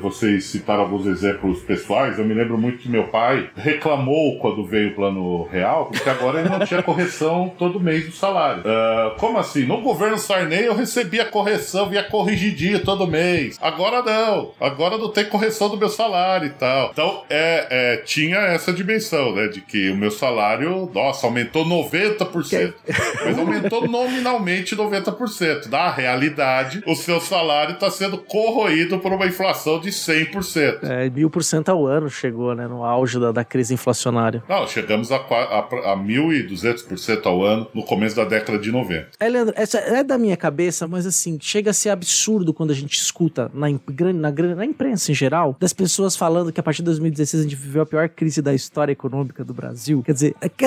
[0.00, 4.90] vocês citaram alguns exemplos pessoais, eu me lembro muito que meu pai reclamou quando veio
[4.90, 8.62] o plano real, porque agora ele não tinha correção todo mês do salário.
[8.62, 9.64] Uh, como assim?
[9.64, 13.58] No governo Sarney eu recebia correção, vinha corrigidinho todo mês.
[13.60, 14.52] Agora não.
[14.60, 16.90] Agora não tem correção do meu salário e tal.
[16.92, 19.48] Então, é, é, tinha essa dimensão, né?
[19.48, 22.74] De que o meu salário, nossa, aumentou 90%.
[23.24, 25.66] Mas aumentou nominalmente 90%.
[25.70, 30.78] Na realidade, o seu salário está sendo corroído por uma inflação de 100%.
[30.82, 32.66] É, mil por cento ao ano chegou, né?
[32.66, 34.42] No auge da, da crise inflacionária.
[34.48, 35.58] Não, chegamos a, a,
[35.92, 39.08] a 1.200% ao ano no começo da década de 90.
[39.18, 42.74] É, Leandro, essa é da minha cabeça, mas assim, chega a ser absurdo quando a
[42.74, 43.66] gente escuta na,
[44.14, 47.56] na, na imprensa em geral, das pessoas falando que a partir de 2016 a gente
[47.56, 50.02] viveu a pior crise da história econômica do Brasil.
[50.04, 50.66] Quer dizer, é que-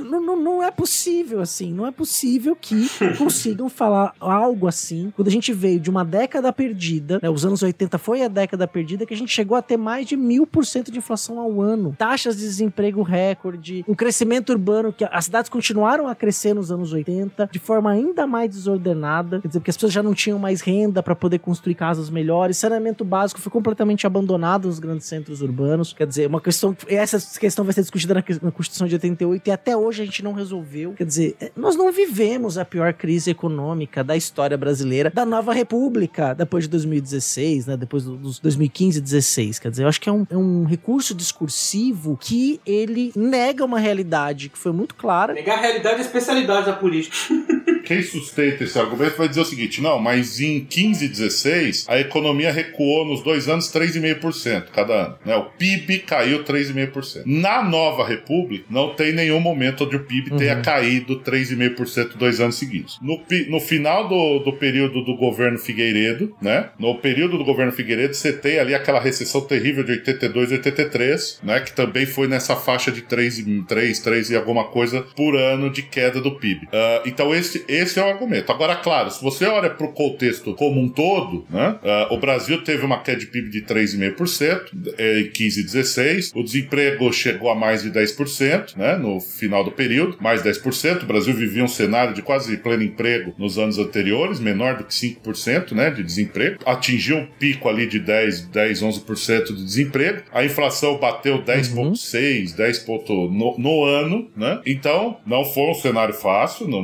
[0.00, 2.86] não, não- não é possível assim, não é possível que
[3.18, 7.62] consigam falar algo assim quando a gente veio de uma década perdida, né, os anos
[7.62, 10.66] 80 foi a década perdida que a gente chegou a ter mais de mil por
[10.66, 15.48] cento de inflação ao ano, taxas de desemprego recorde, um crescimento urbano que as cidades
[15.48, 19.76] continuaram a crescer nos anos 80 de forma ainda mais desordenada, quer dizer, porque as
[19.76, 24.06] pessoas já não tinham mais renda para poder construir casas melhores, saneamento básico foi completamente
[24.06, 28.22] abandonado nos grandes centros urbanos, quer dizer, uma questão, essa questão vai ser discutida na,
[28.52, 31.90] Constituição de 88 e até hoje a gente não resolveu, quer dizer, é, nós não
[31.90, 37.76] vivemos a pior crise econômica da história brasileira, da nova república, depois de 2016, né,
[37.76, 40.41] depois do- dos 2015 e 16, quer dizer, eu acho que é um, é um
[40.68, 45.32] recurso discursivo que ele nega uma realidade que foi muito clara.
[45.32, 47.16] Negar a realidade e a especialidade da política.
[47.84, 51.98] Quem sustenta esse argumento vai dizer o seguinte: não, mas em 15 e 16 a
[51.98, 55.18] economia recuou nos dois anos 3,5% cada ano.
[55.24, 55.36] Né?
[55.36, 57.24] O PIB caiu 3,5%.
[57.26, 62.56] Na nova república, não tem nenhum momento onde o PIB tenha caído 3,5% dois anos
[62.56, 62.98] seguidos.
[63.02, 66.70] No, no final do, do período do governo Figueiredo, né?
[66.78, 69.92] No período do governo Figueiredo, você tem ali aquela recessão terrível de
[70.32, 71.60] 82 e 83, né?
[71.60, 75.70] Que também foi nessa faixa de 3, e- 3, 3 e alguma coisa por ano
[75.70, 76.68] de queda do PIB.
[76.72, 78.50] Ah, então, esse, esse é o argumento.
[78.50, 81.78] Agora, claro, se você olha para o contexto como um todo, né?
[81.84, 84.62] ah, o Brasil teve uma queda de PIB de 3,5%
[84.98, 88.96] eh, em 15 e 16, o desemprego chegou a mais de 10%, né?
[88.96, 91.02] No final do período, mais 10%.
[91.02, 94.94] O Brasil vivia um cenário de quase pleno emprego nos anos anteriores, menor do que
[94.94, 95.90] 5%, né?
[95.90, 96.58] De desemprego.
[96.64, 100.21] Atingiu um pico ali de 10, 10 11% de desemprego.
[100.32, 104.60] A inflação bateu 10,6%, 10 ponto no, no ano, né?
[104.66, 106.82] Então, não foi um cenário fácil, não,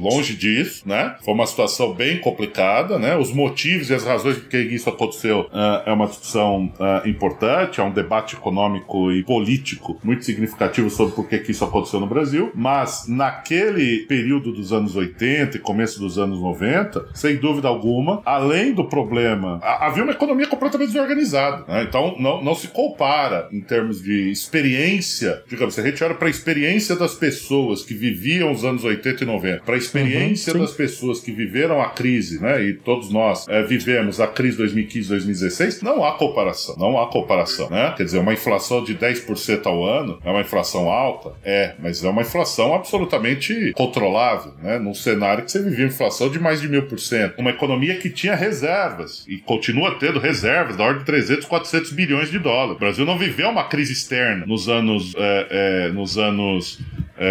[0.00, 1.16] longe disso, né?
[1.24, 3.16] Foi uma situação bem complicada, né?
[3.16, 7.80] Os motivos e as razões por que isso aconteceu ah, é uma discussão ah, importante,
[7.80, 12.50] é um debate econômico e político muito significativo sobre por que, isso aconteceu no Brasil,
[12.54, 18.72] mas naquele período dos anos 80 e começo dos anos 90, sem dúvida alguma, além
[18.72, 21.82] do problema, ha- havia uma economia completamente desorganizada, né?
[21.84, 26.28] Então, não, não se compara em termos de experiência, digamos, se a gente olha para
[26.28, 30.58] a experiência das pessoas que viviam os anos 80 e 90, para a experiência sim.
[30.58, 32.62] das pessoas que viveram a crise, né?
[32.62, 37.68] E todos nós eh, vivemos a crise 2015, 2016, não há comparação, não há comparação,
[37.70, 37.94] né?
[37.96, 41.32] Quer dizer, uma inflação de 10% ao ano é uma inflação alta?
[41.42, 44.78] É, mas é uma inflação absolutamente controlável, né?
[44.78, 47.38] Num cenário que você vivia inflação de mais de mil por cento.
[47.38, 52.30] Uma economia que tinha reservas e continua tendo reservas da ordem de 300, 400 bilhões
[52.30, 52.53] de dólares.
[52.54, 56.78] O Brasil não viveu uma crise externa nos anos, eh, eh, nos anos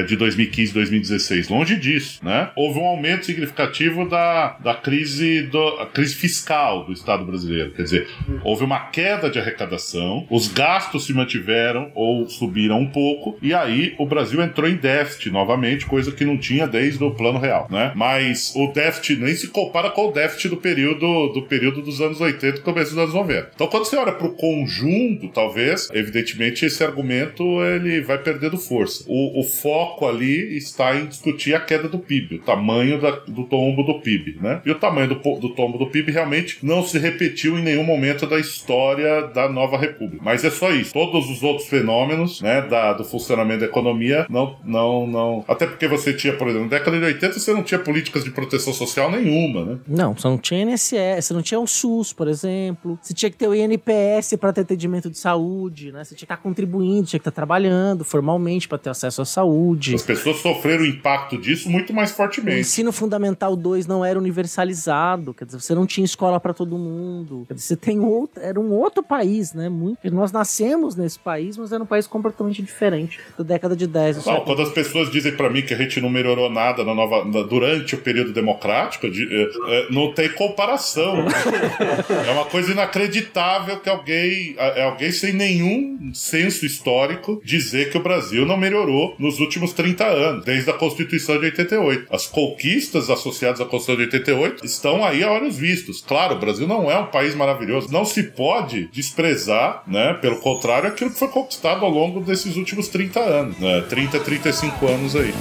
[0.08, 1.50] de 2015 e 2016.
[1.50, 2.50] Longe disso, né?
[2.56, 7.72] Houve um aumento significativo da, da crise, do, crise fiscal do Estado brasileiro.
[7.72, 8.08] Quer dizer,
[8.44, 13.96] houve uma queda de arrecadação, os gastos se mantiveram ou subiram um pouco, e aí
[13.98, 17.92] o Brasil entrou em déficit novamente, coisa que não tinha desde o plano real, né?
[17.96, 22.22] Mas o déficit nem se compara com o déficit do período, do período dos anos
[22.22, 23.52] 80 e começo dos anos 90.
[23.56, 29.04] Então, quando você olha para o conjunto, talvez, evidentemente, esse argumento ele vai perdendo força.
[29.08, 29.44] O, o
[29.74, 34.00] foco ali está em discutir a queda do PIB, o tamanho da- do tombo do
[34.02, 34.62] PIB, né?
[34.64, 38.28] E o tamanho do, do tombo do PIB realmente não se repetiu em nenhum momento
[38.28, 40.22] da história da nova república.
[40.24, 40.94] Mas é só isso.
[40.94, 45.44] Todos os outros fenômenos, né, da- do funcionamento da economia, não, não, não.
[45.48, 48.30] Até porque você tinha, por exemplo, na década de 80 você não tinha políticas de
[48.30, 49.78] proteção social nenhuma, né?
[49.88, 53.00] Não, você não tinha INSS, você não tinha o SUS, por exemplo.
[53.02, 56.04] Você tinha que ter o INPS para ter atendimento de saúde, né?
[56.04, 59.63] Você tinha que estar contribuindo, tinha que estar trabalhando formalmente para ter acesso à saúde.
[59.96, 62.60] As pessoas sofreram o impacto disso muito mais O fortemente.
[62.62, 67.46] ensino fundamental 2 não era universalizado, quer dizer, você não tinha escola para todo mundo.
[67.48, 69.70] Quer dizer, você tem outro, era um outro país, né?
[69.70, 74.18] Muito, nós nascemos nesse país, mas era um país completamente diferente da década de 10.
[74.24, 76.94] do Não, quando as pessoas dizem pra mim que a gente não melhorou nada na
[76.94, 81.26] nova, na- durante o período democrático, de- é, é, não tem comparação.
[82.28, 88.04] é uma coisa inacreditável que alguém, é alguém sem nenhum senso histórico dizer que o
[88.04, 92.14] Brasil não melhorou nos últimos últimos 30 anos, desde a Constituição de 88.
[92.14, 96.02] As conquistas associadas à Constituição de 88 estão aí a olhos vistos.
[96.02, 100.14] Claro, o Brasil não é um país maravilhoso, não se pode desprezar, né?
[100.16, 103.82] Pelo contrário, aquilo que foi conquistado ao longo desses últimos 30 anos, né?
[103.90, 105.34] 30, 35 anos aí.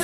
[0.00, 0.03] O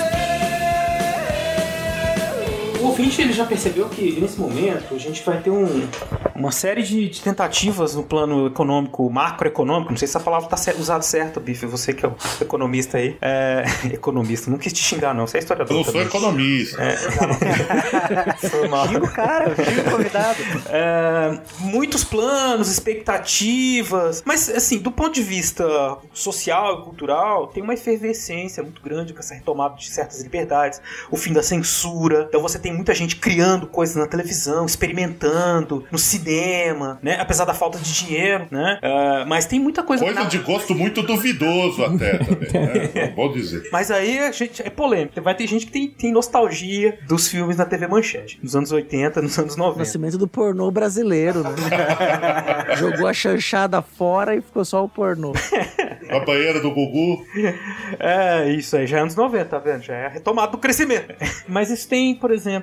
[2.91, 5.87] ouvinte ele já percebeu que nesse momento a gente vai ter um,
[6.35, 9.91] uma série de, de tentativas no plano econômico, macroeconômico.
[9.91, 11.65] Não sei se essa palavra está usada certa, Bife.
[11.65, 13.17] Você que é o economista aí.
[13.21, 13.63] É,
[13.93, 15.25] economista, não quis te xingar, não.
[15.25, 15.71] Você é historiador.
[15.71, 16.07] Eu não sou também.
[16.07, 16.81] economista.
[16.81, 16.95] É.
[18.49, 18.87] Foi mal.
[18.87, 19.55] Xinga o cara,
[19.89, 20.39] convidado.
[20.69, 27.73] É, muitos planos, expectativas, mas assim, do ponto de vista social e cultural, tem uma
[27.73, 32.25] efervescência muito grande com essa retomada de certas liberdades, o fim da censura.
[32.27, 37.17] Então você tem muita gente criando coisas na televisão, experimentando, no cinema, né?
[37.19, 38.79] Apesar da falta de dinheiro, né?
[38.81, 40.03] É, mas tem muita coisa.
[40.03, 42.49] Coisa na- de gosto muito duvidoso até também,
[42.93, 43.13] né?
[43.15, 43.69] Vou dizer.
[43.71, 45.21] Mas aí a gente, é polêmico.
[45.21, 49.21] Vai ter gente que tem, tem nostalgia dos filmes na TV Manchete, nos anos 80,
[49.21, 49.79] nos anos 90.
[49.79, 51.49] Nascimento do pornô brasileiro, né?
[52.77, 55.33] Jogou a chanchada fora e ficou só o pornô.
[56.09, 57.23] A banheira do Gugu.
[57.99, 59.81] É, isso aí já é anos 90, tá vendo?
[59.83, 61.13] Já é a retomada do crescimento.
[61.47, 62.60] Mas isso tem, por exemplo,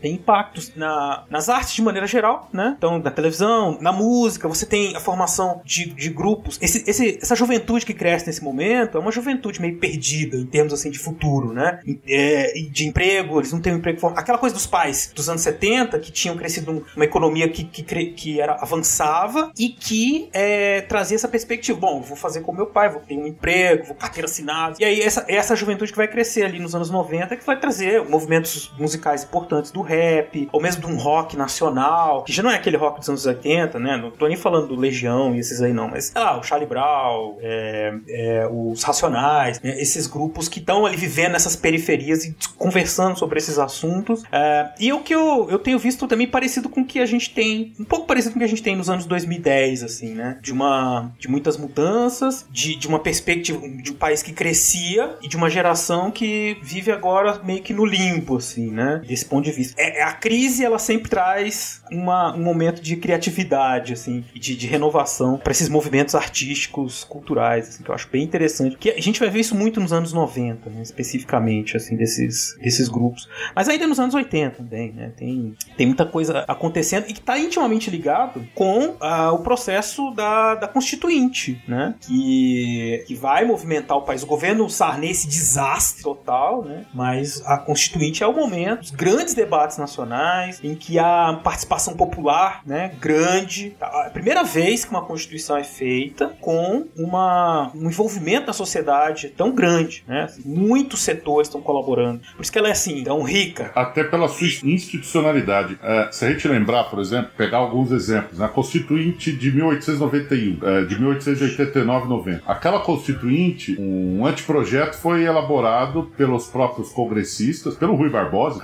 [0.00, 2.74] tem impactos na, nas artes de maneira geral, né?
[2.76, 6.58] Então, na televisão, na música, você tem a formação de, de grupos.
[6.60, 10.72] Esse, esse- essa juventude que cresce nesse momento é uma juventude meio perdida em termos
[10.72, 11.80] assim de futuro, né?
[12.08, 14.06] É, de emprego, eles não têm um emprego.
[14.08, 18.40] Aquela coisa dos pais dos anos 70 que tinham crescido uma economia que, que, que
[18.40, 21.78] era avançava e que é, trazia essa perspectiva.
[21.78, 24.76] Bom, vou fazer como meu pai, vou ter um emprego, vou carteira assinada.
[24.80, 28.02] E aí essa, essa juventude que vai crescer ali nos anos 90 que vai trazer
[28.08, 32.56] movimentos musicais importantes do rap, ou mesmo de um rock nacional, que já não é
[32.56, 33.96] aquele rock dos anos 80, né?
[33.96, 36.68] Não tô nem falando do Legião e esses aí não, mas sei lá, o Charlie
[36.68, 39.80] Brown, é, é, os Racionais, né?
[39.80, 44.22] esses grupos que estão ali vivendo nessas periferias e conversando sobre esses assuntos.
[44.30, 47.32] É, e o que eu, eu tenho visto também parecido com o que a gente
[47.32, 50.38] tem, um pouco parecido com o que a gente tem nos anos 2010, assim, né?
[50.40, 55.28] De uma de muitas mudanças, de, de uma perspectiva de um país que crescia e
[55.28, 59.02] de uma geração que vive agora meio que no limbo, assim, né?
[59.12, 59.78] Desse ponto de vista.
[59.78, 65.36] É, a crise, ela sempre traz uma, um momento de criatividade, assim, de, de renovação
[65.36, 68.74] para esses movimentos artísticos, culturais, assim, que eu acho bem interessante.
[68.78, 70.80] Que a gente vai ver isso muito nos anos 90, né?
[70.80, 73.28] Especificamente, assim, desses, desses grupos.
[73.54, 75.12] Mas ainda nos anos 80 também, né?
[75.14, 80.54] Tem, tem muita coisa acontecendo e que está intimamente ligado com ah, o processo da,
[80.54, 81.94] da Constituinte, né?
[82.00, 84.22] Que, que vai movimentar o país.
[84.22, 86.86] O governo Sarney, esse desastre total, né?
[86.94, 92.92] Mas a Constituinte é o momento, grandes debates nacionais, em que a participação popular, né?
[93.00, 93.74] Grande.
[93.80, 99.30] É a primeira vez que uma Constituição é feita com uma, um envolvimento da sociedade
[99.30, 100.28] tão grande, né?
[100.44, 102.20] Muitos setores estão colaborando.
[102.36, 103.72] Por isso que ela é assim, tão rica.
[103.74, 105.76] Até pela sua institucionalidade.
[105.82, 110.84] É, se a gente lembrar, por exemplo, pegar alguns exemplos, na Constituinte de 1891, é,
[110.84, 112.42] de 1889 90.
[112.46, 118.60] Aquela Constituinte, um anteprojeto foi elaborado pelos próprios congressistas, pelo Rui Barbosa,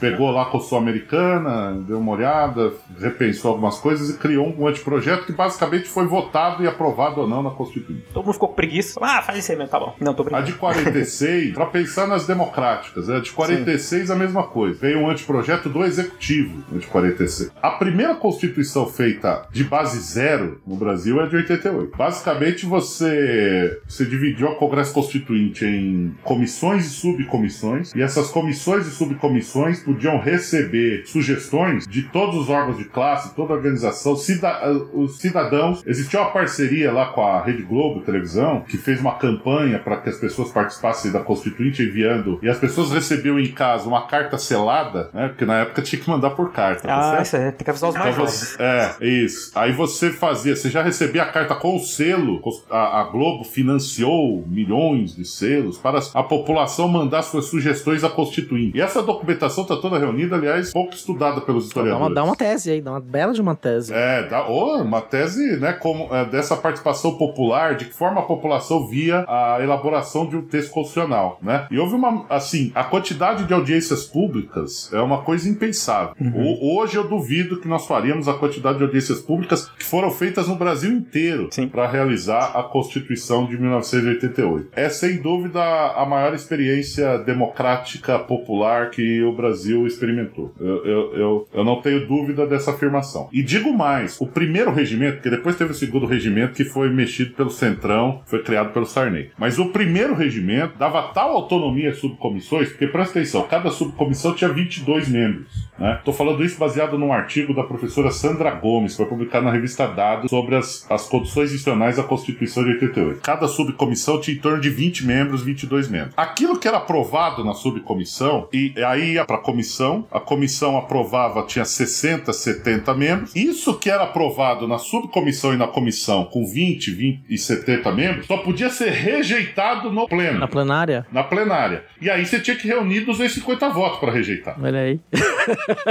[0.00, 5.26] Pegou lá a Constituição Americana, deu uma olhada, repensou algumas coisas e criou um anteprojeto
[5.26, 8.04] que basicamente foi votado e aprovado ou não na Constituinte.
[8.12, 8.98] Todo mundo ficou com preguiça.
[9.02, 9.94] Ah, faz isso aí mesmo, tá bom.
[10.00, 10.46] Não, tô A brincando.
[10.46, 13.16] de 46, pra pensar nas democráticas, né?
[13.16, 14.78] a de 46 a mesma coisa.
[14.78, 17.50] Veio um anteprojeto do executivo, a de 46.
[17.62, 21.96] A primeira constituição feita de base zero no Brasil é de 88.
[21.96, 28.90] Basicamente, você, você dividiu a Congresso Constituinte em comissões e subcomissões, e essas comissões e
[28.90, 34.60] subcomissões podiam receber sugestões de todos os órgãos de classe, toda a organização, cida-
[34.92, 35.82] os cidadãos.
[35.86, 40.08] Existia uma parceria lá com a Rede Globo Televisão, que fez uma campanha para que
[40.08, 45.10] as pessoas participassem da Constituinte enviando, e as pessoas recebiam em casa uma carta selada,
[45.12, 45.28] né?
[45.28, 46.82] Porque na época tinha que mandar por carta.
[46.88, 47.22] tá Ah, certo?
[47.26, 48.56] isso aí, tem que avisar os mais Então jovens.
[48.56, 49.52] você- é, isso.
[49.54, 52.40] Aí você fazia, você já recebia a carta com o selo,
[52.70, 58.76] a, a Globo financiou milhões de selos para a população mandar suas sugestões à Constituinte.
[58.76, 62.06] E essa documentação está toda reunida, aliás, pouco estudada pelos Dá historiadores.
[62.06, 63.92] uma, dá uma tese aí, dá uma bela de uma tese.
[63.92, 68.24] É, dá, oh, uma tese né, como, é, dessa participação popular, de que forma a
[68.24, 71.38] população via a elaboração de um texto constitucional.
[71.42, 71.66] Né?
[71.70, 72.24] E houve uma.
[72.30, 76.14] Assim, a quantidade de audiências públicas é uma coisa impensável.
[76.34, 80.48] O- hoje eu duvido que nós faríamos a quantidade de audiências públicas que foram feitas
[80.48, 84.68] no Brasil inteiro para realizar a Constituição de 1988.
[84.74, 90.54] É sem dúvida a maior experiência democrática popular que o Brasil experimentou.
[90.60, 93.28] Eu, eu, eu, eu não tenho dúvida dessa afirmação.
[93.32, 97.34] E digo mais: o primeiro regimento, porque depois teve o segundo regimento que foi mexido
[97.34, 99.30] pelo Centrão, foi criado pelo Sarney.
[99.36, 104.50] Mas o primeiro regimento dava tal autonomia às subcomissões, porque presta atenção, cada subcomissão tinha
[104.50, 105.68] 22 membros.
[105.78, 106.00] Né?
[106.04, 109.86] Tô falando isso baseado num artigo da professora Sandra Gomes, que foi publicado na revista
[109.86, 113.20] Dados sobre as, as condições institucionais da Constituição de 88.
[113.20, 116.14] Cada subcomissão tinha em torno de 20 membros, 22 membros.
[116.16, 121.42] Aquilo que era aprovado na subcomissão, e aí ia para a comissão, a comissão aprovava,
[121.44, 123.34] tinha 60, 70 membros.
[123.34, 128.26] Isso que era aprovado na subcomissão e na comissão com 20, 20 e 70 membros,
[128.26, 130.38] só podia ser rejeitado no pleno.
[130.38, 131.06] Na plenária?
[131.10, 131.84] Na plenária.
[132.00, 134.56] E aí você tinha que reunir 250 votos para rejeitar.
[134.60, 135.00] Olha aí.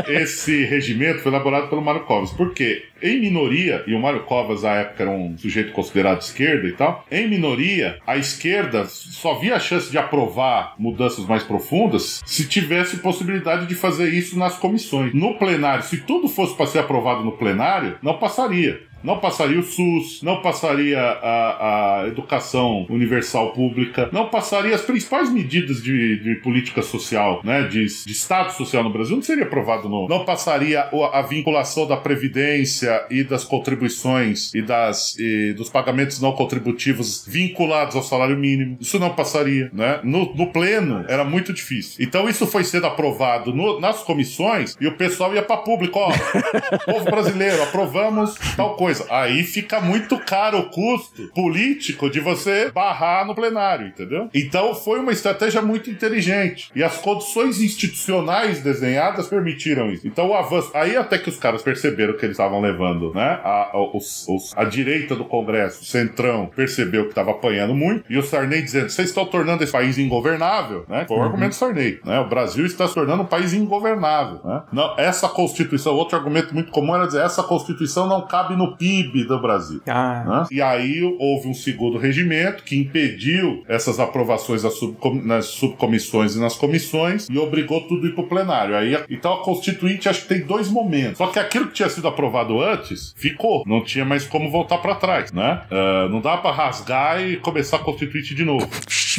[0.08, 2.32] Esse regimento foi elaborado pelo Mário Covas.
[2.32, 2.84] Por quê?
[3.02, 6.74] Em minoria, e o Mário Covas, à época, era um sujeito considerado de esquerda e
[6.74, 12.48] tal, em minoria, a esquerda só via a chance de aprovar mudanças mais profundas se
[12.48, 15.14] tivesse possibilidade de fazer isso nas comissões.
[15.14, 18.91] No plenário, se tudo fosse para ser aprovado no plenário, não passaria.
[19.04, 25.32] Não passaria o SUS, não passaria a, a educação universal pública, não passaria as principais
[25.32, 29.90] medidas de, de política social, né, de, de Estado social no Brasil, não seria aprovado
[29.90, 30.08] no.
[30.08, 36.32] Não passaria a vinculação da Previdência e das contribuições e, das, e dos pagamentos não
[36.34, 38.78] contributivos vinculados ao salário mínimo.
[38.80, 40.00] Isso não passaria, né?
[40.04, 42.04] No, no pleno era muito difícil.
[42.06, 46.12] Então isso foi sendo aprovado no- nas comissões e o pessoal ia para público, ó,
[46.86, 48.91] povo brasileiro, aprovamos tal coisa.
[49.10, 54.30] Aí fica muito caro o custo político de você barrar no plenário, entendeu?
[54.34, 56.70] Então foi uma estratégia muito inteligente.
[56.76, 60.08] E as condições institucionais desenhadas permitiram isso.
[60.08, 60.72] Então o avanço.
[60.74, 63.40] Aí até que os caras perceberam que eles estavam levando, né?
[63.44, 68.04] A, a, os- os- a direita do Congresso, o Centrão, percebeu que estava apanhando muito.
[68.10, 71.06] E o Sarney dizendo: vocês estão tornando esse país ingovernável, né?
[71.08, 71.26] Foi o Uhum.
[71.26, 72.20] argumento do Sarney, né?
[72.20, 74.64] O Brasil está se tornando um país ingovernável, né?
[74.72, 79.26] Não, essa Constituição, outro argumento muito comum era dizer: essa Constituição não cabe no PIB
[79.26, 79.80] do Brasil.
[79.88, 80.24] Ah.
[80.26, 80.46] né?
[80.52, 86.56] E aí houve um segundo regimento que impediu essas aprovações subcom- nas subcomissões e nas
[86.56, 88.76] comissões e obrigou tudo a ir pro plenário.
[88.76, 91.18] Aí, então a Constituinte acho que tem dois momentos.
[91.20, 93.64] Só que aquilo que tinha sido aprovado antes ficou.
[93.68, 95.62] Não tinha mais como voltar para trás, né?
[95.70, 98.68] Ah, não dá para rasgar e começar a Constituinte de novo.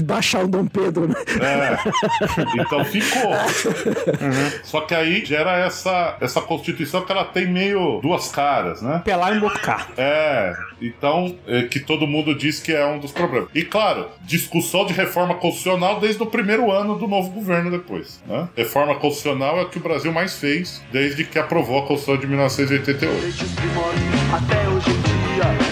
[0.02, 1.14] Baixar o Dom Pedro, né?
[1.40, 2.60] É.
[2.60, 3.32] Então ficou.
[4.22, 4.51] Uhum.
[4.62, 9.01] Só que aí gera essa, essa Constituição que ela tem meio duas caras, né?
[9.05, 9.90] Pelar e mocar.
[9.96, 13.48] É, então, é, que todo mundo diz que é um dos problemas.
[13.54, 18.22] E claro, discussão de reforma constitucional desde o primeiro ano do novo governo depois.
[18.26, 18.48] Né?
[18.56, 22.26] Reforma constitucional é o que o Brasil mais fez desde que aprovou a Constituição de
[22.26, 23.44] 1988.
[24.32, 25.71] Até hoje em dia,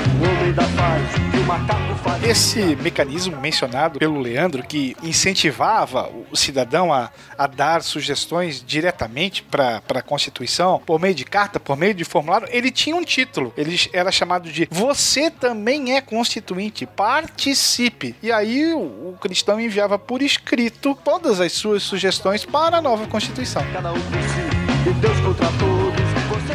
[2.22, 9.82] Esse mecanismo mencionado pelo Leandro, que incentivava o cidadão a, a dar sugestões diretamente para
[9.88, 13.52] a Constituição, por meio de carta, por meio de formulário, ele tinha um título.
[13.56, 18.14] Ele era chamado de Você também é constituinte, participe.
[18.22, 23.06] E aí o, o cristão enviava por escrito todas as suas sugestões para a nova
[23.06, 23.64] Constituição.
[23.72, 25.79] Cada um por si, e Deus contra todos.
[25.79, 25.79] Você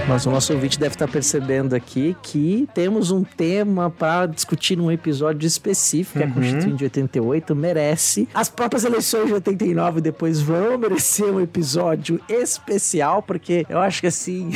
[0.07, 4.91] Mas o nosso ouvinte deve estar percebendo aqui que temos um tema para discutir num
[4.91, 6.30] episódio específico, que Uhum.
[6.32, 8.30] a Constituinte de 88 merece.
[8.32, 14.07] As próprias eleições de 89 depois vão merecer um episódio especial, porque eu acho que
[14.07, 14.52] assim.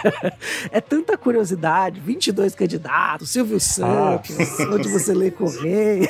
[0.72, 4.34] é tanta curiosidade: 22 candidatos, Silvio Santos,
[4.72, 6.08] onde você lê Correio.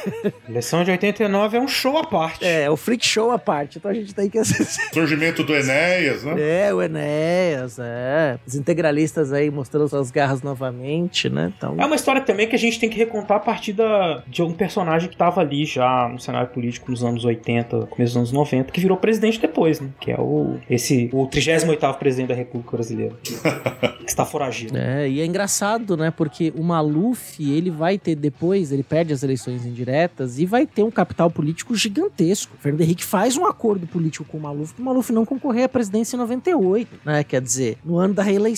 [0.49, 2.45] Eleição de 89 é um show à parte.
[2.45, 3.79] É, o freak show à parte.
[3.79, 4.89] Então a gente tem que assistir.
[4.95, 6.35] Surgimento do Enéas, né?
[6.69, 8.39] É, o Enéas, é.
[8.69, 11.53] Integralistas aí mostrando suas garras novamente, né?
[11.57, 14.43] Então, É uma história também que a gente tem que recontar a partir da, de
[14.43, 18.33] um personagem que estava ali já no cenário político nos anos 80, começo dos anos
[18.33, 19.89] 90, que virou presidente depois, né?
[19.99, 23.15] Que é o esse o 38º presidente da República Brasileira.
[24.09, 24.77] que está foragido.
[24.77, 26.11] É, e é engraçado, né?
[26.11, 30.83] Porque o Maluf, ele vai ter depois, ele perde as eleições indiretas e vai ter
[30.83, 32.55] um capital político gigantesco.
[32.59, 35.65] O Fernando Henrique faz um acordo político com o Maluf para o Maluf não concorrer
[35.65, 37.23] à presidência em 98, né?
[37.23, 38.58] Quer dizer, no ano da reeleição.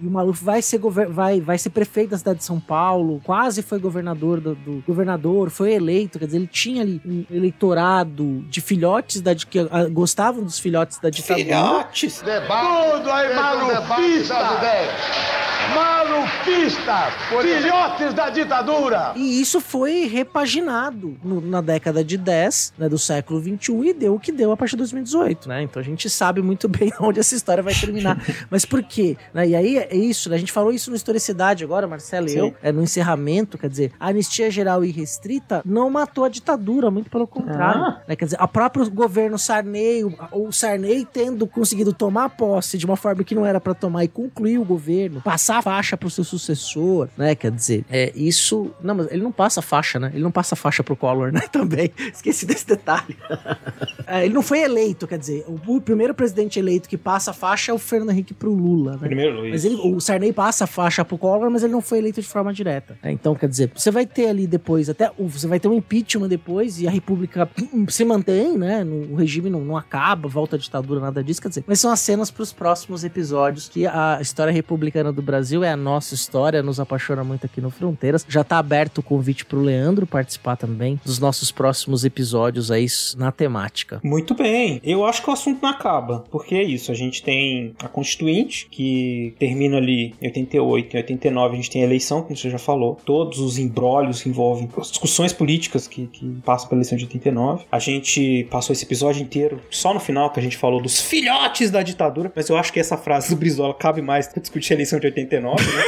[0.00, 0.78] E o Maluf vai ser,
[1.08, 5.50] vai, vai ser prefeito da cidade de São Paulo, quase foi governador do, do- governador,
[5.50, 6.18] foi eleito.
[6.18, 10.98] Quer dizer, ele tinha ali um eleitorado de filhotes da, que ah, gostavam dos filhotes
[10.98, 11.44] da ditadura.
[11.44, 12.20] Filhotes!
[12.20, 14.34] Tudo aí, malufista!
[14.34, 15.99] Malufista!
[16.10, 17.14] Golpistas!
[17.40, 19.12] Filhotes da ditadura!
[19.14, 24.14] E isso foi repaginado no- na década de 10, né, do século 21 e deu
[24.16, 25.62] o que deu a partir de 2018, né?
[25.62, 28.18] Então a gente sabe muito bem onde essa história vai terminar.
[28.50, 29.16] Mas por quê?
[29.32, 29.48] Né?
[29.50, 30.34] E aí é isso, né?
[30.34, 33.92] A gente falou isso no Historicidade agora, Marcelo e eu, é, no encerramento, quer dizer,
[34.00, 37.82] a anistia geral e restrita não matou a ditadura, muito pelo contrário.
[37.84, 38.02] Ah.
[38.08, 38.16] né?
[38.16, 42.96] Quer dizer, a próprio governo Sarney, o, o Sarney tendo conseguido tomar posse de uma
[42.96, 46.24] forma que não era pra tomar e concluir o governo, passar a faixa pro seu
[46.24, 47.34] sucessor, né?
[47.34, 48.70] Quer dizer, é isso.
[48.82, 50.10] Não, mas ele não passa faixa, né?
[50.12, 51.40] Ele não passa faixa pro Collor, né?
[51.52, 51.92] Também.
[52.12, 53.16] Esqueci desse detalhe.
[54.06, 57.34] É, ele não foi eleito, quer dizer, o, o primeiro presidente eleito que passa a
[57.34, 59.06] faixa é o Fernando Henrique pro Lula, né?
[59.06, 62.20] Primeiro, Mas ele, o Sarney passa a faixa pro Collor, mas ele não foi eleito
[62.20, 62.98] de forma direta.
[63.04, 63.12] né?
[63.12, 66.26] Então, quer dizer, você vai ter ali depois, até o- você vai ter um impeachment
[66.26, 67.48] depois e a República
[67.88, 68.82] se mantém, né?
[68.82, 71.40] No, o regime não, não acaba, volta à ditadura, nada disso.
[71.40, 75.62] Quer dizer, mas são as cenas pros próximos episódios que a história republicana do Brasil
[75.62, 78.24] é a nossa história, nos apaixona muito aqui no Fronteiras.
[78.28, 82.86] Já tá aberto o convite pro Leandro participar também dos nossos próximos episódios aí
[83.16, 84.00] na temática.
[84.02, 84.80] Muito bem.
[84.84, 86.92] Eu acho que o assunto não acaba, porque é isso.
[86.92, 91.82] A gente tem a Constituinte, que termina ali em 88, em 89 a gente tem
[91.82, 92.98] a eleição, como você já falou.
[93.04, 97.64] Todos os embrólios que envolvem as discussões políticas que, que passam pela eleição de 89.
[97.70, 101.70] A gente passou esse episódio inteiro só no final que a gente falou dos filhotes
[101.70, 104.76] da ditadura, mas eu acho que essa frase do Brizola cabe mais pra discutir a
[104.76, 105.79] eleição de 89, né?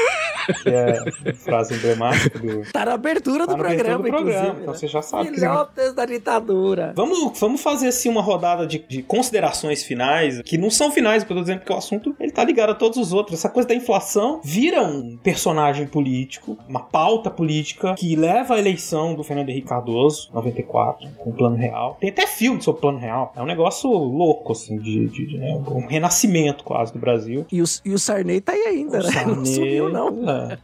[0.62, 4.48] Que é frase emblemática do, Tá na abertura Tá do na abertura programa, do programa,
[4.60, 4.78] então né?
[4.78, 6.92] você já sabe que- Filhotes da ditadura.
[6.96, 11.32] Vamos, vamos fazer assim uma rodada de, de considerações finais, que não são finais, porque
[11.32, 13.38] eu tô dizendo que o assunto ele tá ligado a todos os outros.
[13.38, 19.14] Essa coisa da inflação vira um personagem político, uma pauta política que leva à eleição
[19.14, 21.96] do Fernando Henrique Cardoso, 94, com o plano real.
[22.00, 23.32] Tem até filme sobre o plano real.
[23.36, 27.46] É um negócio louco, assim, de, de- de, né, um renascimento quase do Brasil.
[27.52, 29.10] E o, e o Sarney tá aí ainda, O né?
[29.12, 29.44] Sarney,
[29.90, 29.92] sumiu,
[30.22, 30.30] não.
[30.30, 30.58] é.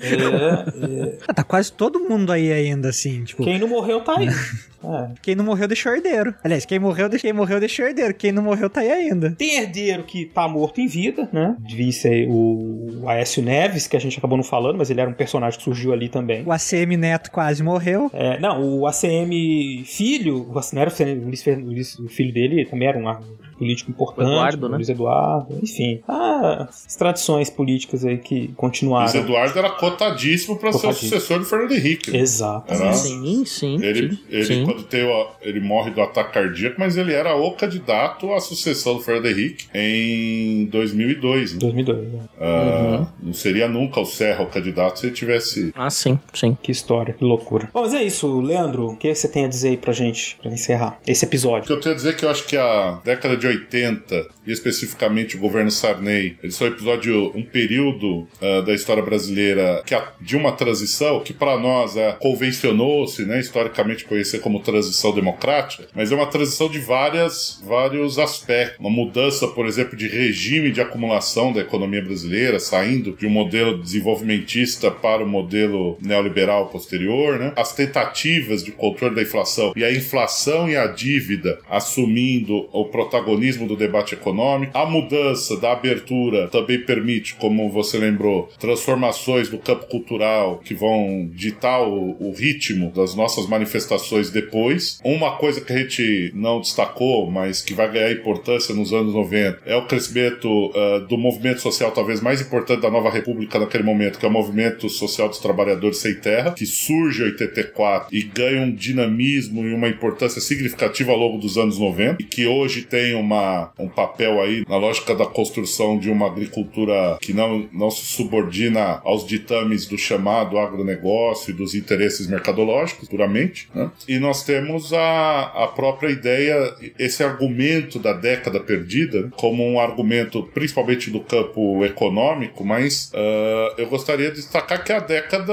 [0.00, 3.44] É, Ah, Tá quase todo mundo aí ainda, assim, tipo...
[3.44, 4.28] Quem não morreu tá aí.
[4.86, 5.12] É.
[5.22, 6.34] Quem não morreu deixou herdeiro.
[6.44, 8.12] Aliás, quem morreu, quem morreu deixou herdeiro.
[8.12, 9.30] Quem não morreu tá aí ainda.
[9.30, 11.56] Tem herdeiro que tá morto em vida, né?
[11.58, 15.14] Devia ser o Aécio Neves, que a gente acabou não falando, mas ele era um
[15.14, 16.44] personagem que surgiu ali também.
[16.44, 18.10] O ACM Neto quase morreu.
[18.12, 21.64] É, não, o ACM filho, o- não era o ACM,
[22.04, 23.22] o filho dele também era um ar-
[23.54, 24.76] político importante, Eduardo, o né?
[24.76, 26.00] Luiz Eduardo, enfim.
[26.08, 29.04] Ah, as tradições políticas aí que continuaram.
[29.12, 32.10] Luiz Eduardo era cotadíssimo para ser o sucessor do Fernando Henrique.
[32.10, 32.18] né?
[32.18, 32.72] Exato.
[32.72, 33.82] Era- Sim, sim.
[33.82, 34.64] Ele, sim, ele sim.
[34.64, 38.94] quando tem o, ele morre do ataque cardíaco, mas ele era o candidato à sucessão
[38.94, 41.52] do Fernando Henrique em 2002.
[41.54, 41.58] Né?
[41.60, 42.12] 2002.
[42.12, 42.20] né?
[42.40, 45.72] Ah, Não seria nunca o Serra o candidato se ele tivesse.
[45.74, 46.56] Ah, sim, sim.
[46.62, 47.68] Que história, que loucura.
[47.72, 48.88] Bom, mas é isso, Leandro.
[48.90, 51.66] O que você tem a dizer aí pra gente, pra encerrar esse O episódio?
[51.66, 54.52] que eu tenho a dizer é que eu acho que a década de 80, e
[54.52, 59.94] especificamente o governo Sarney, eles são um episódio, um período ah, da história brasileira que
[59.94, 65.86] a- de uma transição que para nós é, convencionou-se, né, historicamente conhecer como transição democrática,
[65.94, 68.78] mas é uma transição de várias, vários aspectos.
[68.78, 73.78] Uma mudança, por exemplo, de regime de acumulação da economia brasileira, saindo de um modelo
[73.82, 77.52] desenvolvimentista para o modelo neoliberal posterior, né?
[77.56, 83.33] As tentativas de controle da inflação e a inflação e a dívida assumindo o protagonismo
[83.66, 84.76] do debate econômico.
[84.76, 91.28] A mudança da abertura também permite, como você lembrou, transformações no campo cultural que vão
[91.32, 94.98] ditar o, o ritmo das nossas manifestações depois.
[95.04, 99.62] Uma coisa que a gente não destacou, mas que vai ganhar importância nos anos 90,
[99.66, 104.18] é o crescimento ah, do movimento social talvez mais importante da nova república naquele momento,
[104.18, 108.62] que é o movimento social dos trabalhadores sem terra, que surge em 84 e ganha
[108.62, 113.14] um dinamismo e uma importância significativa ao longo dos anos 90 e que hoje tem
[113.24, 118.04] uma, um papel aí na lógica da construção de uma agricultura que não, não se
[118.04, 123.68] subordina aos ditames do chamado agronegócio e dos interesses mercadológicos, puramente.
[123.74, 123.90] Né?
[124.06, 130.42] E nós temos a, a própria ideia, esse argumento da década perdida, como um argumento
[130.54, 135.52] principalmente do campo econômico, mas ah, eu gostaria de destacar que a década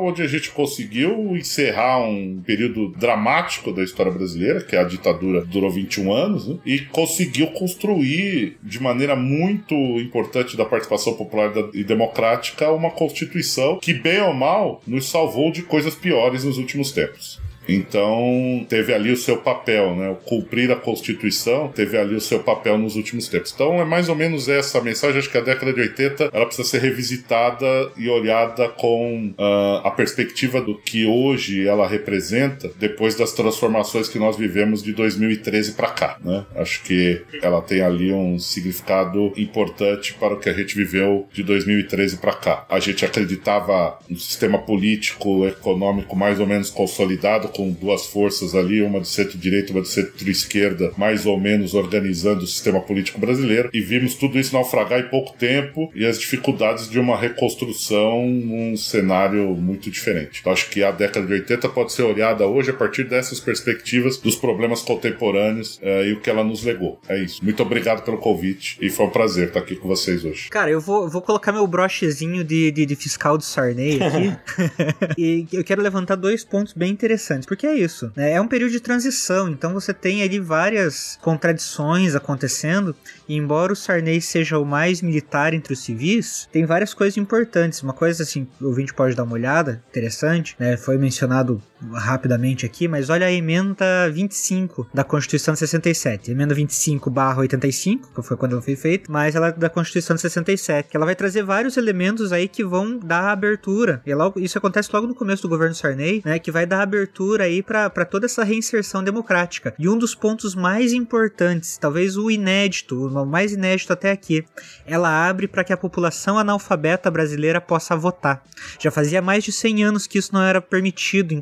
[0.00, 5.44] onde a gente conseguiu encerrar um período dramático da história brasileira, que é a ditadura
[5.44, 6.58] durou 21 anos, né?
[6.64, 13.94] e conseguiu construir de maneira muito importante da participação popular e democrática uma constituição que,
[13.94, 17.40] bem ou mal, nos salvou de coisas piores nos últimos tempos.
[17.68, 20.16] Então, teve ali o seu papel, né?
[20.24, 23.52] Cumprir a Constituição teve ali o seu papel nos últimos tempos.
[23.54, 25.18] Então, é mais ou menos essa mensagem.
[25.18, 27.66] Acho que a década de 80 ela precisa ser revisitada
[27.96, 34.18] e olhada com ah, a perspectiva do que hoje ela representa depois das transformações que
[34.18, 36.44] nós vivemos de 2013 para cá, né?
[36.56, 41.42] Acho que ela tem ali um significado importante para o que a gente viveu de
[41.42, 42.66] 2013 para cá.
[42.68, 48.80] A gente acreditava no sistema político, econômico mais ou menos consolidado, com duas forças ali,
[48.80, 53.68] uma de centro-direita e uma de centro-esquerda, mais ou menos organizando o sistema político brasileiro,
[53.72, 58.76] e vimos tudo isso naufragar em pouco tempo e as dificuldades de uma reconstrução num
[58.76, 60.38] cenário muito diferente.
[60.40, 64.18] Então, acho que a década de 80 pode ser olhada hoje a partir dessas perspectivas
[64.18, 67.00] dos problemas contemporâneos eh, e o que ela nos legou.
[67.08, 67.42] É isso.
[67.42, 70.48] Muito obrigado pelo convite e foi um prazer estar aqui com vocês hoje.
[70.48, 74.38] Cara, eu vou, vou colocar meu brochezinho de, de, de fiscal do Sarney aqui.
[75.18, 77.47] e eu quero levantar dois pontos bem interessantes.
[77.48, 78.32] Porque é isso, né?
[78.32, 82.94] É um período de transição, então você tem ali várias contradições acontecendo.
[83.26, 87.82] E embora o Sarney seja o mais militar entre os civis, tem várias coisas importantes.
[87.82, 90.76] Uma coisa assim, o ouvinte pode dar uma olhada, interessante, né?
[90.76, 91.62] Foi mencionado
[91.92, 96.30] rapidamente aqui, mas olha a emenda 25 da Constituição de 67.
[96.30, 100.16] Emenda 25 barra 85, que foi quando ela foi feita, mas ela é da Constituição
[100.16, 104.02] de 67, que ela vai trazer vários elementos aí que vão dar abertura.
[104.04, 106.82] E é logo, isso acontece logo no começo do governo Sarney, né, que vai dar
[106.82, 109.74] abertura aí para toda essa reinserção democrática.
[109.78, 114.44] E um dos pontos mais importantes, talvez o inédito, o mais inédito até aqui,
[114.86, 118.42] ela abre para que a população analfabeta brasileira possa votar.
[118.78, 121.32] Já fazia mais de 100 anos que isso não era permitido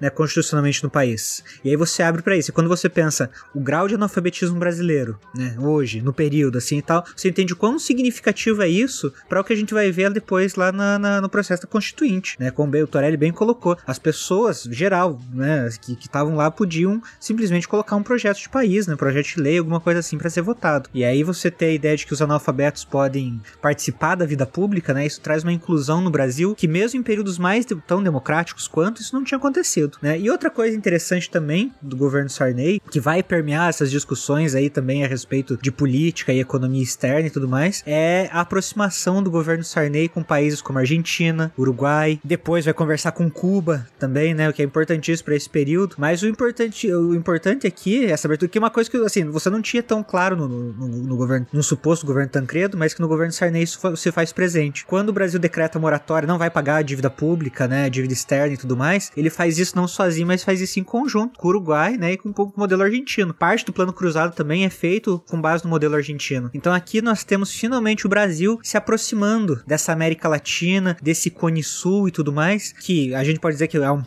[0.00, 1.42] né, constitucionalmente no país.
[1.64, 2.50] E aí você abre para isso.
[2.50, 6.82] E quando você pensa o grau de analfabetismo brasileiro, né, hoje, no período assim e
[6.82, 10.10] tal, você entende o quão significativo é isso para o que a gente vai ver
[10.10, 12.50] depois lá na, na- no processo da constituinte, né?
[12.50, 17.96] Como o Torelli bem colocou, as pessoas geral, né, que estavam lá podiam simplesmente colocar
[17.96, 20.88] um projeto de país, né, projeto de lei, alguma coisa assim para ser votado.
[20.92, 24.92] E aí você tem a ideia de que os analfabetos podem participar da vida pública,
[24.92, 25.06] né?
[25.06, 29.00] Isso traz uma inclusão no Brasil que mesmo em períodos mais de- tão democráticos quanto
[29.00, 30.18] isso não tinha acontecido, né?
[30.18, 35.04] E outra coisa interessante também do governo Sarney, que vai permear essas discussões aí também
[35.04, 39.64] a respeito de política e economia externa e tudo mais, é a aproximação do governo
[39.64, 44.48] Sarney com países como Argentina, Uruguai, depois vai conversar com Cuba também, né?
[44.48, 45.96] O que é importantíssimo para esse período.
[45.98, 49.50] Mas o importante, o importante aqui, essa abertura, que é uma coisa que assim, você
[49.50, 53.08] não tinha tão claro no, no, no governo, no suposto governo Tancredo, mas que no
[53.08, 54.84] governo Sarney isso se faz presente.
[54.86, 57.84] Quando o Brasil decreta moratória, não vai pagar a dívida pública, né?
[57.84, 60.84] A dívida externa e tudo mais, ele faz isso não sozinho, mas faz isso em
[60.84, 62.12] conjunto com o Uruguai, né?
[62.12, 63.34] E com um pouco o modelo argentino.
[63.34, 66.50] Parte do plano cruzado também é feito com base no modelo argentino.
[66.54, 72.08] Então aqui nós temos finalmente o Brasil se aproximando dessa América Latina, desse Cone Sul
[72.08, 74.02] e tudo mais, que a gente pode dizer que é um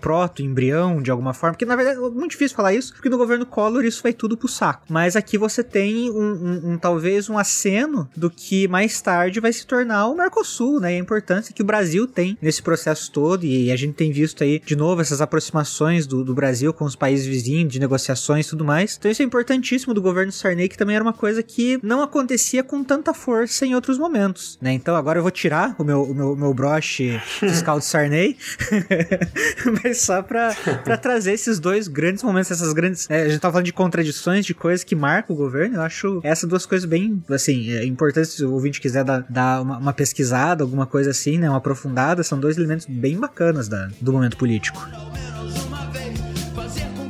[0.47, 3.45] proto-embrião de alguma forma, porque na verdade é muito difícil falar isso, porque no governo
[3.45, 4.83] Collor isso vai tudo pro saco.
[4.89, 9.51] Mas aqui você tem um, um- um- talvez um aceno do que mais tarde vai
[9.53, 10.93] se tornar o Mercosul, né?
[10.93, 14.43] E a importância que o Brasil tem nesse processo todo, e a gente tem visto
[14.43, 18.49] aí de novo essas aproximações do, do Brasil com os países vizinhos, de negociações e
[18.49, 18.95] tudo mais.
[18.97, 22.63] Então isso é importantíssimo do governo Sarney, que também era uma coisa que não acontecia
[22.63, 24.73] com tanta força em outros momentos, né?
[24.73, 28.37] Então agora eu vou tirar o meu, o meu, meu broche fiscal de Sarney,
[29.83, 30.36] mas só pra,
[30.83, 33.09] pra trazer esses dois grandes momentos, essas grandes.
[33.09, 35.75] é, a gente tá falando de contradições, de coisas que marcam o governo.
[35.77, 38.31] Eu acho essas duas coisas bem, assim, é, importantes.
[38.31, 41.49] Se o ouvinte quiser dar, dar uma, uma pesquisada, alguma coisa assim, né?
[41.49, 44.87] Uma aprofundada, são dois elementos bem bacanas da, do momento político.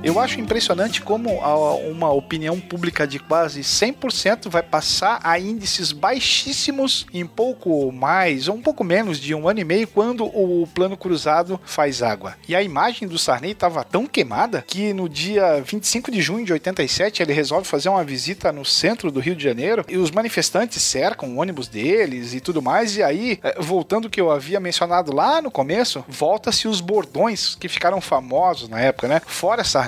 [0.03, 5.91] Eu acho impressionante como a- uma opinião pública de quase 100% vai passar a índices
[5.91, 10.68] baixíssimos em pouco mais ou um pouco menos de um ano e meio quando o
[10.74, 12.36] plano cruzado faz água.
[12.48, 16.53] E a imagem do Sarney estava tão queimada que no dia 25 de junho de
[16.53, 20.82] 87 ele resolve fazer uma visita no centro do Rio de Janeiro e os manifestantes
[20.82, 22.95] cercam o ônibus deles e tudo mais.
[22.95, 27.56] E aí, eh, voltando ao que eu havia mencionado lá no começo, volta-se os bordões
[27.56, 29.22] que ficaram famosos na época, né?
[29.26, 29.86] Fora Sarney,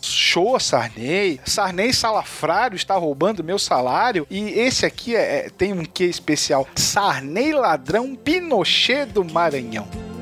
[0.00, 4.26] show Sarney, Sarney salafrário está roubando meu salário.
[4.30, 6.66] E esse aqui é, é- tem um quê especial?
[6.76, 10.13] Sarney ladrão Pinochet do Maranhão.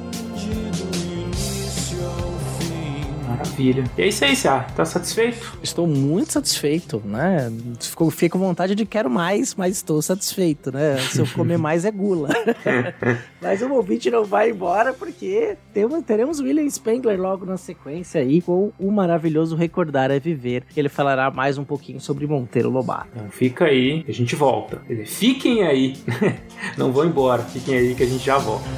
[3.32, 3.84] Maravilha.
[3.96, 4.60] E é isso aí, Cia.
[4.74, 5.58] Tá satisfeito?
[5.62, 7.52] Estou muito satisfeito, né?
[7.80, 10.98] Ficou, fiquei com vontade de quero mais, mas estou satisfeito, né?
[10.98, 12.28] Se eu comer mais é gula.
[13.40, 18.40] mas o ouvinte não vai embora porque temos, teremos William Spengler logo na sequência aí
[18.40, 20.64] com o maravilhoso Recordar é Viver.
[20.76, 23.08] Ele falará mais um pouquinho sobre Monteiro Lobato.
[23.14, 24.76] Então fica aí, a gente volta.
[24.86, 25.96] Quer dizer, fiquem aí.
[26.76, 28.68] Não vão embora, fiquem aí que a gente já volta.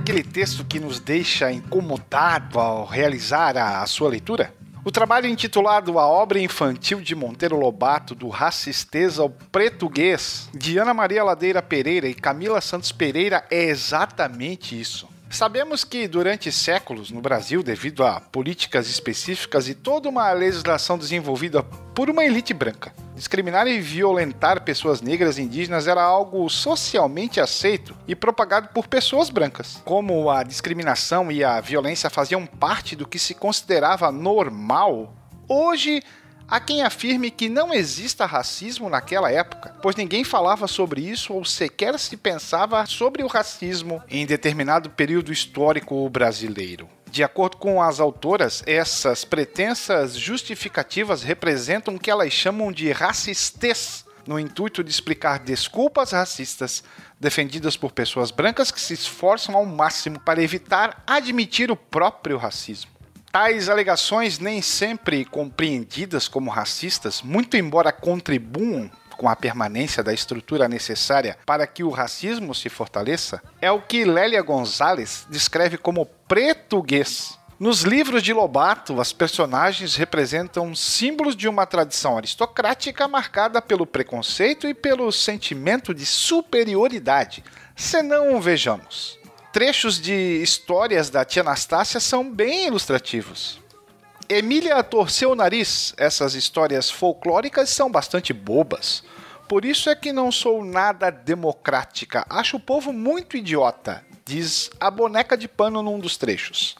[0.00, 4.54] Aquele texto que nos deixa incomodado ao realizar a, a sua leitura?
[4.82, 10.94] O trabalho intitulado A Obra Infantil de Monteiro Lobato, do Racisteza ao Português, de Ana
[10.94, 15.06] Maria Ladeira Pereira e Camila Santos Pereira, é exatamente isso.
[15.30, 21.62] Sabemos que durante séculos no Brasil, devido a políticas específicas e toda uma legislação desenvolvida
[21.62, 27.96] por uma elite branca, discriminar e violentar pessoas negras e indígenas era algo socialmente aceito
[28.08, 29.80] e propagado por pessoas brancas.
[29.84, 35.14] Como a discriminação e a violência faziam parte do que se considerava normal,
[35.48, 36.02] hoje
[36.50, 41.44] Há quem afirme que não exista racismo naquela época, pois ninguém falava sobre isso ou
[41.44, 46.88] sequer se pensava sobre o racismo em determinado período histórico brasileiro.
[47.08, 54.04] De acordo com as autoras, essas pretensas justificativas representam o que elas chamam de racistez,
[54.26, 56.82] no intuito de explicar desculpas racistas
[57.20, 62.99] defendidas por pessoas brancas que se esforçam ao máximo para evitar admitir o próprio racismo.
[63.32, 70.66] Tais alegações, nem sempre compreendidas como racistas, muito embora contribuam com a permanência da estrutura
[70.66, 77.38] necessária para que o racismo se fortaleça, é o que Lélia Gonzalez descreve como pretuguês.
[77.56, 84.66] Nos livros de Lobato, as personagens representam símbolos de uma tradição aristocrática marcada pelo preconceito
[84.66, 87.44] e pelo sentimento de superioridade.
[87.76, 89.19] Senão, vejamos
[89.52, 93.60] trechos de histórias da tia Anastácia são bem ilustrativos.
[94.28, 99.02] Emília torceu o nariz, essas histórias folclóricas são bastante bobas.
[99.48, 104.88] Por isso é que não sou nada democrática, acho o povo muito idiota, diz a
[104.88, 106.76] boneca de pano num dos trechos.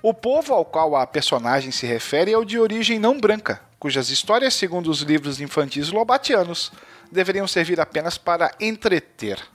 [0.00, 4.10] O povo ao qual a personagem se refere é o de origem não branca, cujas
[4.10, 6.70] histórias, segundo os livros infantis lobatianos,
[7.10, 9.53] deveriam servir apenas para entreter.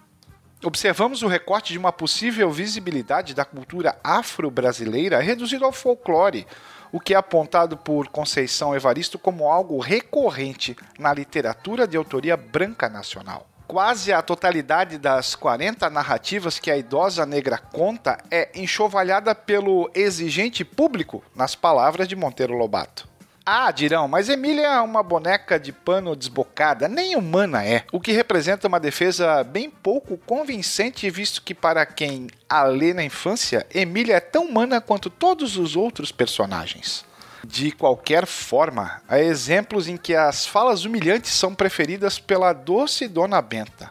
[0.62, 6.46] Observamos o recorte de uma possível visibilidade da cultura afro-brasileira reduzido ao folclore,
[6.92, 12.90] o que é apontado por Conceição Evaristo como algo recorrente na literatura de autoria branca
[12.90, 13.48] nacional.
[13.68, 20.66] Quase a totalidade das 40 narrativas que a idosa negra conta é enxovalhada pelo exigente
[20.66, 23.09] público, nas palavras de Monteiro Lobato.
[23.52, 28.12] Ah, dirão, mas Emília é uma boneca de pano desbocada, nem humana é, o que
[28.12, 34.18] representa uma defesa bem pouco convincente, visto que para quem a lê na infância, Emília
[34.18, 37.04] é tão humana quanto todos os outros personagens.
[37.44, 43.42] De qualquer forma, há exemplos em que as falas humilhantes são preferidas pela doce Dona
[43.42, 43.90] Benta.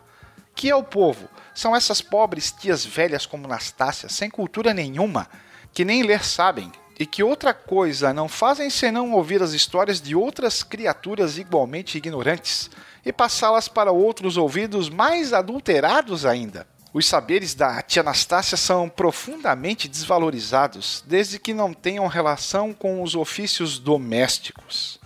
[0.55, 1.29] Que é o povo?
[1.53, 5.27] São essas pobres tias velhas como Nastácia, sem cultura nenhuma,
[5.73, 10.17] que nem ler sabem, e que outra coisa não fazem senão ouvir as histórias de
[10.17, 12.69] outras criaturas igualmente ignorantes
[13.07, 16.67] e passá-las para outros ouvidos mais adulterados ainda.
[16.93, 23.15] Os saberes da tia Anastácia são profundamente desvalorizados, desde que não tenham relação com os
[23.15, 24.99] ofícios domésticos.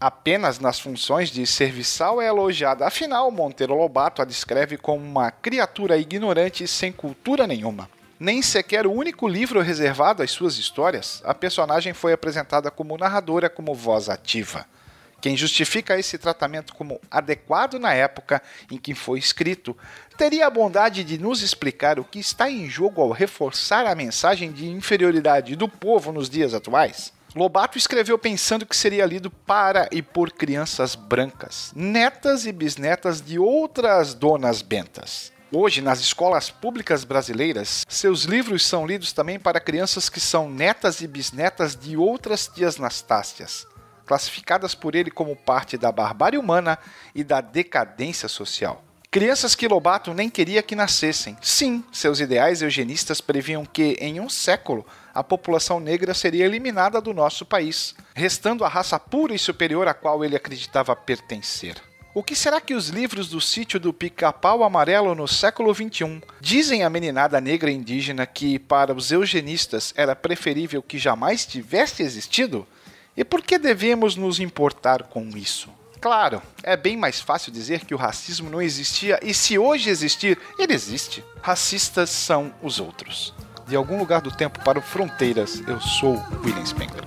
[0.00, 5.98] Apenas nas funções de serviçal é elogiada, afinal, Monteiro Lobato a descreve como uma criatura
[5.98, 7.88] ignorante sem cultura nenhuma
[8.18, 13.50] nem sequer o único livro reservado às suas histórias, a personagem foi apresentada como narradora
[13.50, 14.66] como voz ativa.
[15.20, 19.74] Quem justifica esse tratamento como adequado na época em que foi escrito,
[20.18, 24.52] teria a bondade de nos explicar o que está em jogo ao reforçar a mensagem
[24.52, 27.10] de inferioridade do povo nos dias atuais?
[27.34, 33.38] Lobato escreveu pensando que seria lido para e por crianças brancas, netas e bisnetas de
[33.40, 35.33] outras donas bentas.
[35.56, 41.00] Hoje, nas escolas públicas brasileiras, seus livros são lidos também para crianças que são netas
[41.00, 43.64] e bisnetas de outras tias Nastácias,
[44.04, 46.76] classificadas por ele como parte da barbárie humana
[47.14, 48.82] e da decadência social.
[49.12, 51.36] Crianças que Lobato nem queria que nascessem.
[51.40, 57.14] Sim, seus ideais eugenistas previam que, em um século, a população negra seria eliminada do
[57.14, 61.76] nosso país, restando a raça pura e superior à qual ele acreditava pertencer.
[62.14, 66.84] O que será que os livros do sítio do Pica-Pau Amarelo no século XXI dizem
[66.84, 72.64] à meninada negra indígena que, para os eugenistas, era preferível que jamais tivesse existido?
[73.16, 75.68] E por que devemos nos importar com isso?
[76.00, 80.38] Claro, é bem mais fácil dizer que o racismo não existia e se hoje existir,
[80.56, 81.24] ele existe.
[81.42, 83.34] Racistas são os outros.
[83.66, 87.02] De algum lugar do tempo para o Fronteiras, eu sou William Spengler.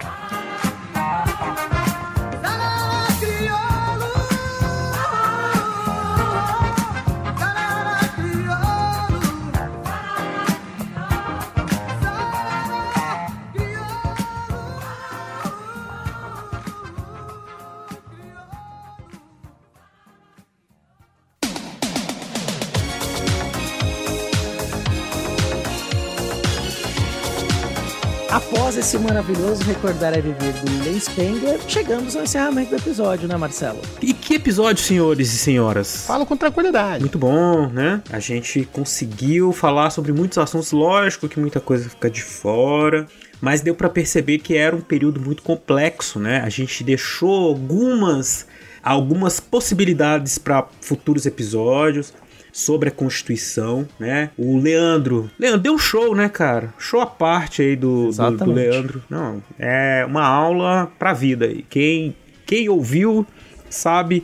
[28.29, 33.37] Após esse maravilhoso Recordar é Viver do William Spengler, chegamos ao encerramento do episódio, né,
[33.37, 33.79] Marcelo?
[34.01, 36.05] E que episódio, senhores e senhoras?
[36.05, 36.99] Falo com tranquilidade.
[36.99, 38.01] Muito bom, né?
[38.11, 43.07] A gente conseguiu falar sobre muitos assuntos, lógico que muita coisa fica de fora,
[43.39, 46.41] mas deu pra perceber que era um período muito complexo, né?
[46.41, 48.45] A gente deixou algumas
[48.83, 52.13] algumas possibilidades para futuros episódios
[52.57, 54.31] sobre a Constituição, né?
[54.35, 56.73] O Leandro, Leandro deu um show, né, cara?
[56.79, 58.51] Show à parte aí do, do, do.
[58.51, 59.03] Leandro.
[59.07, 61.63] Não, é uma aula pra vida aí.
[61.69, 62.15] Quem
[62.47, 63.27] quem ouviu
[63.69, 64.23] sabe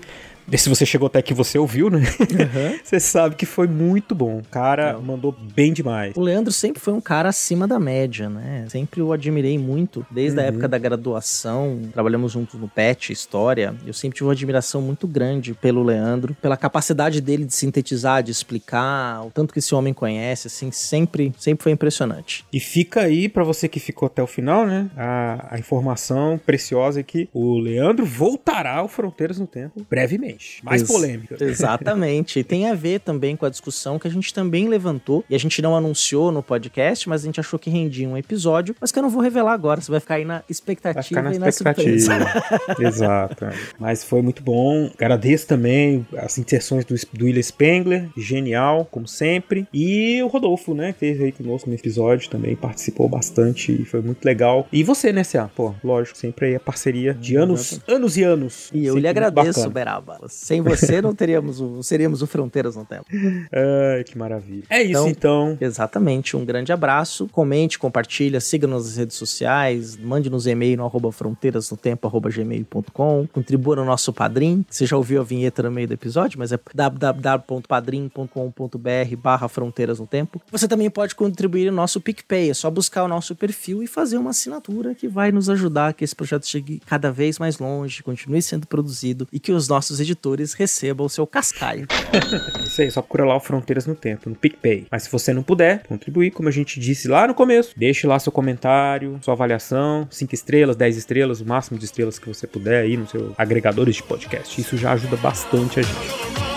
[0.56, 2.02] se você chegou até aqui, você ouviu, né?
[2.84, 4.38] Você sabe que foi muito bom.
[4.40, 6.14] O cara mandou bem demais.
[6.15, 8.65] O Leandro sempre foi um cara acima da média, né?
[8.70, 10.49] Sempre o admirei muito, desde a Uhum.
[10.49, 11.80] época da graduação.
[11.94, 13.74] Trabalhamos juntos no PET, História.
[13.86, 18.32] Eu sempre tive uma admiração muito grande pelo Leandro, pela capacidade dele de sintetizar, de
[18.32, 22.45] explicar, o tanto que esse homem conhece, assim, sempre, sempre foi impressionante.
[22.52, 24.90] E fica aí pra você que ficou até o final, né?
[24.98, 30.32] A, a informação preciosa é que o Leandro voltará ao Fronteiras no Tempo brevemente.
[30.64, 31.38] Mais Ex- polêmica.
[31.39, 32.39] Exatamente.
[32.39, 35.23] E tem a ver também com a discussão que a gente também levantou.
[35.30, 38.76] E a gente não anunciou no podcast, mas a gente achou que rendia um episódio.
[38.80, 39.81] Mas que eu não vou revelar agora.
[39.81, 41.89] Você vai ficar aí na expectativa Vai ficar na e na surpresa.
[42.14, 42.64] expectativa.
[42.88, 43.45] Exato.
[43.80, 44.89] Mas foi muito bom.
[44.95, 49.68] Agradeço também as inserções do, do William Spengler, genial, como sempre.
[49.73, 54.01] E o Rodolfo, né, que esteve aí conosco no episódio também, participou bastante e foi
[54.01, 54.68] muito legal.
[54.72, 55.49] E você, né, Cia?
[55.55, 58.69] Pô, lógico, sempre aí a parceria de anos, anos e anos.
[58.73, 59.69] E eu lhe agradeço, bacana.
[59.73, 60.19] Beraba.
[60.30, 63.06] Sem você não teríamos o, seríamos o Fronteiras no Tempo.
[63.52, 64.64] Ai, que maravilha.
[64.70, 65.58] É isso então.
[65.60, 66.38] Exatamente.
[66.38, 67.28] Um grande abraço.
[67.32, 73.86] Comente, compartilha, siga-nos nas redes sociais, mande-nos e-mail no arroba fronteirasnotempo, arroba gmail.com, contribua no
[73.86, 74.64] nosso padrim.
[74.70, 80.08] Você já ouviu a vinheta no meio do episódio, mas é www.padrim.com.br barra fronteiras no
[80.08, 80.41] tempo.
[80.52, 82.50] Você também pode contribuir no nosso PicPay.
[82.50, 85.94] É só buscar o nosso perfil e fazer uma assinatura que vai nos ajudar a
[85.94, 90.00] que esse projeto chegue cada vez mais longe, continue sendo produzido e que os nossos
[90.00, 90.12] editores
[90.53, 91.88] recebam o seu cascaio.
[92.65, 94.88] Isso aí, só procura lá o Fronteiras no Tempo, no PicPay.
[94.90, 98.18] Mas se você não puder contribuir, como a gente disse lá no começo, deixe lá
[98.18, 102.84] seu comentário, sua avaliação, 5 estrelas, 10 estrelas, o máximo de estrelas que você puder
[102.84, 104.60] aí no seu agregadores de podcast.
[104.60, 106.52] Isso já ajuda bastante a gente.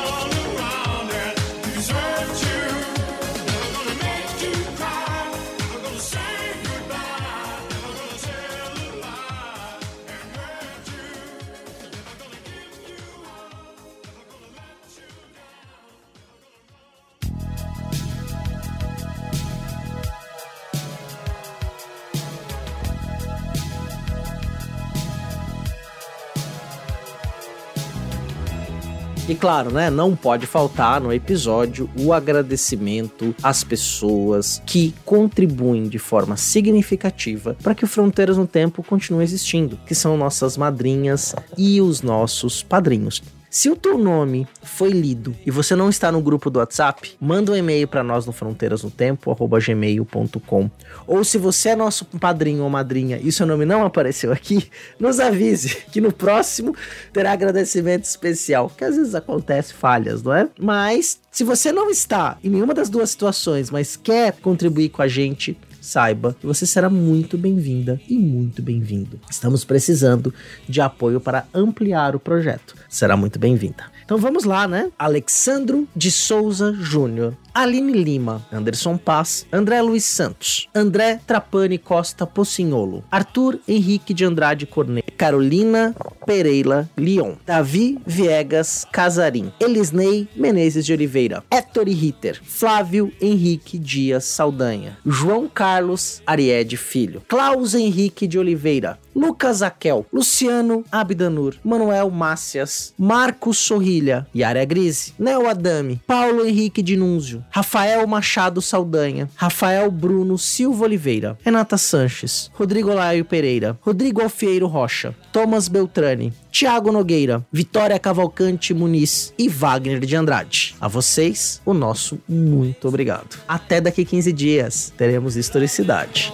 [29.46, 36.36] Claro, né, não pode faltar no episódio o agradecimento às pessoas que contribuem de forma
[36.36, 42.02] significativa para que o Fronteiras no Tempo continue existindo, que são nossas madrinhas e os
[42.02, 43.22] nossos padrinhos.
[43.56, 47.52] Se o teu nome foi lido e você não está no grupo do WhatsApp, manda
[47.52, 50.70] um e-mail para nós no fronteirasnotempo@gmail.com.
[51.06, 54.68] Ou se você é nosso padrinho ou madrinha e seu nome não apareceu aqui,
[55.00, 56.76] nos avise que no próximo
[57.14, 60.46] terá agradecimento especial, que às vezes acontece falhas, não é?
[60.60, 65.08] Mas se você não está em nenhuma das duas situações, mas quer contribuir com a
[65.08, 65.56] gente,
[65.86, 69.20] saiba que você será muito bem-vinda e muito bem-vindo.
[69.30, 70.34] Estamos precisando
[70.68, 72.74] de apoio para ampliar o projeto.
[72.88, 73.84] Será muito bem-vinda.
[74.06, 74.88] Então vamos lá, né?
[74.96, 83.02] Alexandro de Souza Júnior, Aline Lima, Anderson Paz, André Luiz Santos, André Trapani Costa Pocinholo,
[83.10, 85.92] Arthur Henrique de Andrade Cornet, Carolina
[86.24, 94.98] Pereira Leon, Davi Viegas Casarim, Elisnei Menezes de Oliveira, Héctor Ritter, Flávio Henrique Dias Saldanha,
[95.04, 103.56] João Carlos Ariede Filho, Klaus Henrique de Oliveira, Lucas Aquel, Luciano Abdanur, Manuel Mácias, Marcos
[103.56, 111.38] Sorrilha, Yara Grise, Neo Adame, Paulo Henrique Dinúnzio, Rafael Machado Saldanha, Rafael Bruno Silva Oliveira,
[111.42, 119.32] Renata Sanches, Rodrigo Laio Pereira, Rodrigo Alfieiro Rocha, Thomas Beltrani, Tiago Nogueira, Vitória Cavalcante Muniz
[119.38, 120.74] e Wagner de Andrade.
[120.78, 123.38] A vocês, o nosso muito obrigado.
[123.48, 126.30] Até daqui 15 dias teremos historicidade.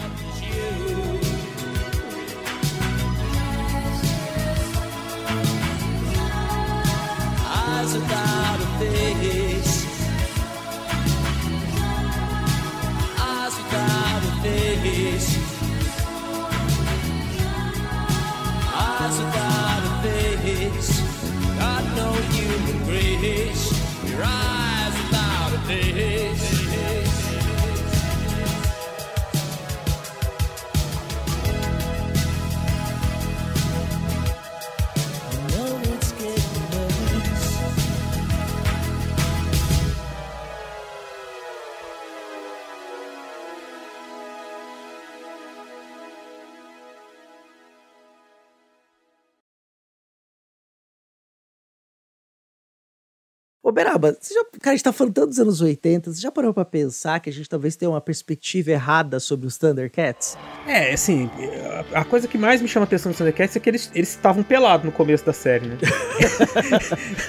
[53.72, 56.30] Ô, Beraba, você já, cara, a gente tá falando tanto dos anos 80, você já
[56.30, 60.36] parou pra pensar que a gente talvez tenha uma perspectiva errada sobre os Thundercats?
[60.66, 61.30] É, assim,
[61.94, 64.10] a- a coisa que mais me chama a atenção do Thundercats é que eles eles
[64.10, 65.78] estavam pelados no começo da série, né?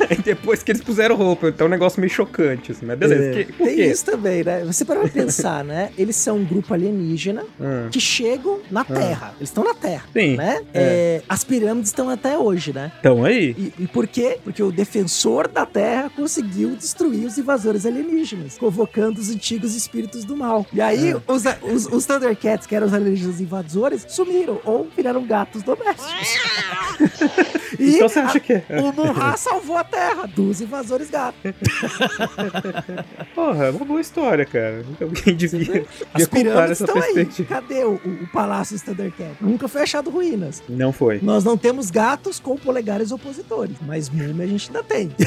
[0.10, 3.40] Aí depois que eles puseram roupa, então é um negócio meio chocante, assim, mas beleza.
[3.40, 4.66] É, que- Tem isso também, né?
[4.66, 5.92] Você parou pra pensar, né?
[5.98, 7.88] Eles são um grupo alienígena Hum.
[7.90, 9.34] que chegam na Terra.
[9.38, 10.62] Eles estão na Terra, Sim, né?
[10.74, 10.84] é.
[10.84, 12.92] É, as pirâmides estão até hoje, né?
[13.00, 13.56] Então aí.
[13.58, 14.40] E, e por quê?
[14.44, 20.36] Porque o defensor da Terra conseguiu destruir os invasores alienígenas, convocando os antigos espíritos do
[20.36, 20.66] mal.
[20.74, 21.16] E aí, É.
[21.28, 26.28] os, os, os Thundercats, que eram os alienígenas invasores, sumiram ou viraram gatos domésticos.
[27.84, 28.64] E Então você acha que é?
[28.70, 31.40] o Munra salvou a Terra dos invasores gatos.
[33.36, 34.84] Porra, é uma boa história, cara.
[35.02, 37.26] Alguém devia, As pirâmides essa estão aí.
[37.46, 39.38] Cadê o, o, Palácio dos Thundercats?
[39.42, 40.64] Nunca foi achado ruínas.
[40.70, 41.20] Não foi.
[41.22, 45.12] Nós não temos gatos com polegares opositores, mas múmia a gente ainda tem.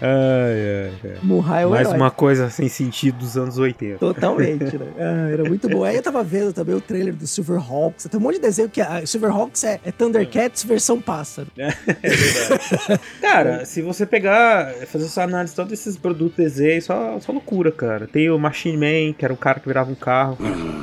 [0.00, 1.18] Ai, ai, ai.
[1.22, 2.00] Munra é o Mais herói.
[2.00, 3.98] uma coisa sem sentido dos anos 80.
[3.98, 4.86] Totalmente, né?
[4.98, 5.84] Ah, era muito bom.
[5.84, 8.06] Aí eu tava vendo também o trailer do Silverhawks.
[8.10, 11.48] Tem um monte de desenho que a Silverhawks é, é Thundercats versão pássaro.
[13.20, 17.70] Cara, se você pegar, fazer essa análise de todos esses produtos desenho, só, só loucura,
[17.70, 18.06] cara.
[18.06, 20.38] Tem o Machine Man, que era um cara que virava um carro.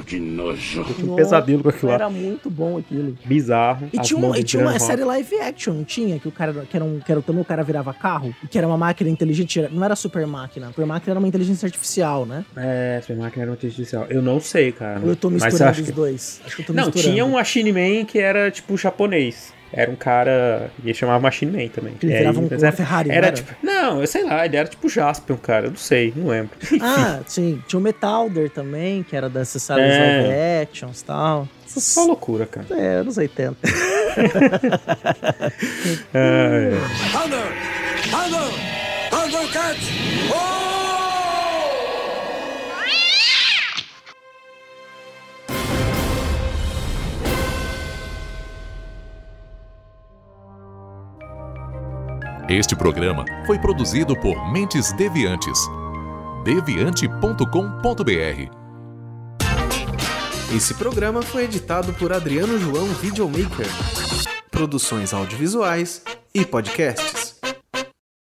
[0.06, 0.82] que nojo.
[0.82, 2.10] Eu tinha um pesadelo com aquilo Era lá.
[2.10, 3.18] muito bom aquilo.
[3.26, 3.90] Bizarro.
[3.92, 5.08] E tinha, um- e tinha uma Gran série Rock.
[5.16, 6.20] live action, não tinha?
[6.20, 8.58] Que o cara que era, um, que era também o cara virava carro, e que
[8.58, 10.68] era uma máquina inteligente, era- não era super máquina.
[10.68, 12.44] Super máquina era uma inteligência artificial, né?
[12.56, 14.06] É, Super Máquina era uma inteligência artificial.
[14.10, 15.00] Eu não sei, cara.
[15.04, 16.42] Eu tô Mas misturando acho os que- dois?
[16.46, 17.12] Acho que eu tô Não, misturando.
[17.12, 19.54] tinha um Machine Man que era tipo japonês.
[19.74, 20.70] Era um cara.
[20.84, 21.96] E ele chamava Machine Man também.
[22.02, 23.36] Ele aí, virava um- mas uma era, Ferrari, não era, era?
[23.36, 23.56] tipo.
[23.62, 25.66] Não, eu sei lá, ele era tipo Jaspion, cara.
[25.68, 26.52] Eu não sei, não lembro.
[26.82, 27.62] Ah, sim.
[27.68, 30.00] Tinha o Metalder também, que era dessas séries É.
[30.22, 30.34] live
[30.64, 31.48] actions e tal.
[31.68, 32.66] Só loucura, cara.
[32.72, 33.58] É, anos 80.
[36.14, 36.72] Ai, ai.
[37.12, 37.48] Thunder!
[38.12, 38.50] Thunder!
[39.10, 39.90] Thundercats!
[52.48, 55.58] Este programa foi produzido por Mentes Deviantes.
[56.44, 57.42] deviante.com.br
[60.56, 63.66] Esse programa foi editado por Adriano João Videomaker.
[64.52, 66.04] Produções audiovisuais
[66.36, 67.25] e podcasts.